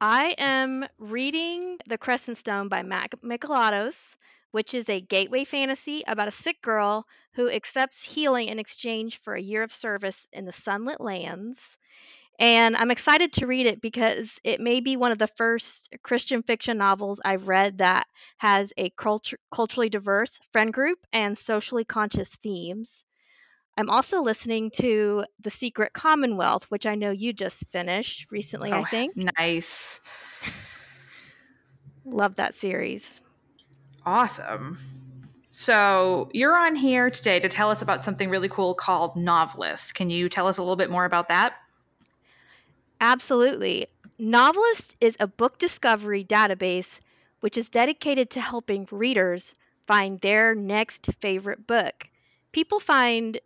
I 0.00 0.36
am 0.38 0.86
reading 1.00 1.78
The 1.88 1.98
Crescent 1.98 2.38
Stone 2.38 2.68
by 2.68 2.84
Matt 2.84 3.14
Mikalatos, 3.24 4.14
which 4.52 4.72
is 4.72 4.88
a 4.88 5.00
gateway 5.00 5.42
fantasy 5.42 6.04
about 6.06 6.28
a 6.28 6.30
sick 6.30 6.62
girl 6.62 7.04
who 7.32 7.50
accepts 7.50 8.00
healing 8.04 8.46
in 8.46 8.60
exchange 8.60 9.20
for 9.22 9.34
a 9.34 9.42
year 9.42 9.64
of 9.64 9.72
service 9.72 10.28
in 10.32 10.44
the 10.44 10.52
Sunlit 10.52 11.00
Lands. 11.00 11.76
And 12.38 12.76
I'm 12.76 12.90
excited 12.90 13.32
to 13.34 13.46
read 13.46 13.66
it 13.66 13.80
because 13.80 14.38
it 14.44 14.60
may 14.60 14.80
be 14.80 14.96
one 14.96 15.12
of 15.12 15.18
the 15.18 15.26
first 15.26 15.88
Christian 16.02 16.42
fiction 16.42 16.76
novels 16.76 17.18
I've 17.24 17.48
read 17.48 17.78
that 17.78 18.06
has 18.38 18.72
a 18.76 18.90
culture, 18.90 19.38
culturally 19.50 19.88
diverse 19.88 20.38
friend 20.52 20.72
group 20.72 20.98
and 21.12 21.36
socially 21.36 21.84
conscious 21.84 22.28
themes. 22.28 23.04
I'm 23.78 23.90
also 23.90 24.22
listening 24.22 24.70
to 24.76 25.24
The 25.40 25.50
Secret 25.50 25.92
Commonwealth, 25.92 26.64
which 26.70 26.86
I 26.86 26.94
know 26.94 27.10
you 27.10 27.32
just 27.32 27.64
finished 27.70 28.30
recently, 28.30 28.72
oh, 28.72 28.80
I 28.80 28.84
think. 28.84 29.14
Nice. 29.38 30.00
Love 32.04 32.36
that 32.36 32.54
series. 32.54 33.20
Awesome. 34.04 34.78
So, 35.50 36.28
you're 36.32 36.56
on 36.56 36.76
here 36.76 37.10
today 37.10 37.40
to 37.40 37.48
tell 37.48 37.70
us 37.70 37.82
about 37.82 38.04
something 38.04 38.28
really 38.28 38.48
cool 38.48 38.74
called 38.74 39.14
NoveList. 39.16 39.94
Can 39.94 40.10
you 40.10 40.28
tell 40.28 40.46
us 40.46 40.58
a 40.58 40.62
little 40.62 40.76
bit 40.76 40.90
more 40.90 41.06
about 41.06 41.28
that? 41.28 41.54
Absolutely. 43.00 43.86
NoveList 44.20 44.96
is 45.00 45.16
a 45.18 45.26
book 45.26 45.58
discovery 45.58 46.24
database 46.24 47.00
which 47.40 47.56
is 47.56 47.70
dedicated 47.70 48.30
to 48.30 48.40
helping 48.40 48.86
readers 48.90 49.54
find 49.86 50.20
their 50.20 50.54
next 50.54 51.06
favorite 51.20 51.66
book. 51.66 52.06
People 52.52 52.78
find 52.78 53.40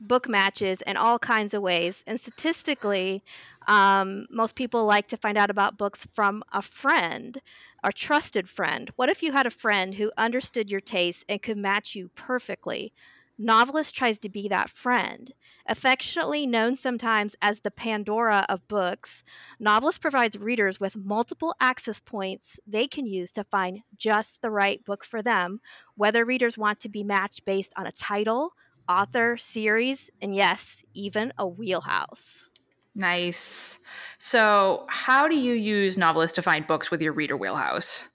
book 0.00 0.28
matches 0.28 0.82
in 0.82 0.96
all 0.96 1.18
kinds 1.18 1.54
of 1.54 1.62
ways, 1.62 2.02
and 2.06 2.20
statistically, 2.20 3.24
um, 3.66 4.26
most 4.30 4.56
people 4.56 4.84
like 4.86 5.08
to 5.08 5.16
find 5.18 5.38
out 5.38 5.50
about 5.50 5.78
books 5.78 6.06
from 6.14 6.42
a 6.52 6.62
friend, 6.62 7.38
a 7.84 7.92
trusted 7.92 8.48
friend. 8.48 8.90
What 8.96 9.10
if 9.10 9.22
you 9.22 9.32
had 9.32 9.46
a 9.46 9.50
friend 9.50 9.94
who 9.94 10.12
understood 10.16 10.70
your 10.70 10.80
taste 10.80 11.24
and 11.28 11.42
could 11.42 11.58
match 11.58 11.94
you 11.96 12.08
perfectly? 12.14 12.92
NoveList 13.40 13.92
tries 13.92 14.18
to 14.20 14.28
be 14.30 14.48
that 14.48 14.70
friend. 14.70 15.32
Affectionately 15.66 16.46
known 16.46 16.74
sometimes 16.74 17.36
as 17.40 17.60
the 17.60 17.70
Pandora 17.70 18.44
of 18.48 18.66
books, 18.66 19.22
NoveList 19.60 20.00
provides 20.00 20.38
readers 20.38 20.80
with 20.80 20.96
multiple 20.96 21.54
access 21.60 22.00
points 22.00 22.58
they 22.66 22.88
can 22.88 23.06
use 23.06 23.32
to 23.32 23.44
find 23.44 23.80
just 23.96 24.42
the 24.42 24.50
right 24.50 24.84
book 24.84 25.04
for 25.04 25.22
them, 25.22 25.60
whether 25.94 26.24
readers 26.24 26.58
want 26.58 26.80
to 26.80 26.88
be 26.88 27.04
matched 27.04 27.44
based 27.44 27.72
on 27.76 27.86
a 27.86 27.92
title, 27.92 28.52
author, 28.88 29.36
series, 29.36 30.10
and 30.20 30.34
yes, 30.34 30.82
even 30.94 31.32
a 31.38 31.46
wheelhouse. 31.46 32.50
Nice. 32.94 33.78
So, 34.18 34.84
how 34.88 35.28
do 35.28 35.36
you 35.36 35.54
use 35.54 35.96
NoveList 35.96 36.34
to 36.34 36.42
find 36.42 36.66
books 36.66 36.90
with 36.90 37.00
your 37.00 37.12
reader 37.12 37.36
wheelhouse? 37.36 38.08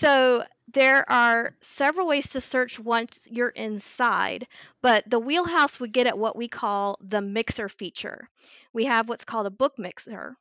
So, 0.00 0.44
there 0.68 1.10
are 1.10 1.56
several 1.62 2.06
ways 2.06 2.28
to 2.30 2.40
search 2.40 2.78
once 2.78 3.26
you're 3.30 3.48
inside, 3.48 4.46
but 4.82 5.08
the 5.08 5.18
wheelhouse 5.18 5.80
would 5.80 5.92
get 5.92 6.06
at 6.06 6.18
what 6.18 6.36
we 6.36 6.46
call 6.46 6.96
the 7.00 7.20
mixer 7.20 7.68
feature. 7.68 8.28
We 8.72 8.84
have 8.84 9.08
what's 9.08 9.24
called 9.24 9.46
a 9.46 9.50
book 9.50 9.78
mixer. 9.78 10.36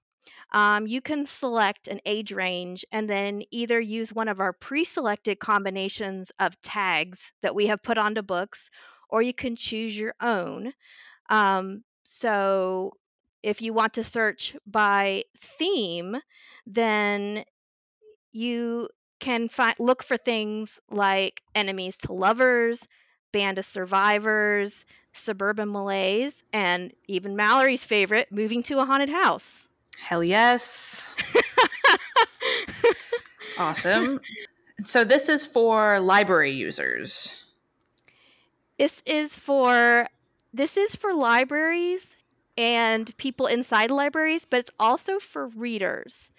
Um, 0.52 0.88
you 0.88 1.02
can 1.02 1.26
select 1.26 1.88
an 1.88 2.02
age 2.06 2.32
range 2.34 2.86
and 2.92 3.10
then 3.10 3.44
either 3.52 3.80
use 3.80 4.14
one 4.14 4.28
of 4.30 4.40
our 4.42 4.54
pre 4.54 4.84
selected 4.86 5.40
combinations 5.40 6.32
of 6.40 6.60
tags 6.62 7.32
that 7.42 7.56
we 7.56 7.68
have 7.68 7.84
put 7.84 7.98
onto 7.98 8.22
books, 8.24 8.70
or 9.10 9.22
you 9.22 9.34
can 9.34 9.56
choose 9.56 9.98
your 9.98 10.16
own. 10.22 10.74
Um, 11.30 11.84
so 12.04 12.94
if 13.44 13.62
you 13.62 13.74
want 13.74 13.96
to 13.96 14.04
search 14.04 14.56
by 14.68 15.24
theme, 15.38 16.18
then 16.68 17.46
you 18.32 18.88
can 19.20 19.48
find 19.50 19.76
look 19.80 20.04
for 20.04 20.18
things 20.18 20.80
like 20.90 21.42
enemies 21.56 21.98
to 21.98 22.14
lovers, 22.14 22.88
band 23.32 23.60
of 23.60 23.66
survivors, 23.66 24.86
suburban 25.14 25.72
malaise, 25.72 26.44
and 26.54 26.94
even 27.08 27.36
Mallory's 27.36 27.84
favorite, 27.84 28.32
moving 28.32 28.64
to 28.64 28.80
a 28.80 28.86
haunted 28.86 29.10
house. 29.10 29.68
Hell 30.00 30.24
yes. 30.24 31.08
awesome. 33.58 34.20
So 34.84 35.04
this 35.04 35.28
is 35.28 35.44
for 35.44 36.00
library 36.00 36.52
users. 36.52 37.46
This 38.78 39.02
is 39.08 39.34
for 39.36 40.08
this 40.54 40.78
is 40.78 40.96
for 40.96 41.16
libraries 41.16 42.16
and 42.58 43.16
people 43.18 43.48
inside 43.48 43.90
libraries, 43.90 44.46
but 44.46 44.60
it's 44.60 44.72
also 44.80 45.18
for 45.18 45.48
readers. 45.48 46.30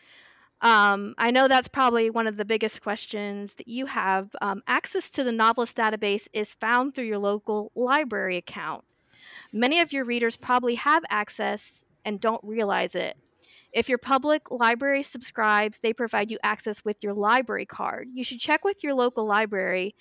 Um, 0.61 1.15
I 1.17 1.31
know 1.31 1.47
that's 1.47 1.69
probably 1.69 2.11
one 2.11 2.27
of 2.27 2.37
the 2.37 2.45
biggest 2.45 2.83
questions 2.83 3.55
that 3.55 3.69
you 3.69 3.87
have. 3.87 4.29
Um, 4.41 4.63
access 4.67 5.11
to 5.11 5.25
the 5.25 5.31
NoveList 5.31 5.75
database 5.75 6.27
is 6.33 6.53
found 6.55 6.95
through 6.95 7.05
your 7.05 7.19
local 7.19 7.71
library 7.75 8.39
account. 8.39 8.85
Many 9.53 9.81
of 9.81 9.93
your 9.93 10.05
readers 10.05 10.37
probably 10.37 10.75
have 10.77 11.05
access 11.09 11.85
and 12.05 12.21
don't 12.21 12.43
realize 12.43 12.95
it. 12.95 13.17
If 13.73 13.89
your 13.89 13.99
public 13.99 14.51
library 14.51 15.03
subscribes, 15.03 15.79
they 15.81 15.93
provide 15.93 16.31
you 16.31 16.39
access 16.43 16.85
with 16.85 16.97
your 17.05 17.15
library 17.15 17.67
card. 17.67 18.09
You 18.13 18.25
should 18.25 18.41
check 18.41 18.65
with 18.65 18.83
your 18.83 18.95
local 18.95 19.27
library 19.27 19.95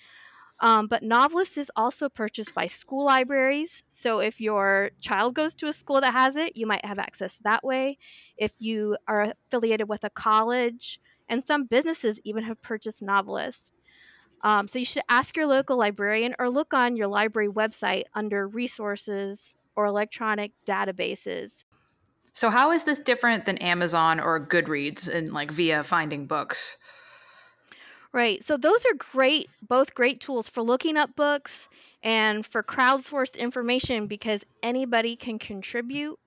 um, 0.60 0.88
but 0.88 1.02
NoveList 1.02 1.56
is 1.58 1.70
also 1.76 2.08
purchased 2.08 2.54
by 2.54 2.66
school 2.66 3.04
libraries. 3.04 3.82
So 3.92 4.20
if 4.20 4.40
your 4.40 4.90
child 5.00 5.34
goes 5.34 5.54
to 5.56 5.68
a 5.68 5.72
school 5.72 6.00
that 6.00 6.12
has 6.12 6.36
it, 6.36 6.56
you 6.56 6.66
might 6.66 6.84
have 6.84 6.98
access 6.98 7.38
that 7.44 7.62
way. 7.62 7.98
If 8.36 8.52
you 8.58 8.96
are 9.06 9.32
affiliated 9.50 9.88
with 9.88 10.04
a 10.04 10.10
college, 10.10 10.98
and 11.28 11.44
some 11.44 11.66
businesses 11.66 12.18
even 12.24 12.44
have 12.44 12.60
purchased 12.62 13.02
NoveList. 13.02 13.72
Um, 14.42 14.68
so 14.68 14.78
you 14.78 14.84
should 14.84 15.02
ask 15.08 15.36
your 15.36 15.46
local 15.46 15.76
librarian 15.76 16.34
or 16.38 16.48
look 16.48 16.72
on 16.72 16.96
your 16.96 17.08
library 17.08 17.48
website 17.48 18.04
under 18.14 18.46
resources 18.46 19.54
or 19.76 19.86
electronic 19.86 20.52
databases. 20.66 21.64
So 22.32 22.50
how 22.50 22.70
is 22.70 22.84
this 22.84 23.00
different 23.00 23.46
than 23.46 23.58
Amazon 23.58 24.20
or 24.20 24.44
Goodreads 24.44 25.08
and 25.08 25.32
like 25.32 25.50
via 25.50 25.82
finding 25.82 26.26
books? 26.26 26.78
Right. 28.12 28.42
So 28.44 28.56
those 28.56 28.84
are 28.86 28.94
great, 28.94 29.50
both 29.62 29.94
great 29.94 30.20
tools 30.20 30.48
for 30.48 30.62
looking 30.62 30.96
up 30.96 31.14
books 31.14 31.68
and 32.02 32.44
for 32.44 32.62
crowdsourced 32.62 33.36
information 33.38 34.06
because 34.06 34.44
anybody 34.62 35.16
can 35.16 35.38
contribute. 35.38 36.18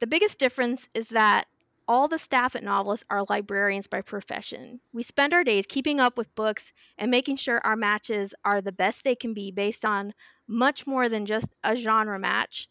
The 0.00 0.06
biggest 0.06 0.38
difference 0.38 0.88
is 0.94 1.08
that 1.10 1.46
all 1.88 2.08
the 2.08 2.18
staff 2.18 2.56
at 2.56 2.62
NoveList 2.64 3.04
are 3.10 3.24
librarians 3.28 3.88
by 3.88 4.02
profession. 4.02 4.80
We 4.92 5.02
spend 5.04 5.34
our 5.34 5.44
days 5.44 5.66
keeping 5.68 6.00
up 6.00 6.18
with 6.18 6.34
books 6.34 6.72
and 6.98 7.10
making 7.10 7.36
sure 7.36 7.60
our 7.64 7.76
matches 7.76 8.34
are 8.44 8.60
the 8.62 8.72
best 8.72 9.04
they 9.04 9.16
can 9.16 9.34
be 9.34 9.50
based 9.52 9.84
on 9.84 10.14
much 10.48 10.86
more 10.86 11.08
than 11.08 11.26
just 11.26 11.48
a 11.64 11.76
genre 11.76 12.18
match. 12.18 12.68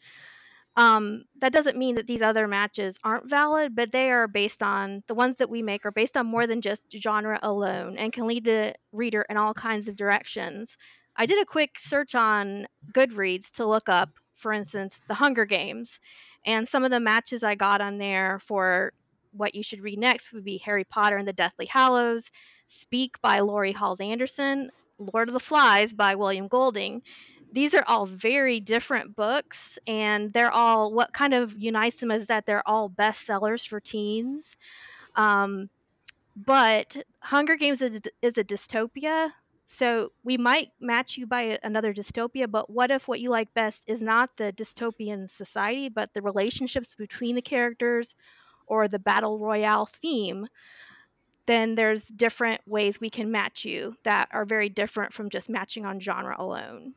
Um, 0.76 1.26
that 1.40 1.52
doesn't 1.52 1.78
mean 1.78 1.96
that 1.96 2.08
these 2.08 2.22
other 2.22 2.48
matches 2.48 2.98
aren't 3.04 3.30
valid, 3.30 3.76
but 3.76 3.92
they 3.92 4.12
are 4.12 4.28
based 4.28 4.64
on 4.64 5.04
the 5.08 5.16
ones 5.16 5.38
that 5.38 5.50
we 5.50 5.62
make 5.62 5.86
are 5.86 5.92
based 5.92 6.16
on 6.16 6.28
more 6.28 6.48
than 6.48 6.62
just 6.62 6.86
genre 6.96 7.40
alone 7.42 7.98
and 7.98 8.14
can 8.14 8.28
lead 8.28 8.46
the 8.46 8.76
reader 8.92 9.26
in 9.30 9.38
all 9.38 9.54
kinds 9.54 9.88
of 9.88 9.96
directions. 9.96 10.78
I 11.16 11.26
did 11.26 11.42
a 11.42 11.46
quick 11.46 11.78
search 11.80 12.16
on 12.16 12.68
Goodreads 12.94 13.52
to 13.56 13.66
look 13.66 13.90
up, 13.90 14.10
for 14.36 14.54
instance, 14.54 15.02
the 15.08 15.16
Hunger 15.16 15.46
Games, 15.46 16.00
and 16.46 16.68
some 16.68 16.86
of 16.86 16.92
the 16.92 17.00
matches 17.02 17.44
I 17.44 17.56
got 17.56 17.82
on 17.82 17.98
there 17.98 18.40
for 18.40 18.94
what 19.32 19.56
you 19.56 19.64
should 19.64 19.82
read 19.82 20.00
next 20.00 20.32
would 20.32 20.46
be 20.46 20.60
Harry 20.60 20.86
Potter 20.86 21.18
and 21.18 21.28
the 21.28 21.34
Deathly 21.34 21.66
Hallows, 21.66 22.32
Speak 22.68 23.20
by 23.22 23.40
Laurie 23.40 23.72
Halse 23.72 24.00
Anderson, 24.00 24.70
Lord 25.00 25.28
of 25.28 25.34
the 25.34 25.40
Flies 25.40 25.92
by 25.92 26.16
William 26.16 26.48
Golding. 26.48 27.02
These 27.52 27.74
are 27.74 27.84
all 27.88 28.06
very 28.06 28.60
different 28.60 29.16
books, 29.16 29.80
and 29.88 30.32
they're 30.32 30.52
all 30.52 30.94
what 30.94 31.14
kind 31.14 31.34
of 31.34 31.58
unites 31.58 31.98
them 31.98 32.12
is 32.12 32.28
that 32.28 32.46
they're 32.46 32.68
all 32.68 32.90
bestsellers 32.90 33.68
for 33.68 33.80
teens. 33.80 34.56
Um, 35.16 35.70
but 36.36 36.96
Hunger 37.20 37.56
Games 37.56 37.82
is, 37.82 38.02
is 38.22 38.38
a 38.38 38.44
dystopia, 38.44 39.32
so 39.66 40.12
we 40.24 40.38
might 40.38 40.72
match 40.80 41.18
you 41.18 41.28
by 41.28 41.60
another 41.62 41.94
dystopia, 41.94 42.50
but 42.50 42.70
what 42.70 42.90
if 42.92 43.08
what 43.08 43.20
you 43.20 43.30
like 43.30 43.54
best 43.54 43.84
is 43.88 44.02
not 44.02 44.36
the 44.36 44.52
dystopian 44.52 45.30
society, 45.30 45.90
but 45.90 46.14
the 46.14 46.24
relationships 46.24 46.96
between 46.96 47.36
the 47.36 47.42
characters 47.42 48.16
or 48.66 48.88
the 48.88 49.00
battle 49.00 49.38
royale 49.38 49.86
theme? 49.86 50.48
Then 51.46 51.76
there's 51.76 52.08
different 52.08 52.62
ways 52.68 53.00
we 53.00 53.10
can 53.10 53.32
match 53.32 53.66
you 53.66 53.96
that 54.04 54.30
are 54.32 54.46
very 54.46 54.70
different 54.70 55.14
from 55.14 55.30
just 55.30 55.50
matching 55.50 55.86
on 55.86 56.00
genre 56.00 56.36
alone. 56.38 56.94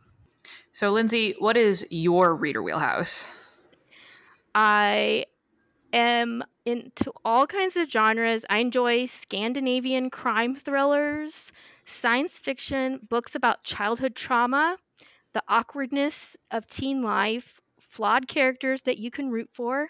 So, 0.73 0.91
Lindsey, 0.93 1.35
what 1.39 1.57
is 1.57 1.87
your 1.91 2.35
reader 2.35 2.63
wheelhouse? 2.63 3.27
I 4.55 5.27
am 5.93 6.43
into 6.65 7.13
all 7.25 7.47
kinds 7.47 7.77
of 7.77 7.91
genres. 7.91 8.45
I 8.51 8.59
enjoy 8.59 9.07
Scandinavian 9.07 10.11
crime 10.11 10.57
thrillers, 10.57 11.53
science 11.85 12.33
fiction, 12.33 13.01
books 13.09 13.35
about 13.35 13.65
childhood 13.65 14.17
trauma, 14.17 14.79
the 15.33 15.43
awkwardness 15.49 16.37
of 16.51 16.67
teen 16.67 17.03
life, 17.03 17.61
flawed 17.81 18.29
characters 18.29 18.83
that 18.83 18.99
you 18.99 19.11
can 19.11 19.31
root 19.31 19.51
for, 19.53 19.89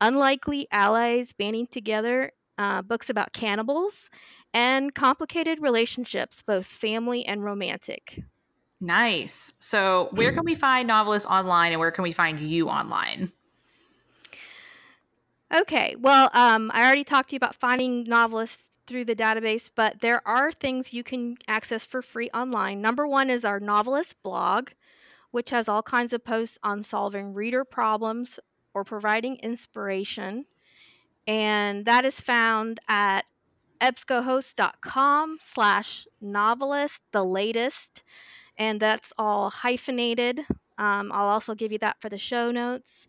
unlikely 0.00 0.68
allies 0.70 1.32
banding 1.32 1.66
together, 1.66 2.32
uh, 2.58 2.82
books 2.82 3.10
about 3.10 3.32
cannibals, 3.32 4.10
and 4.52 4.94
complicated 4.94 5.60
relationships, 5.60 6.42
both 6.46 6.66
family 6.66 7.24
and 7.26 7.42
romantic. 7.44 8.20
Nice. 8.84 9.50
So, 9.60 10.08
where 10.12 10.30
can 10.32 10.44
we 10.44 10.54
find 10.54 10.86
novelists 10.86 11.26
online 11.26 11.72
and 11.72 11.80
where 11.80 11.90
can 11.90 12.02
we 12.02 12.12
find 12.12 12.38
you 12.38 12.68
online? 12.68 13.32
Okay, 15.54 15.96
well, 15.98 16.28
um, 16.34 16.70
I 16.74 16.84
already 16.84 17.04
talked 17.04 17.30
to 17.30 17.34
you 17.34 17.38
about 17.38 17.54
finding 17.54 18.04
novelists 18.04 18.62
through 18.86 19.06
the 19.06 19.16
database, 19.16 19.70
but 19.74 20.00
there 20.00 20.20
are 20.28 20.52
things 20.52 20.92
you 20.92 21.02
can 21.02 21.38
access 21.48 21.86
for 21.86 22.02
free 22.02 22.28
online. 22.34 22.82
Number 22.82 23.06
one 23.06 23.30
is 23.30 23.46
our 23.46 23.58
NoveList 23.58 24.16
blog, 24.22 24.68
which 25.30 25.48
has 25.48 25.66
all 25.66 25.82
kinds 25.82 26.12
of 26.12 26.22
posts 26.22 26.58
on 26.62 26.82
solving 26.82 27.32
reader 27.32 27.64
problems 27.64 28.38
or 28.74 28.84
providing 28.84 29.36
inspiration. 29.36 30.44
And 31.26 31.86
that 31.86 32.04
is 32.04 32.20
found 32.20 32.80
at 32.86 33.24
ebscohost.com 33.80 35.38
slash 35.40 36.06
novelist, 36.20 37.00
the 37.12 37.24
latest. 37.24 38.02
And 38.58 38.80
that's 38.80 39.12
all 39.18 39.50
hyphenated. 39.50 40.40
Um, 40.78 41.10
I'll 41.12 41.28
also 41.28 41.54
give 41.54 41.72
you 41.72 41.78
that 41.78 42.00
for 42.00 42.08
the 42.08 42.18
show 42.18 42.50
notes. 42.50 43.08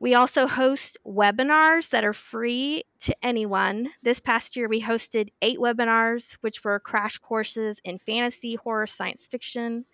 We 0.00 0.14
also 0.14 0.46
host 0.46 0.98
webinars 1.06 1.90
that 1.90 2.04
are 2.04 2.12
free 2.14 2.84
to 3.00 3.16
anyone. 3.22 3.88
This 4.02 4.20
past 4.20 4.56
year, 4.56 4.68
we 4.68 4.82
hosted 4.82 5.30
eight 5.42 5.58
webinars, 5.58 6.34
which 6.40 6.64
were 6.64 6.80
crash 6.80 7.18
courses 7.18 7.80
in 7.84 7.98
fantasy, 7.98 8.56
horror, 8.56 8.86
science 8.86 9.26
fiction. 9.26 9.84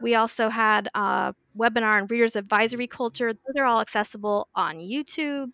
We 0.00 0.14
also 0.14 0.48
had 0.48 0.88
a 0.94 1.34
webinar 1.56 2.00
on 2.02 2.06
Reader's 2.06 2.36
Advisory 2.36 2.86
Culture. 2.86 3.32
Those 3.32 3.56
are 3.58 3.64
all 3.64 3.80
accessible 3.80 4.48
on 4.54 4.78
YouTube. 4.78 5.52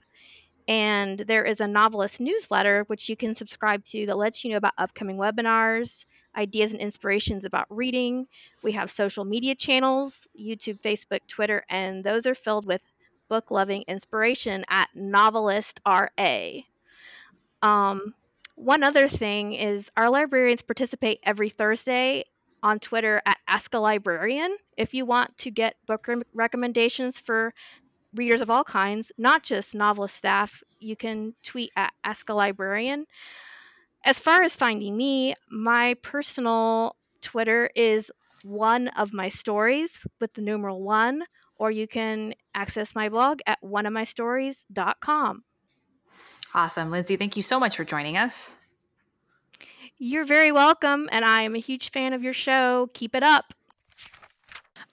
And 0.68 1.18
there 1.18 1.44
is 1.44 1.60
a 1.60 1.64
NoveList 1.66 2.20
newsletter, 2.20 2.84
which 2.84 3.08
you 3.08 3.16
can 3.16 3.34
subscribe 3.34 3.84
to, 3.86 4.06
that 4.06 4.16
lets 4.18 4.44
you 4.44 4.50
know 4.52 4.56
about 4.58 4.74
upcoming 4.78 5.16
webinars, 5.16 6.04
ideas 6.36 6.72
and 6.72 6.80
inspirations 6.80 7.44
about 7.44 7.66
reading. 7.70 8.26
We 8.62 8.72
have 8.72 8.90
social 8.90 9.24
media 9.24 9.54
channels 9.54 10.28
YouTube, 10.38 10.80
Facebook, 10.80 11.26
Twitter, 11.26 11.64
and 11.68 12.02
those 12.02 12.26
are 12.26 12.34
filled 12.34 12.66
with 12.66 12.80
book 13.28 13.50
loving 13.50 13.84
inspiration 13.88 14.64
at 14.68 14.88
NoveList 14.96 15.78
RA. 15.86 16.62
Um, 17.62 18.14
one 18.54 18.82
other 18.82 19.08
thing 19.08 19.54
is 19.54 19.90
our 19.96 20.10
librarians 20.10 20.62
participate 20.62 21.20
every 21.22 21.48
Thursday 21.48 22.24
on 22.62 22.78
Twitter 22.78 23.20
at 23.26 23.38
Ask 23.48 23.74
a 23.74 23.78
Librarian. 23.78 24.56
If 24.76 24.94
you 24.94 25.04
want 25.04 25.36
to 25.38 25.50
get 25.50 25.76
book 25.86 26.06
re- 26.06 26.22
recommendations 26.32 27.18
for 27.18 27.54
readers 28.14 28.40
of 28.40 28.50
all 28.50 28.64
kinds, 28.64 29.10
not 29.18 29.42
just 29.42 29.74
NoveList 29.74 30.10
staff, 30.10 30.62
you 30.78 30.96
can 30.96 31.34
tweet 31.42 31.72
at 31.76 31.92
Ask 32.04 32.28
a 32.28 32.34
Librarian. 32.34 33.06
As 34.04 34.18
far 34.18 34.42
as 34.42 34.56
finding 34.56 34.96
me, 34.96 35.34
my 35.50 35.94
personal 36.02 36.96
Twitter 37.20 37.70
is 37.74 38.10
one 38.42 38.88
of 38.88 39.12
my 39.12 39.28
stories 39.28 40.04
with 40.20 40.32
the 40.34 40.42
numeral 40.42 40.82
one 40.82 41.22
or 41.56 41.70
you 41.70 41.86
can 41.86 42.34
access 42.54 42.94
my 42.94 43.08
blog 43.08 43.40
at 43.46 43.62
oneofmystories.com. 43.62 45.44
Awesome. 46.54 46.90
Lindsey, 46.90 47.16
thank 47.16 47.36
you 47.36 47.42
so 47.42 47.60
much 47.60 47.76
for 47.76 47.84
joining 47.84 48.16
us. 48.16 48.52
You're 49.98 50.24
very 50.24 50.50
welcome, 50.50 51.08
and 51.12 51.24
I 51.24 51.42
am 51.42 51.54
a 51.54 51.60
huge 51.60 51.92
fan 51.92 52.12
of 52.12 52.24
your 52.24 52.32
show. 52.32 52.90
Keep 52.92 53.14
it 53.14 53.22
up. 53.22 53.54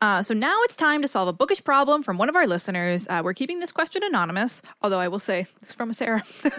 Uh, 0.02 0.24
so 0.24 0.34
now 0.34 0.56
it's 0.64 0.76
time 0.78 1.02
to 1.02 1.08
solve 1.08 1.28
a 1.28 1.34
bookish 1.34 1.62
problem 1.64 2.02
from 2.04 2.18
one 2.18 2.30
of 2.30 2.36
our 2.36 2.48
listeners. 2.48 3.06
Uh, 3.10 3.22
we're 3.24 3.34
keeping 3.34 3.60
this 3.60 3.72
question 3.72 4.02
anonymous, 4.04 4.62
although 4.82 5.00
I 5.00 5.10
will 5.10 5.20
say 5.20 5.46
is 5.62 5.76
from 5.76 5.90
a 5.90 5.94
Sarah. 5.94 6.24
Don't 6.44 6.54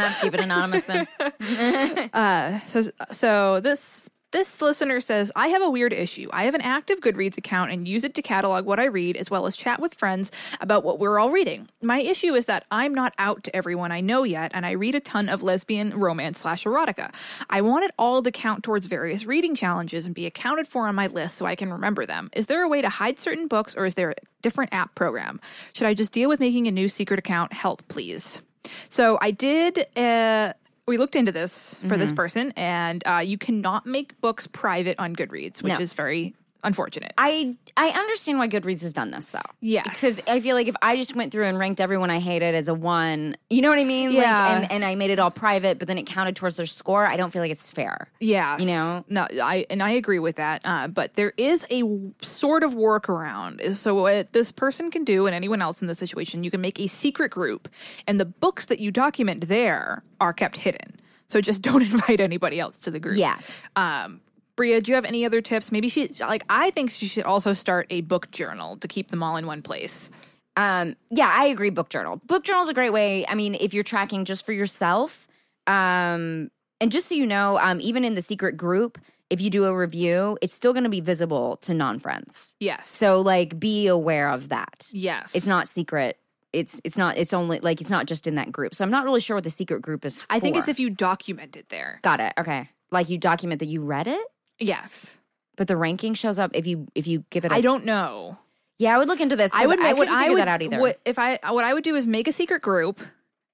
have 0.00 0.14
to 0.14 0.20
keep 0.20 0.34
it 0.34 0.40
anonymous 0.40 0.84
then. 0.84 1.08
uh, 2.12 2.60
so, 2.66 2.82
so 3.10 3.60
this 3.60 4.08
this 4.36 4.60
listener 4.60 5.00
says, 5.00 5.32
I 5.34 5.48
have 5.48 5.62
a 5.62 5.70
weird 5.70 5.94
issue. 5.94 6.28
I 6.30 6.44
have 6.44 6.54
an 6.54 6.60
active 6.60 7.00
Goodreads 7.00 7.38
account 7.38 7.70
and 7.70 7.88
use 7.88 8.04
it 8.04 8.14
to 8.16 8.22
catalog 8.22 8.66
what 8.66 8.78
I 8.78 8.84
read 8.84 9.16
as 9.16 9.30
well 9.30 9.46
as 9.46 9.56
chat 9.56 9.80
with 9.80 9.94
friends 9.94 10.30
about 10.60 10.84
what 10.84 10.98
we're 10.98 11.18
all 11.18 11.30
reading. 11.30 11.70
My 11.80 12.00
issue 12.00 12.34
is 12.34 12.44
that 12.44 12.66
I'm 12.70 12.92
not 12.92 13.14
out 13.18 13.44
to 13.44 13.56
everyone 13.56 13.92
I 13.92 14.02
know 14.02 14.24
yet, 14.24 14.50
and 14.52 14.66
I 14.66 14.72
read 14.72 14.94
a 14.94 15.00
ton 15.00 15.30
of 15.30 15.42
lesbian 15.42 15.98
romance 15.98 16.40
slash 16.40 16.64
erotica. 16.64 17.14
I 17.48 17.62
want 17.62 17.86
it 17.86 17.92
all 17.98 18.22
to 18.22 18.30
count 18.30 18.62
towards 18.62 18.88
various 18.88 19.24
reading 19.24 19.54
challenges 19.54 20.04
and 20.04 20.14
be 20.14 20.26
accounted 20.26 20.68
for 20.68 20.86
on 20.86 20.94
my 20.94 21.06
list 21.06 21.36
so 21.36 21.46
I 21.46 21.54
can 21.54 21.72
remember 21.72 22.04
them. 22.04 22.28
Is 22.34 22.46
there 22.46 22.62
a 22.62 22.68
way 22.68 22.82
to 22.82 22.90
hide 22.90 23.18
certain 23.18 23.48
books 23.48 23.74
or 23.74 23.86
is 23.86 23.94
there 23.94 24.10
a 24.10 24.14
different 24.42 24.74
app 24.74 24.94
program? 24.94 25.40
Should 25.72 25.86
I 25.86 25.94
just 25.94 26.12
deal 26.12 26.28
with 26.28 26.40
making 26.40 26.66
a 26.68 26.70
new 26.70 26.88
secret 26.88 27.18
account? 27.18 27.54
Help, 27.54 27.88
please. 27.88 28.42
So 28.90 29.16
I 29.22 29.30
did 29.30 29.86
uh, 29.96 30.52
we 30.86 30.98
looked 30.98 31.16
into 31.16 31.32
this 31.32 31.74
for 31.74 31.88
mm-hmm. 31.88 31.98
this 31.98 32.12
person, 32.12 32.52
and 32.56 33.06
uh, 33.06 33.18
you 33.18 33.38
cannot 33.38 33.86
make 33.86 34.20
books 34.20 34.46
private 34.46 34.98
on 34.98 35.16
Goodreads, 35.16 35.62
which 35.62 35.74
no. 35.74 35.80
is 35.80 35.92
very 35.94 36.34
unfortunate. 36.64 37.12
I 37.18 37.56
I 37.76 37.88
understand 37.88 38.38
why 38.38 38.48
Goodreads 38.48 38.82
has 38.82 38.92
done 38.92 39.10
this 39.10 39.30
though. 39.30 39.40
Yeah, 39.60 39.82
because 39.84 40.22
I 40.26 40.40
feel 40.40 40.56
like 40.56 40.68
if 40.68 40.74
I 40.82 40.96
just 40.96 41.14
went 41.14 41.32
through 41.32 41.46
and 41.46 41.58
ranked 41.58 41.80
everyone 41.80 42.10
I 42.10 42.18
hated 42.18 42.54
as 42.54 42.68
a 42.68 42.74
one, 42.74 43.36
you 43.50 43.62
know 43.62 43.68
what 43.70 43.78
I 43.78 43.84
mean? 43.84 44.12
Yeah, 44.12 44.40
like, 44.40 44.62
and 44.62 44.72
and 44.72 44.84
I 44.84 44.94
made 44.94 45.10
it 45.10 45.18
all 45.18 45.30
private, 45.30 45.78
but 45.78 45.88
then 45.88 45.98
it 45.98 46.06
counted 46.06 46.36
towards 46.36 46.56
their 46.56 46.66
score. 46.66 47.06
I 47.06 47.16
don't 47.16 47.30
feel 47.30 47.42
like 47.42 47.50
it's 47.50 47.70
fair. 47.70 48.08
Yeah, 48.20 48.58
you 48.58 48.66
know. 48.66 49.04
No, 49.08 49.26
I 49.42 49.66
and 49.70 49.82
I 49.82 49.90
agree 49.90 50.18
with 50.18 50.36
that. 50.36 50.62
Uh, 50.64 50.88
but 50.88 51.14
there 51.14 51.32
is 51.36 51.64
a 51.70 51.82
sort 52.22 52.62
of 52.62 52.74
workaround. 52.74 53.60
Is 53.60 53.80
so 53.80 53.94
what 53.94 54.32
this 54.32 54.52
person 54.52 54.90
can 54.90 55.04
do, 55.04 55.26
and 55.26 55.34
anyone 55.34 55.62
else 55.62 55.80
in 55.80 55.88
this 55.88 55.98
situation, 55.98 56.44
you 56.44 56.50
can 56.50 56.60
make 56.60 56.80
a 56.80 56.86
secret 56.86 57.30
group, 57.30 57.68
and 58.06 58.18
the 58.18 58.24
books 58.24 58.66
that 58.66 58.80
you 58.80 58.90
document 58.90 59.48
there 59.48 60.02
are 60.20 60.32
kept 60.32 60.56
hidden. 60.56 61.00
So 61.26 61.40
just 61.40 61.62
don't 61.68 61.82
invite 61.82 62.20
anybody 62.20 62.60
else 62.60 62.78
to 62.80 62.90
the 62.90 63.00
group. 63.00 63.16
Yeah. 63.16 63.38
Um, 63.74 64.20
Brea, 64.56 64.80
do 64.80 64.90
you 64.90 64.94
have 64.94 65.04
any 65.04 65.24
other 65.24 65.40
tips? 65.40 65.70
Maybe 65.70 65.88
she 65.88 66.08
like 66.20 66.44
I 66.48 66.70
think 66.70 66.90
she 66.90 67.06
should 67.06 67.24
also 67.24 67.52
start 67.52 67.86
a 67.90 68.00
book 68.00 68.30
journal 68.30 68.76
to 68.78 68.88
keep 68.88 69.10
them 69.10 69.22
all 69.22 69.36
in 69.36 69.46
one 69.46 69.62
place. 69.62 70.10
Um, 70.56 70.96
yeah, 71.10 71.30
I 71.30 71.46
agree. 71.46 71.70
Book 71.70 71.90
journal. 71.90 72.20
Book 72.26 72.44
journal 72.44 72.62
is 72.62 72.68
a 72.68 72.74
great 72.74 72.92
way. 72.92 73.26
I 73.26 73.34
mean, 73.34 73.54
if 73.54 73.74
you're 73.74 73.84
tracking 73.84 74.24
just 74.24 74.46
for 74.46 74.52
yourself, 74.52 75.28
um, 75.66 76.50
and 76.80 76.90
just 76.90 77.08
so 77.08 77.14
you 77.14 77.26
know, 77.26 77.58
um, 77.58 77.78
even 77.80 78.04
in 78.04 78.14
the 78.14 78.22
secret 78.22 78.56
group, 78.56 78.98
if 79.28 79.40
you 79.40 79.50
do 79.50 79.66
a 79.66 79.76
review, 79.76 80.38
it's 80.40 80.54
still 80.54 80.72
going 80.72 80.84
to 80.84 80.90
be 80.90 81.00
visible 81.00 81.58
to 81.58 81.74
non 81.74 81.98
friends. 81.98 82.56
Yes. 82.58 82.88
So 82.88 83.20
like, 83.20 83.60
be 83.60 83.86
aware 83.86 84.30
of 84.30 84.48
that. 84.48 84.88
Yes. 84.92 85.34
It's 85.34 85.46
not 85.46 85.68
secret 85.68 86.18
it's 86.52 86.80
it's 86.84 86.96
not 86.96 87.18
it's 87.18 87.34
only 87.34 87.60
like 87.60 87.82
it's 87.82 87.90
not 87.90 88.06
just 88.06 88.26
in 88.26 88.36
that 88.36 88.50
group. 88.50 88.74
So 88.74 88.82
I'm 88.82 88.90
not 88.90 89.04
really 89.04 89.20
sure 89.20 89.36
what 89.36 89.44
the 89.44 89.50
secret 89.50 89.82
group 89.82 90.06
is. 90.06 90.24
I 90.30 90.40
think 90.40 90.56
it's 90.56 90.68
if 90.68 90.80
you 90.80 90.88
document 90.88 91.54
it 91.54 91.68
there. 91.68 92.00
got 92.02 92.18
it. 92.20 92.32
Okay, 92.38 92.70
like 92.90 93.10
you 93.10 93.18
document 93.18 93.58
that 93.58 93.66
you 93.66 93.82
read 93.82 94.06
it, 94.06 94.26
Yes. 94.58 95.18
but 95.56 95.68
the 95.68 95.76
ranking 95.76 96.14
shows 96.14 96.38
up 96.38 96.50
if 96.54 96.66
you 96.66 96.86
if 96.94 97.06
you 97.06 97.24
give 97.30 97.44
it. 97.44 97.52
I 97.52 97.56
I 97.56 97.60
don't 97.60 97.84
know. 97.84 98.38
Yeah, 98.78 98.94
I 98.94 98.98
would 98.98 99.08
look 99.08 99.20
into 99.20 99.36
this. 99.36 99.52
I 99.54 99.66
would 99.66 99.80
I 99.80 99.92
what 99.94 100.00
couldn't 100.08 100.14
I 100.14 100.18
figure 100.20 100.32
would 100.34 100.40
that 100.40 100.48
out 100.48 100.62
either. 100.62 100.78
What, 100.80 101.00
if 101.06 101.18
I 101.18 101.38
what 101.50 101.64
I 101.64 101.72
would 101.74 101.84
do 101.84 101.94
is 101.94 102.06
make 102.06 102.28
a 102.28 102.32
secret 102.32 102.60
group 102.62 103.00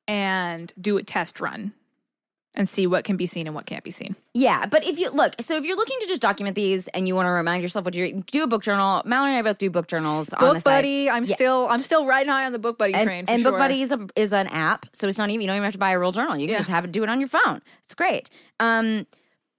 and 0.08 0.72
do 0.80 0.96
a 0.96 1.02
test 1.02 1.40
run 1.40 1.72
and 2.54 2.68
see 2.68 2.86
what 2.86 3.04
can 3.04 3.16
be 3.16 3.24
seen 3.24 3.46
and 3.46 3.54
what 3.54 3.64
can't 3.64 3.82
be 3.84 3.90
seen. 3.90 4.14
Yeah, 4.34 4.66
but 4.66 4.84
if 4.84 4.98
you 4.98 5.10
look, 5.10 5.34
so 5.40 5.56
if 5.56 5.64
you're 5.64 5.76
looking 5.76 5.96
to 6.00 6.06
just 6.06 6.20
document 6.20 6.54
these 6.54 6.86
and 6.88 7.08
you 7.08 7.14
want 7.14 7.26
to 7.26 7.30
remind 7.30 7.62
yourself 7.62 7.84
what 7.86 7.94
you 7.94 8.22
do, 8.30 8.42
a 8.42 8.46
book 8.46 8.62
journal. 8.62 9.00
Mallory 9.06 9.30
and 9.30 9.38
I 9.38 9.42
both 9.42 9.58
do 9.58 9.70
book 9.70 9.86
journals. 9.86 10.32
on 10.34 10.40
the 10.44 10.52
Book 10.54 10.62
side. 10.62 10.78
Buddy, 10.78 11.08
I'm 11.08 11.24
Yeah. 11.24 11.34
still 11.36 11.68
I'm 11.68 11.78
still 11.78 12.04
riding 12.04 12.30
high 12.32 12.44
on 12.44 12.52
the 12.52 12.58
Book 12.58 12.76
Buddy 12.76 12.92
and, 12.94 13.04
train. 13.06 13.26
For 13.26 13.32
and 13.32 13.42
sure. 13.42 13.52
Book 13.52 13.58
Buddy 13.60 13.80
is 13.80 13.92
a 13.92 14.06
is 14.16 14.32
an 14.32 14.48
app, 14.48 14.86
so 14.92 15.06
it's 15.08 15.18
not 15.18 15.30
even 15.30 15.40
you 15.40 15.46
don't 15.46 15.56
even 15.56 15.64
have 15.64 15.72
to 15.74 15.78
buy 15.78 15.92
a 15.92 15.98
real 15.98 16.12
journal. 16.12 16.36
You 16.36 16.46
can 16.46 16.52
Yeah. 16.54 16.58
just 16.58 16.70
have 16.70 16.84
it 16.84 16.92
do 16.92 17.02
it 17.04 17.08
on 17.08 17.20
your 17.20 17.28
phone. 17.28 17.62
It's 17.84 17.94
great. 17.94 18.28
Um, 18.60 19.06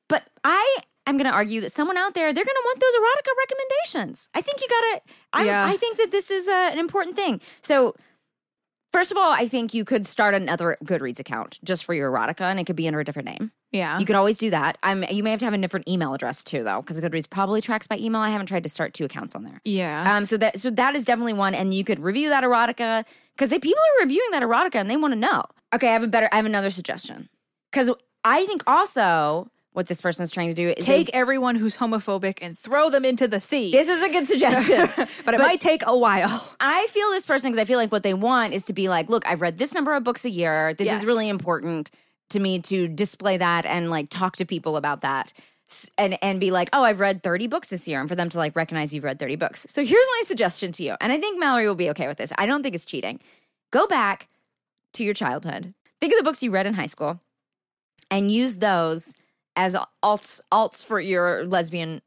but 0.10 0.24
I 0.44 0.78
am 1.10 1.18
going 1.18 1.30
to 1.30 1.36
argue 1.36 1.62
that 1.62 1.72
someone 1.72 1.98
out 1.98 2.14
there 2.14 2.34
they're 2.34 2.46
going 2.46 2.56
to 2.56 2.64
want 2.66 2.80
those 2.80 2.96
erotica 2.96 3.32
recommendations. 3.40 4.28
I 4.34 4.42
think 4.42 4.62
you 4.62 4.68
got 4.68 4.82
to. 4.82 5.02
I 5.34 5.46
Yeah. 5.46 5.66
I 5.66 5.78
think 5.78 5.98
that 5.98 6.12
this 6.12 6.32
is 6.32 6.48
uh, 6.48 6.70
an 6.72 6.80
important 6.80 7.16
thing. 7.16 7.42
So. 7.62 7.96
First 8.92 9.10
of 9.10 9.18
all, 9.18 9.32
I 9.32 9.48
think 9.48 9.74
you 9.74 9.86
could 9.86 10.06
start 10.06 10.36
another 10.36 10.78
Goodreads 10.86 11.18
account 11.18 11.58
just 11.64 11.84
for 11.84 11.96
your 11.96 12.12
erotica, 12.12 12.42
and 12.42 12.60
it 12.60 12.66
could 12.66 12.76
be 12.76 12.86
under 12.86 13.00
a 13.00 13.04
different 13.04 13.26
name. 13.26 13.52
Yeah. 13.72 13.98
You 13.98 14.06
could 14.06 14.16
always 14.16 14.38
do 14.38 14.52
that. 14.52 14.78
I'm, 14.84 15.04
you 15.10 15.24
may 15.24 15.32
have 15.32 15.40
to 15.40 15.46
have 15.46 15.54
a 15.56 15.58
different 15.58 15.90
email 15.90 16.14
address 16.14 16.44
too, 16.44 16.64
though, 16.64 16.82
because 16.82 17.02
Goodreads 17.02 17.28
probably 17.28 17.60
tracks 17.60 17.88
by 17.88 17.98
email. 17.98 18.22
I 18.22 18.30
haven't 18.30 18.46
tried 18.46 18.62
to 18.62 18.70
start 18.70 18.94
two 18.94 19.04
accounts 19.04 19.34
on 19.34 19.46
there. 19.46 19.60
yeah. 19.66 20.16
Um, 20.16 20.26
so 20.26 20.38
that 20.38 20.60
so 20.60 20.70
that 20.70 20.96
is 20.96 21.06
definitely 21.06 21.34
one, 21.34 21.56
and 21.56 21.74
you 21.74 21.84
could 21.84 22.00
review 22.00 22.30
that 22.30 22.44
erotica 22.44 23.04
because 23.36 23.50
people 23.50 23.82
are 23.82 24.04
reviewing 24.04 24.30
that 24.30 24.44
erotica 24.44 24.76
and 24.76 24.92
they 24.92 24.98
want 24.98 25.16
to 25.16 25.20
know. 25.20 25.44
Okay, 25.74 25.90
I 25.90 25.94
have 25.94 26.04
a 26.04 26.08
better. 26.08 26.30
I 26.32 26.36
have 26.36 26.46
another 26.46 26.70
suggestion 26.70 27.30
because 27.72 27.90
I 28.24 28.46
think 28.46 28.62
also 28.68 29.50
what 29.74 29.88
this 29.88 30.02
person 30.02 30.24
is 30.24 30.32
trying 30.32 30.50
to 30.50 30.54
do 30.56 30.70
is 30.70 30.86
Take 30.86 31.08
they- 31.08 31.14
everyone 31.14 31.56
who's 31.56 31.78
homophobic 31.78 32.40
and 32.42 32.58
throw 32.58 32.90
them 32.90 33.04
into 33.06 33.28
the 33.28 33.42
sea. 33.42 33.72
this 33.72 33.90
is 33.90 34.02
a 34.02 34.10
good 34.10 34.28
suggestion. 34.28 34.88
but 35.26 35.34
it 35.34 35.40
might 35.40 35.60
take 35.62 35.82
a 35.86 35.98
while. 35.98 36.48
I 36.60 36.88
feel 36.90 37.10
this 37.10 37.26
person 37.26 37.52
because 37.52 37.62
I 37.62 37.66
feel 37.66 37.80
like 37.80 37.92
what 37.92 38.04
they 38.04 38.14
want 38.14 38.54
is 38.54 38.66
to 38.66 38.74
be 38.74 38.88
like, 38.90 39.10
look, 39.10 39.26
I've 39.28 39.42
read 39.42 39.58
this 39.58 39.74
number 39.74 39.94
of 39.96 40.04
books 40.04 40.26
a 40.26 40.30
year. 40.30 40.74
This 40.74 40.88
Yes. 40.88 41.02
is 41.02 41.08
really 41.08 41.28
important 41.28 41.90
to 42.30 42.40
me 42.40 42.60
to 42.62 42.88
display 42.88 43.38
that 43.38 43.66
and 43.66 43.90
like 43.90 44.10
talk 44.10 44.38
to 44.38 44.46
people 44.46 44.78
about 44.78 45.02
that. 45.02 45.34
And 45.98 46.20
and 46.22 46.40
be 46.40 46.52
like, 46.52 46.70
oh, 46.74 46.84
I've 46.84 47.00
read 47.00 47.24
30 47.24 47.48
books 47.48 47.70
this 47.70 47.88
year, 47.88 48.00
and 48.00 48.08
for 48.08 48.16
them 48.16 48.30
to 48.30 48.38
like 48.38 48.56
recognize 48.56 48.94
you've 48.94 49.04
read 49.06 49.18
30 49.18 49.38
books. 49.38 49.66
So 49.70 49.84
here's 49.84 50.08
my 50.20 50.24
suggestion 50.26 50.72
to 50.74 50.84
you. 50.84 50.96
And 51.02 51.12
I 51.12 51.20
think 51.20 51.40
Mallory 51.40 51.68
will 51.68 51.74
be 51.74 51.90
okay 51.92 52.08
with 52.08 52.18
this. 52.18 52.32
I 52.38 52.46
don't 52.46 52.62
think 52.62 52.76
it's 52.76 52.86
cheating. 52.86 53.20
Go 53.72 53.88
back 53.88 54.28
to 54.94 55.04
your 55.04 55.16
childhood. 55.16 55.74
Think 56.00 56.14
of 56.14 56.18
the 56.18 56.24
books 56.24 56.44
you 56.44 56.52
read 56.52 56.68
in 56.68 56.76
high 56.76 56.86
school 56.86 57.20
and 58.12 58.32
use 58.32 58.58
those 58.58 59.16
as 59.56 59.76
alts 60.04 60.42
alts 60.52 60.86
for 60.86 61.00
your 61.00 61.46
lesbian 61.46 62.02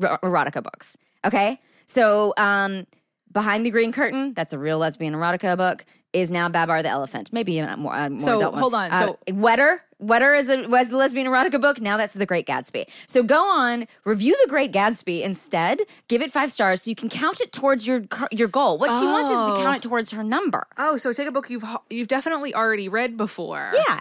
erotica 0.00 0.62
books. 0.62 0.96
Okay, 1.24 1.60
so 1.86 2.34
um, 2.36 2.86
behind 3.32 3.64
the 3.64 3.70
green 3.70 3.92
curtain, 3.92 4.34
that's 4.34 4.52
a 4.52 4.58
real 4.58 4.78
lesbian 4.78 5.14
erotica 5.14 5.56
book. 5.56 5.84
Is 6.12 6.30
now 6.30 6.48
Babar 6.48 6.80
the 6.84 6.88
elephant? 6.90 7.32
Maybe 7.32 7.58
a 7.58 7.76
more, 7.76 7.92
a 7.92 8.08
more 8.08 8.20
So, 8.20 8.36
adult 8.36 8.52
one. 8.52 8.60
hold 8.60 8.74
on. 8.74 8.92
Uh, 8.92 8.98
So- 9.00 9.18
Wetter, 9.32 9.80
Wetter 9.98 10.32
is 10.36 10.48
a 10.48 10.68
was 10.68 10.88
the 10.90 10.96
lesbian 10.96 11.26
erotica 11.26 11.60
book. 11.60 11.80
Now 11.80 11.96
that's 11.96 12.12
the 12.14 12.24
Great 12.24 12.46
Gatsby. 12.46 12.84
So 13.08 13.24
go 13.24 13.38
on, 13.50 13.88
review 14.04 14.36
the 14.44 14.48
Great 14.48 14.70
Gatsby 14.70 15.22
instead. 15.22 15.80
Give 16.06 16.22
it 16.22 16.30
five 16.30 16.52
stars 16.52 16.82
so 16.82 16.90
you 16.90 16.94
can 16.94 17.08
count 17.08 17.40
it 17.40 17.50
towards 17.50 17.84
your 17.88 18.02
your 18.30 18.46
goal. 18.46 18.78
What 18.78 18.90
she 18.96 19.04
wants 19.04 19.28
is 19.30 19.36
to 19.36 19.54
Oh. 19.54 19.62
count 19.64 19.76
it 19.78 19.82
towards 19.88 20.12
her 20.12 20.22
number. 20.22 20.68
Oh, 20.78 20.96
so 20.98 21.12
take 21.12 21.26
a 21.26 21.32
book 21.32 21.50
you've 21.50 21.64
you've 21.90 22.06
definitely 22.08 22.54
already 22.54 22.88
read 22.88 23.16
before. 23.16 23.72
Yeah. 23.88 24.00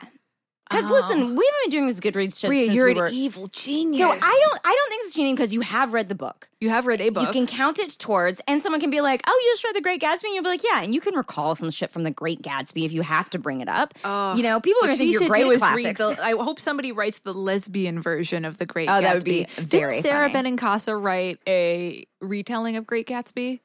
Because 0.73 0.89
listen, 0.91 1.35
we've 1.35 1.51
been 1.63 1.69
doing 1.69 1.87
this 1.87 1.99
Goodreads 1.99 2.39
shit 2.39 2.49
Brea, 2.49 2.65
since 2.65 2.75
you're 2.75 2.85
we 2.87 2.91
an 2.91 2.97
were. 2.97 3.07
evil 3.09 3.47
genius. 3.47 3.97
So 3.97 4.09
I 4.09 4.41
don't, 4.49 4.61
I 4.65 4.75
don't 4.75 4.89
think 4.89 5.05
it's 5.05 5.13
cheating 5.13 5.35
because 5.35 5.53
you 5.53 5.61
have 5.61 5.93
read 5.93 6.09
the 6.09 6.15
book. 6.15 6.49
You 6.59 6.69
have 6.69 6.87
read 6.87 7.01
a 7.01 7.09
book. 7.09 7.23
You 7.27 7.31
can 7.33 7.45
count 7.45 7.77
it 7.79 7.89
towards, 7.99 8.41
and 8.47 8.61
someone 8.61 8.79
can 8.79 8.89
be 8.89 9.01
like, 9.01 9.21
"Oh, 9.27 9.41
you 9.43 9.51
just 9.53 9.63
read 9.65 9.75
The 9.75 9.81
Great 9.81 10.01
Gatsby," 10.01 10.23
and 10.25 10.33
you'll 10.33 10.43
be 10.43 10.49
like, 10.49 10.63
"Yeah," 10.63 10.81
and 10.81 10.95
you 10.95 11.01
can 11.01 11.13
recall 11.15 11.55
some 11.55 11.69
shit 11.69 11.91
from 11.91 12.03
The 12.03 12.11
Great 12.11 12.41
Gatsby 12.41 12.85
if 12.85 12.91
you 12.93 13.01
have 13.01 13.29
to 13.31 13.39
bring 13.39 13.59
it 13.61 13.67
up. 13.69 13.93
you 14.03 14.43
know, 14.43 14.59
people 14.61 14.79
are 14.83 14.87
What 14.87 14.87
gonna 14.87 14.97
think 14.97 15.11
you're 15.13 15.27
great 15.29 15.45
at 15.45 15.57
classics. 15.59 15.99
the- 15.99 16.23
I 16.23 16.31
hope 16.31 16.59
somebody 16.59 16.91
writes 16.91 17.19
the 17.19 17.33
lesbian 17.33 18.01
version 18.01 18.45
of 18.45 18.57
the 18.57 18.65
Great 18.65 18.87
Oh, 18.89 18.93
Gatsby. 18.93 19.01
that 19.03 19.13
would 19.15 19.23
be 19.25 19.43
very 19.61 19.93
Didn't 19.95 20.03
Sarah 20.03 20.31
funny. 20.31 20.51
Benincasa 20.55 21.01
write 21.03 21.39
a 21.47 22.05
retelling 22.21 22.77
of 22.77 22.87
Great 22.87 23.07
Gatsby? 23.07 23.59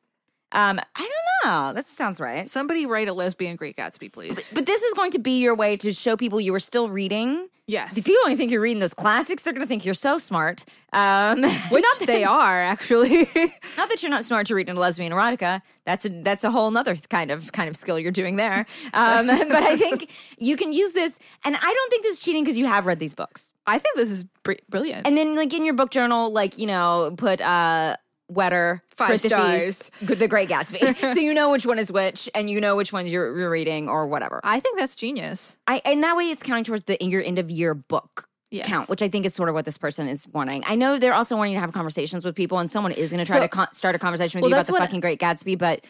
um, 0.53 0.81
I 0.97 1.01
don't 1.01 1.11
know. 1.49 1.73
That 1.75 1.87
sounds 1.87 2.21
right. 2.21 2.49
Somebody 2.51 2.87
write 2.87 3.09
a 3.09 3.13
lesbian 3.13 3.57
Great 3.57 3.77
Gatsby, 3.77 4.13
please. 4.13 4.53
But 4.55 4.67
this 4.67 4.83
is 4.83 4.95
going 4.95 5.11
to 5.13 5.19
be 5.19 5.39
your 5.41 5.55
way 5.55 5.77
to 5.79 5.93
show 5.93 6.17
people 6.17 6.41
you 6.41 6.53
were 6.53 6.61
still 6.61 6.89
reading. 6.89 7.49
yes, 7.67 7.95
The 7.95 8.03
people 8.03 8.21
only 8.25 8.37
think 8.37 8.51
you're 8.51 8.61
reading 8.61 8.81
those 8.81 8.95
classics. 8.95 9.43
They're 9.43 9.53
going 9.53 9.63
to 9.67 9.69
think 9.69 9.85
you're 9.85 9.95
so 9.95 10.19
smart. 10.19 10.65
Um, 10.93 11.43
which 11.71 11.83
not 11.83 11.99
that- 12.01 12.07
they 12.07 12.25
are 12.25 12.63
actually. 12.63 13.29
Not 13.77 13.89
that 13.91 14.03
you're 14.03 14.11
not 14.11 14.25
smart 14.25 14.47
to 14.49 14.55
read 14.57 14.69
in 14.69 14.77
lesbian 14.77 15.13
erotica. 15.13 15.63
That's 15.87 16.05
a 16.05 16.09
that's 16.09 16.43
a 16.43 16.51
whole 16.51 16.77
other 16.77 16.97
kind 16.97 17.31
of 17.31 17.53
kind 17.53 17.69
of 17.69 17.77
skill 17.77 17.97
you're 17.99 18.11
doing 18.11 18.35
there. 18.37 18.67
Um, 18.93 19.27
but 19.55 19.63
I 19.63 19.77
think 19.77 20.11
you 20.39 20.57
can 20.57 20.73
use 20.73 20.95
this, 20.95 21.19
and 21.45 21.55
I 21.57 21.61
don't 21.61 21.91
think 21.91 22.03
this 22.03 22.15
is 22.15 22.21
cheating 22.21 22.43
because 22.43 22.57
you 22.57 22.67
have 22.67 22.87
read 22.87 22.99
these 22.99 23.15
books. 23.15 23.53
I 23.69 23.79
think 23.79 23.95
this 23.97 24.11
is 24.11 24.25
br- 24.43 24.65
brilliant. 24.69 25.07
And 25.07 25.17
then 25.17 25.37
like 25.37 25.53
in 25.55 25.65
your 25.65 25.75
book 25.75 25.91
journal, 25.93 26.33
like 26.33 26.59
you 26.59 26.67
know, 26.67 27.15
put 27.17 27.41
uh 27.41 27.97
wetter 28.29 28.83
Five 28.91 29.21
parentheses, 29.23 29.91
The 30.01 30.29
Great 30.29 30.49
Gatsby, 30.49 30.97
so 31.15 31.21
you 31.21 31.33
know 31.35 31.51
which 31.51 31.65
one 31.67 31.79
is 31.79 31.91
which, 31.93 32.29
and 32.35 32.49
you 32.51 32.61
know 32.61 32.77
which 32.77 32.93
ones 32.93 33.11
you're, 33.13 33.37
you're 33.39 33.51
reading 33.51 33.89
or 33.89 34.07
whatever. 34.07 34.41
I 34.45 34.61
think 34.61 34.79
that's 34.79 34.95
genius. 34.95 35.57
I 35.67 35.81
and 35.85 36.03
that 36.03 36.17
way 36.17 36.25
it's 36.31 36.43
counting 36.43 36.65
towards 36.65 36.85
the 36.85 36.97
your 37.03 37.23
end 37.23 37.39
of 37.39 37.51
year 37.51 37.75
book 37.75 38.29
Yes. 38.51 38.67
count, 38.67 38.89
which 38.89 39.03
I 39.03 39.09
think 39.09 39.27
is 39.27 39.35
sort 39.35 39.51
of 39.51 39.55
what 39.55 39.67
this 39.67 39.77
person 39.77 40.09
is 40.09 40.27
wanting. 40.29 40.63
I 40.67 40.75
know 40.75 40.99
they're 40.99 41.13
also 41.13 41.37
wanting 41.37 41.53
to 41.55 41.61
have 41.61 41.73
conversations 41.73 42.25
with 42.25 42.35
people, 42.35 42.59
and 42.59 42.71
someone 42.71 42.93
is 42.93 43.11
going 43.13 43.19
to 43.19 43.27
try 43.27 43.37
So- 43.37 43.43
to 43.43 43.49
con- 43.49 43.73
start 43.75 43.95
a 43.95 43.99
conversation 43.99 44.39
with 44.39 44.45
Well, 44.45 44.51
you 44.51 44.57
about 44.63 44.67
the 44.67 44.73
fucking 44.79 45.01
Great 45.01 45.21
Gatsby, 45.21 45.59
but 45.59 45.85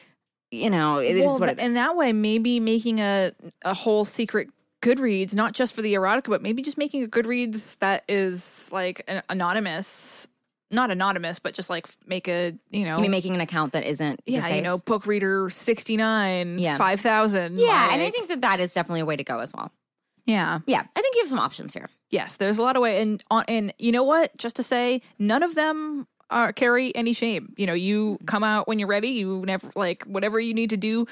you 0.50 0.68
know 0.68 0.98
it 0.98 1.14
is 1.16 1.22
Well, 1.24 1.38
what 1.38 1.48
it 1.50 1.58
is. 1.58 1.64
And 1.64 1.76
that 1.76 1.94
way, 1.94 2.12
maybe 2.12 2.58
making 2.58 2.98
a 3.00 3.30
a 3.64 3.74
whole 3.74 4.04
secret 4.04 4.48
Goodreads, 4.82 5.34
not 5.36 5.52
just 5.54 5.72
for 5.74 5.82
the 5.82 5.94
erotica, 5.94 6.30
but 6.30 6.42
maybe 6.42 6.62
just 6.62 6.78
making 6.78 7.04
a 7.04 7.06
Goodreads 7.06 7.78
that 7.78 8.02
is 8.08 8.70
like 8.72 9.02
an 9.08 9.22
anonymous, 9.28 10.26
not 10.70 10.90
anonymous, 10.90 11.38
but 11.38 11.54
just 11.54 11.70
like 11.70 11.86
make 12.06 12.28
a 12.28 12.54
you 12.70 12.84
know, 12.84 12.96
you 12.96 13.02
mean 13.02 13.10
making 13.10 13.34
an 13.34 13.40
account 13.40 13.72
that 13.72 13.84
isn't 13.84 14.20
your 14.26 14.42
yeah, 14.46 14.54
you 14.54 14.62
know, 14.62 14.78
book 14.78 15.06
reader 15.06 15.48
sixty 15.50 15.96
nine, 15.96 16.58
Yeah. 16.58 16.76
five 16.76 17.00
thousand, 17.00 17.58
yeah, 17.58 17.92
and 17.92 18.02
I 18.02 18.10
think 18.10 18.28
that 18.28 18.40
that 18.42 18.60
is 18.60 18.74
definitely 18.74 19.00
a 19.00 19.06
way 19.06 19.16
to 19.16 19.24
go 19.24 19.38
as 19.40 19.52
well. 19.54 19.70
yeah, 20.26 20.58
Yeah, 20.66 20.84
I 20.94 21.00
think 21.02 21.14
you 21.16 21.22
have 21.22 21.28
some 21.30 21.38
options 21.38 21.72
here. 21.74 21.88
yes, 22.10 22.36
there's 22.36 22.58
a 22.58 22.62
lot 22.62 22.76
of 22.76 22.82
way, 22.82 23.00
and 23.00 23.22
uh, 23.30 23.44
and 23.48 23.72
you 23.78 23.92
know 23.92 24.02
what? 24.04 24.36
Just 24.36 24.56
to 24.56 24.62
say, 24.62 25.00
none 25.18 25.42
of 25.42 25.54
them 25.54 26.06
are 26.30 26.52
carry 26.52 26.94
any 26.94 27.14
shame. 27.14 27.54
You 27.56 27.66
know, 27.66 27.72
you 27.72 28.18
come 28.26 28.44
out 28.44 28.68
when 28.68 28.78
you're 28.78 28.88
ready. 28.88 29.08
You 29.08 29.42
never 29.46 29.70
like 29.74 30.04
whatever 30.04 30.38
you 30.38 30.52
need 30.52 30.70
to 30.70 30.76
do. 30.76 31.06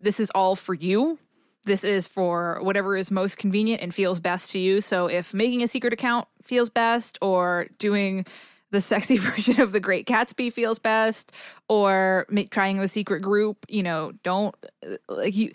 This 0.00 0.20
is 0.20 0.30
all 0.34 0.54
for 0.56 0.74
you. 0.74 1.18
This 1.64 1.84
is 1.84 2.06
for 2.06 2.60
whatever 2.62 2.96
is 2.96 3.10
most 3.10 3.36
convenient 3.38 3.82
and 3.82 3.92
feels 3.94 4.20
best 4.20 4.52
to 4.52 4.58
you. 4.58 4.80
So 4.80 5.06
if 5.06 5.32
making 5.34 5.62
a 5.62 5.68
secret 5.68 5.92
account 5.92 6.28
feels 6.42 6.68
best, 6.70 7.18
or 7.22 7.66
doing 7.78 8.26
the 8.70 8.80
sexy 8.80 9.16
version 9.18 9.60
of 9.60 9.72
the 9.72 9.80
Great 9.80 10.06
Gatsby 10.06 10.52
feels 10.52 10.78
best, 10.78 11.32
or 11.68 12.26
make, 12.28 12.50
trying 12.50 12.78
the 12.78 12.88
secret 12.88 13.20
group, 13.20 13.64
you 13.68 13.82
know, 13.82 14.12
don't 14.22 14.54
uh, 14.86 14.96
like 15.08 15.36
you. 15.36 15.52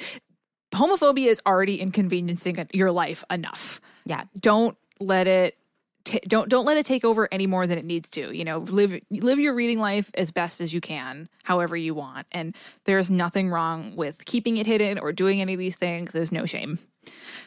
Homophobia 0.74 1.28
is 1.28 1.42
already 1.46 1.80
inconveniencing 1.80 2.68
your 2.74 2.92
life 2.92 3.24
enough 3.30 3.80
Yeah, 4.06 4.24
don't 4.40 4.76
let 5.00 5.28
it 5.28 5.56
ta 6.04 6.20
don't 6.28 6.50
don't 6.50 6.66
let 6.66 6.78
it 6.78 6.86
take 6.86 7.06
over 7.06 7.28
any 7.32 7.48
more 7.48 7.68
than 7.68 7.78
it 7.78 7.86
needs 7.86 8.10
to 8.10 8.36
you 8.36 8.44
know? 8.44 8.60
Live 8.60 9.00
live 9.10 9.40
your 9.40 9.54
reading 9.54 9.80
life 9.80 10.12
as 10.16 10.32
best 10.32 10.62
as 10.62 10.74
you 10.74 10.82
can 10.82 11.30
however 11.44 11.76
you 11.76 11.94
want. 11.94 12.28
And 12.32 12.56
there's 12.86 13.10
nothing 13.10 13.50
wrong 13.50 13.96
with 13.96 14.26
keeping 14.26 14.58
it 14.58 14.66
hidden 14.66 14.98
or 14.98 15.12
doing 15.12 15.42
any 15.42 15.54
of 15.54 15.60
these 15.60 15.76
things. 15.76 16.12
There's 16.12 16.32
no 16.32 16.46
shame. 16.46 16.80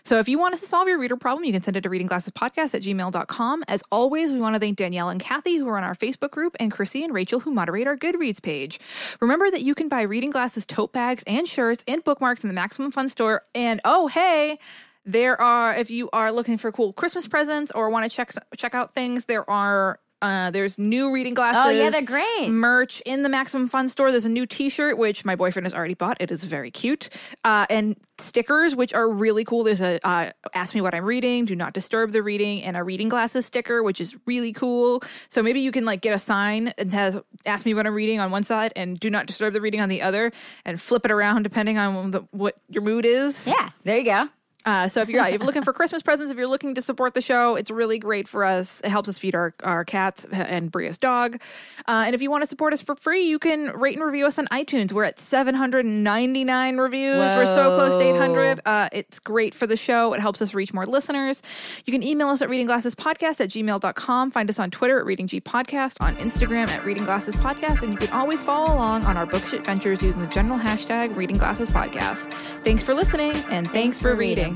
So 0.04 0.18
if 0.18 0.28
you 0.28 0.38
want 0.38 0.54
us 0.54 0.60
to 0.60 0.66
solve 0.66 0.86
your 0.86 0.98
reader 0.98 1.16
problem 1.16 1.44
you 1.44 1.52
can 1.52 1.62
send 1.62 1.76
it 1.76 1.82
to 1.82 1.90
readingglassespodcast 1.90 2.74
at 2.74 2.82
gmail.com 2.82 3.64
as 3.68 3.82
always 3.90 4.30
we 4.30 4.38
want 4.38 4.54
to 4.54 4.60
thank 4.60 4.76
danielle 4.76 5.08
and 5.08 5.18
kathy 5.18 5.56
who 5.56 5.66
are 5.68 5.78
on 5.78 5.84
our 5.84 5.94
facebook 5.94 6.30
group 6.30 6.54
and 6.60 6.70
chrissy 6.70 7.02
and 7.02 7.14
rachel 7.14 7.40
who 7.40 7.50
moderate 7.50 7.86
our 7.86 7.96
goodreads 7.96 8.42
page. 8.42 8.78
Remember 9.20 9.50
that 9.50 9.62
you 9.62 9.74
can 9.74 9.88
buy 9.88 10.02
reading 10.02 10.30
glasses 10.30 10.66
tote 10.66 10.92
bags 10.92 11.24
and 11.26 11.48
shirts 11.48 11.84
and 11.88 12.04
bookmarks 12.04 12.44
in 12.44 12.48
the 12.48 12.54
maximum 12.54 12.90
fun 12.90 13.08
store 13.08 13.42
and 13.54 13.80
oh 13.84 14.08
hey 14.08 14.58
there 15.06 15.40
are 15.40 15.74
if 15.74 15.90
you 15.90 16.10
are 16.12 16.30
looking 16.32 16.58
for 16.58 16.70
cool 16.72 16.92
christmas 16.92 17.26
presents 17.28 17.70
or 17.72 17.88
want 17.88 18.10
to 18.10 18.14
check 18.14 18.32
check 18.56 18.74
out 18.74 18.92
things 18.92 19.24
there 19.26 19.48
are 19.48 19.98
Uh, 20.22 20.50
there's 20.50 20.78
new 20.78 21.12
reading 21.12 21.34
glasses. 21.34 21.62
Oh, 21.66 21.68
yeah, 21.68 21.90
they're 21.90 22.02
great. 22.02 22.48
Merch 22.48 23.02
in 23.04 23.22
the 23.22 23.28
Maximum 23.28 23.68
Fun 23.68 23.86
store. 23.86 24.10
There's 24.10 24.24
a 24.24 24.30
new 24.30 24.46
T-shirt 24.46 24.96
which 24.96 25.26
my 25.26 25.36
boyfriend 25.36 25.66
has 25.66 25.74
already 25.74 25.92
bought. 25.92 26.16
It 26.20 26.30
is 26.30 26.42
very 26.42 26.70
cute. 26.70 27.10
Uh, 27.44 27.66
and 27.68 27.96
stickers 28.16 28.74
which 28.74 28.94
are 28.94 29.06
really 29.06 29.44
cool. 29.44 29.62
There's 29.62 29.82
a 29.82 30.00
uh, 30.02 30.30
ask 30.54 30.74
me 30.74 30.80
what 30.80 30.94
I'm 30.94 31.04
reading, 31.04 31.44
do 31.44 31.54
not 31.54 31.74
disturb 31.74 32.12
the 32.12 32.22
reading, 32.22 32.64
and 32.64 32.78
a 32.78 32.82
reading 32.82 33.10
glasses 33.10 33.44
sticker 33.44 33.82
which 33.82 34.00
is 34.00 34.16
really 34.24 34.54
cool. 34.54 35.02
So 35.28 35.42
maybe 35.42 35.60
you 35.60 35.70
can 35.70 35.84
like 35.84 36.00
get 36.00 36.14
a 36.14 36.18
sign 36.18 36.72
and 36.78 36.90
has 36.94 37.18
ask 37.44 37.66
me 37.66 37.74
what 37.74 37.86
I'm 37.86 37.94
reading 37.94 38.18
on 38.18 38.30
one 38.30 38.42
side 38.42 38.72
and 38.74 38.98
do 38.98 39.10
not 39.10 39.26
disturb 39.26 39.52
the 39.52 39.60
reading 39.60 39.82
on 39.82 39.90
the 39.90 40.00
other, 40.00 40.32
and 40.64 40.80
flip 40.80 41.04
it 41.04 41.10
around 41.10 41.42
depending 41.42 41.76
on 41.76 42.10
the, 42.12 42.20
what 42.30 42.56
your 42.70 42.82
mood 42.82 43.04
is. 43.04 43.46
Yeah, 43.46 43.68
there 43.84 43.98
you 43.98 44.04
go. 44.06 44.30
Uh, 44.66 44.88
so 44.88 45.00
if 45.00 45.08
you're, 45.08 45.24
if 45.24 45.38
you're 45.38 45.46
looking 45.46 45.62
for 45.62 45.72
Christmas 45.72 46.02
presents, 46.02 46.32
if 46.32 46.36
you're 46.36 46.48
looking 46.48 46.74
to 46.74 46.82
support 46.82 47.14
the 47.14 47.20
show, 47.20 47.54
it's 47.54 47.70
really 47.70 47.98
great 47.98 48.26
for 48.26 48.44
us. 48.44 48.80
It 48.82 48.90
helps 48.90 49.08
us 49.08 49.16
feed 49.16 49.36
our, 49.36 49.54
our 49.62 49.84
cats 49.84 50.26
and 50.32 50.72
Brea's 50.72 50.98
dog. 50.98 51.40
Uh, 51.86 52.02
and 52.04 52.14
if 52.16 52.20
you 52.20 52.30
want 52.32 52.42
to 52.42 52.48
support 52.48 52.72
us 52.72 52.82
for 52.82 52.96
free, 52.96 53.28
you 53.28 53.38
can 53.38 53.70
rate 53.70 53.96
and 53.96 54.04
review 54.04 54.26
us 54.26 54.40
on 54.40 54.46
iTunes. 54.48 54.92
We're 54.92 55.04
at 55.04 55.20
799 55.20 56.78
reviews. 56.78 57.16
We're 57.16 57.46
so 57.46 57.76
close 57.76 57.96
to 57.96 58.02
800. 58.02 58.60
Uh, 58.66 58.88
it's 58.92 59.20
great 59.20 59.54
for 59.54 59.68
the 59.68 59.76
show. 59.76 60.12
It 60.14 60.20
helps 60.20 60.42
us 60.42 60.52
reach 60.52 60.74
more 60.74 60.84
listeners. 60.84 61.42
You 61.84 61.92
can 61.92 62.02
email 62.02 62.28
us 62.28 62.42
at 62.42 62.48
readingglassespodcast 62.48 63.40
at 63.40 63.50
gmail.com. 63.50 64.30
Find 64.32 64.50
us 64.50 64.58
on 64.58 64.72
Twitter 64.72 64.98
at 64.98 65.06
Reading 65.06 65.28
G 65.28 65.40
Podcast, 65.40 66.00
on 66.00 66.16
Instagram 66.16 66.68
at 66.68 66.82
readingglassespodcast, 66.82 67.82
and 67.82 67.92
you 67.92 67.98
can 67.98 68.10
always 68.10 68.42
follow 68.42 68.74
along 68.74 69.04
on 69.04 69.16
our 69.16 69.26
bookish 69.26 69.52
adventures 69.52 70.02
using 70.02 70.20
the 70.20 70.26
general 70.26 70.58
hashtag 70.58 71.14
readingglassespodcast. 71.14 72.32
Thanks 72.64 72.82
for 72.82 72.94
listening, 72.94 73.36
and 73.48 73.70
thanks, 73.70 74.00
for 74.00 74.14
reading. 74.14 74.55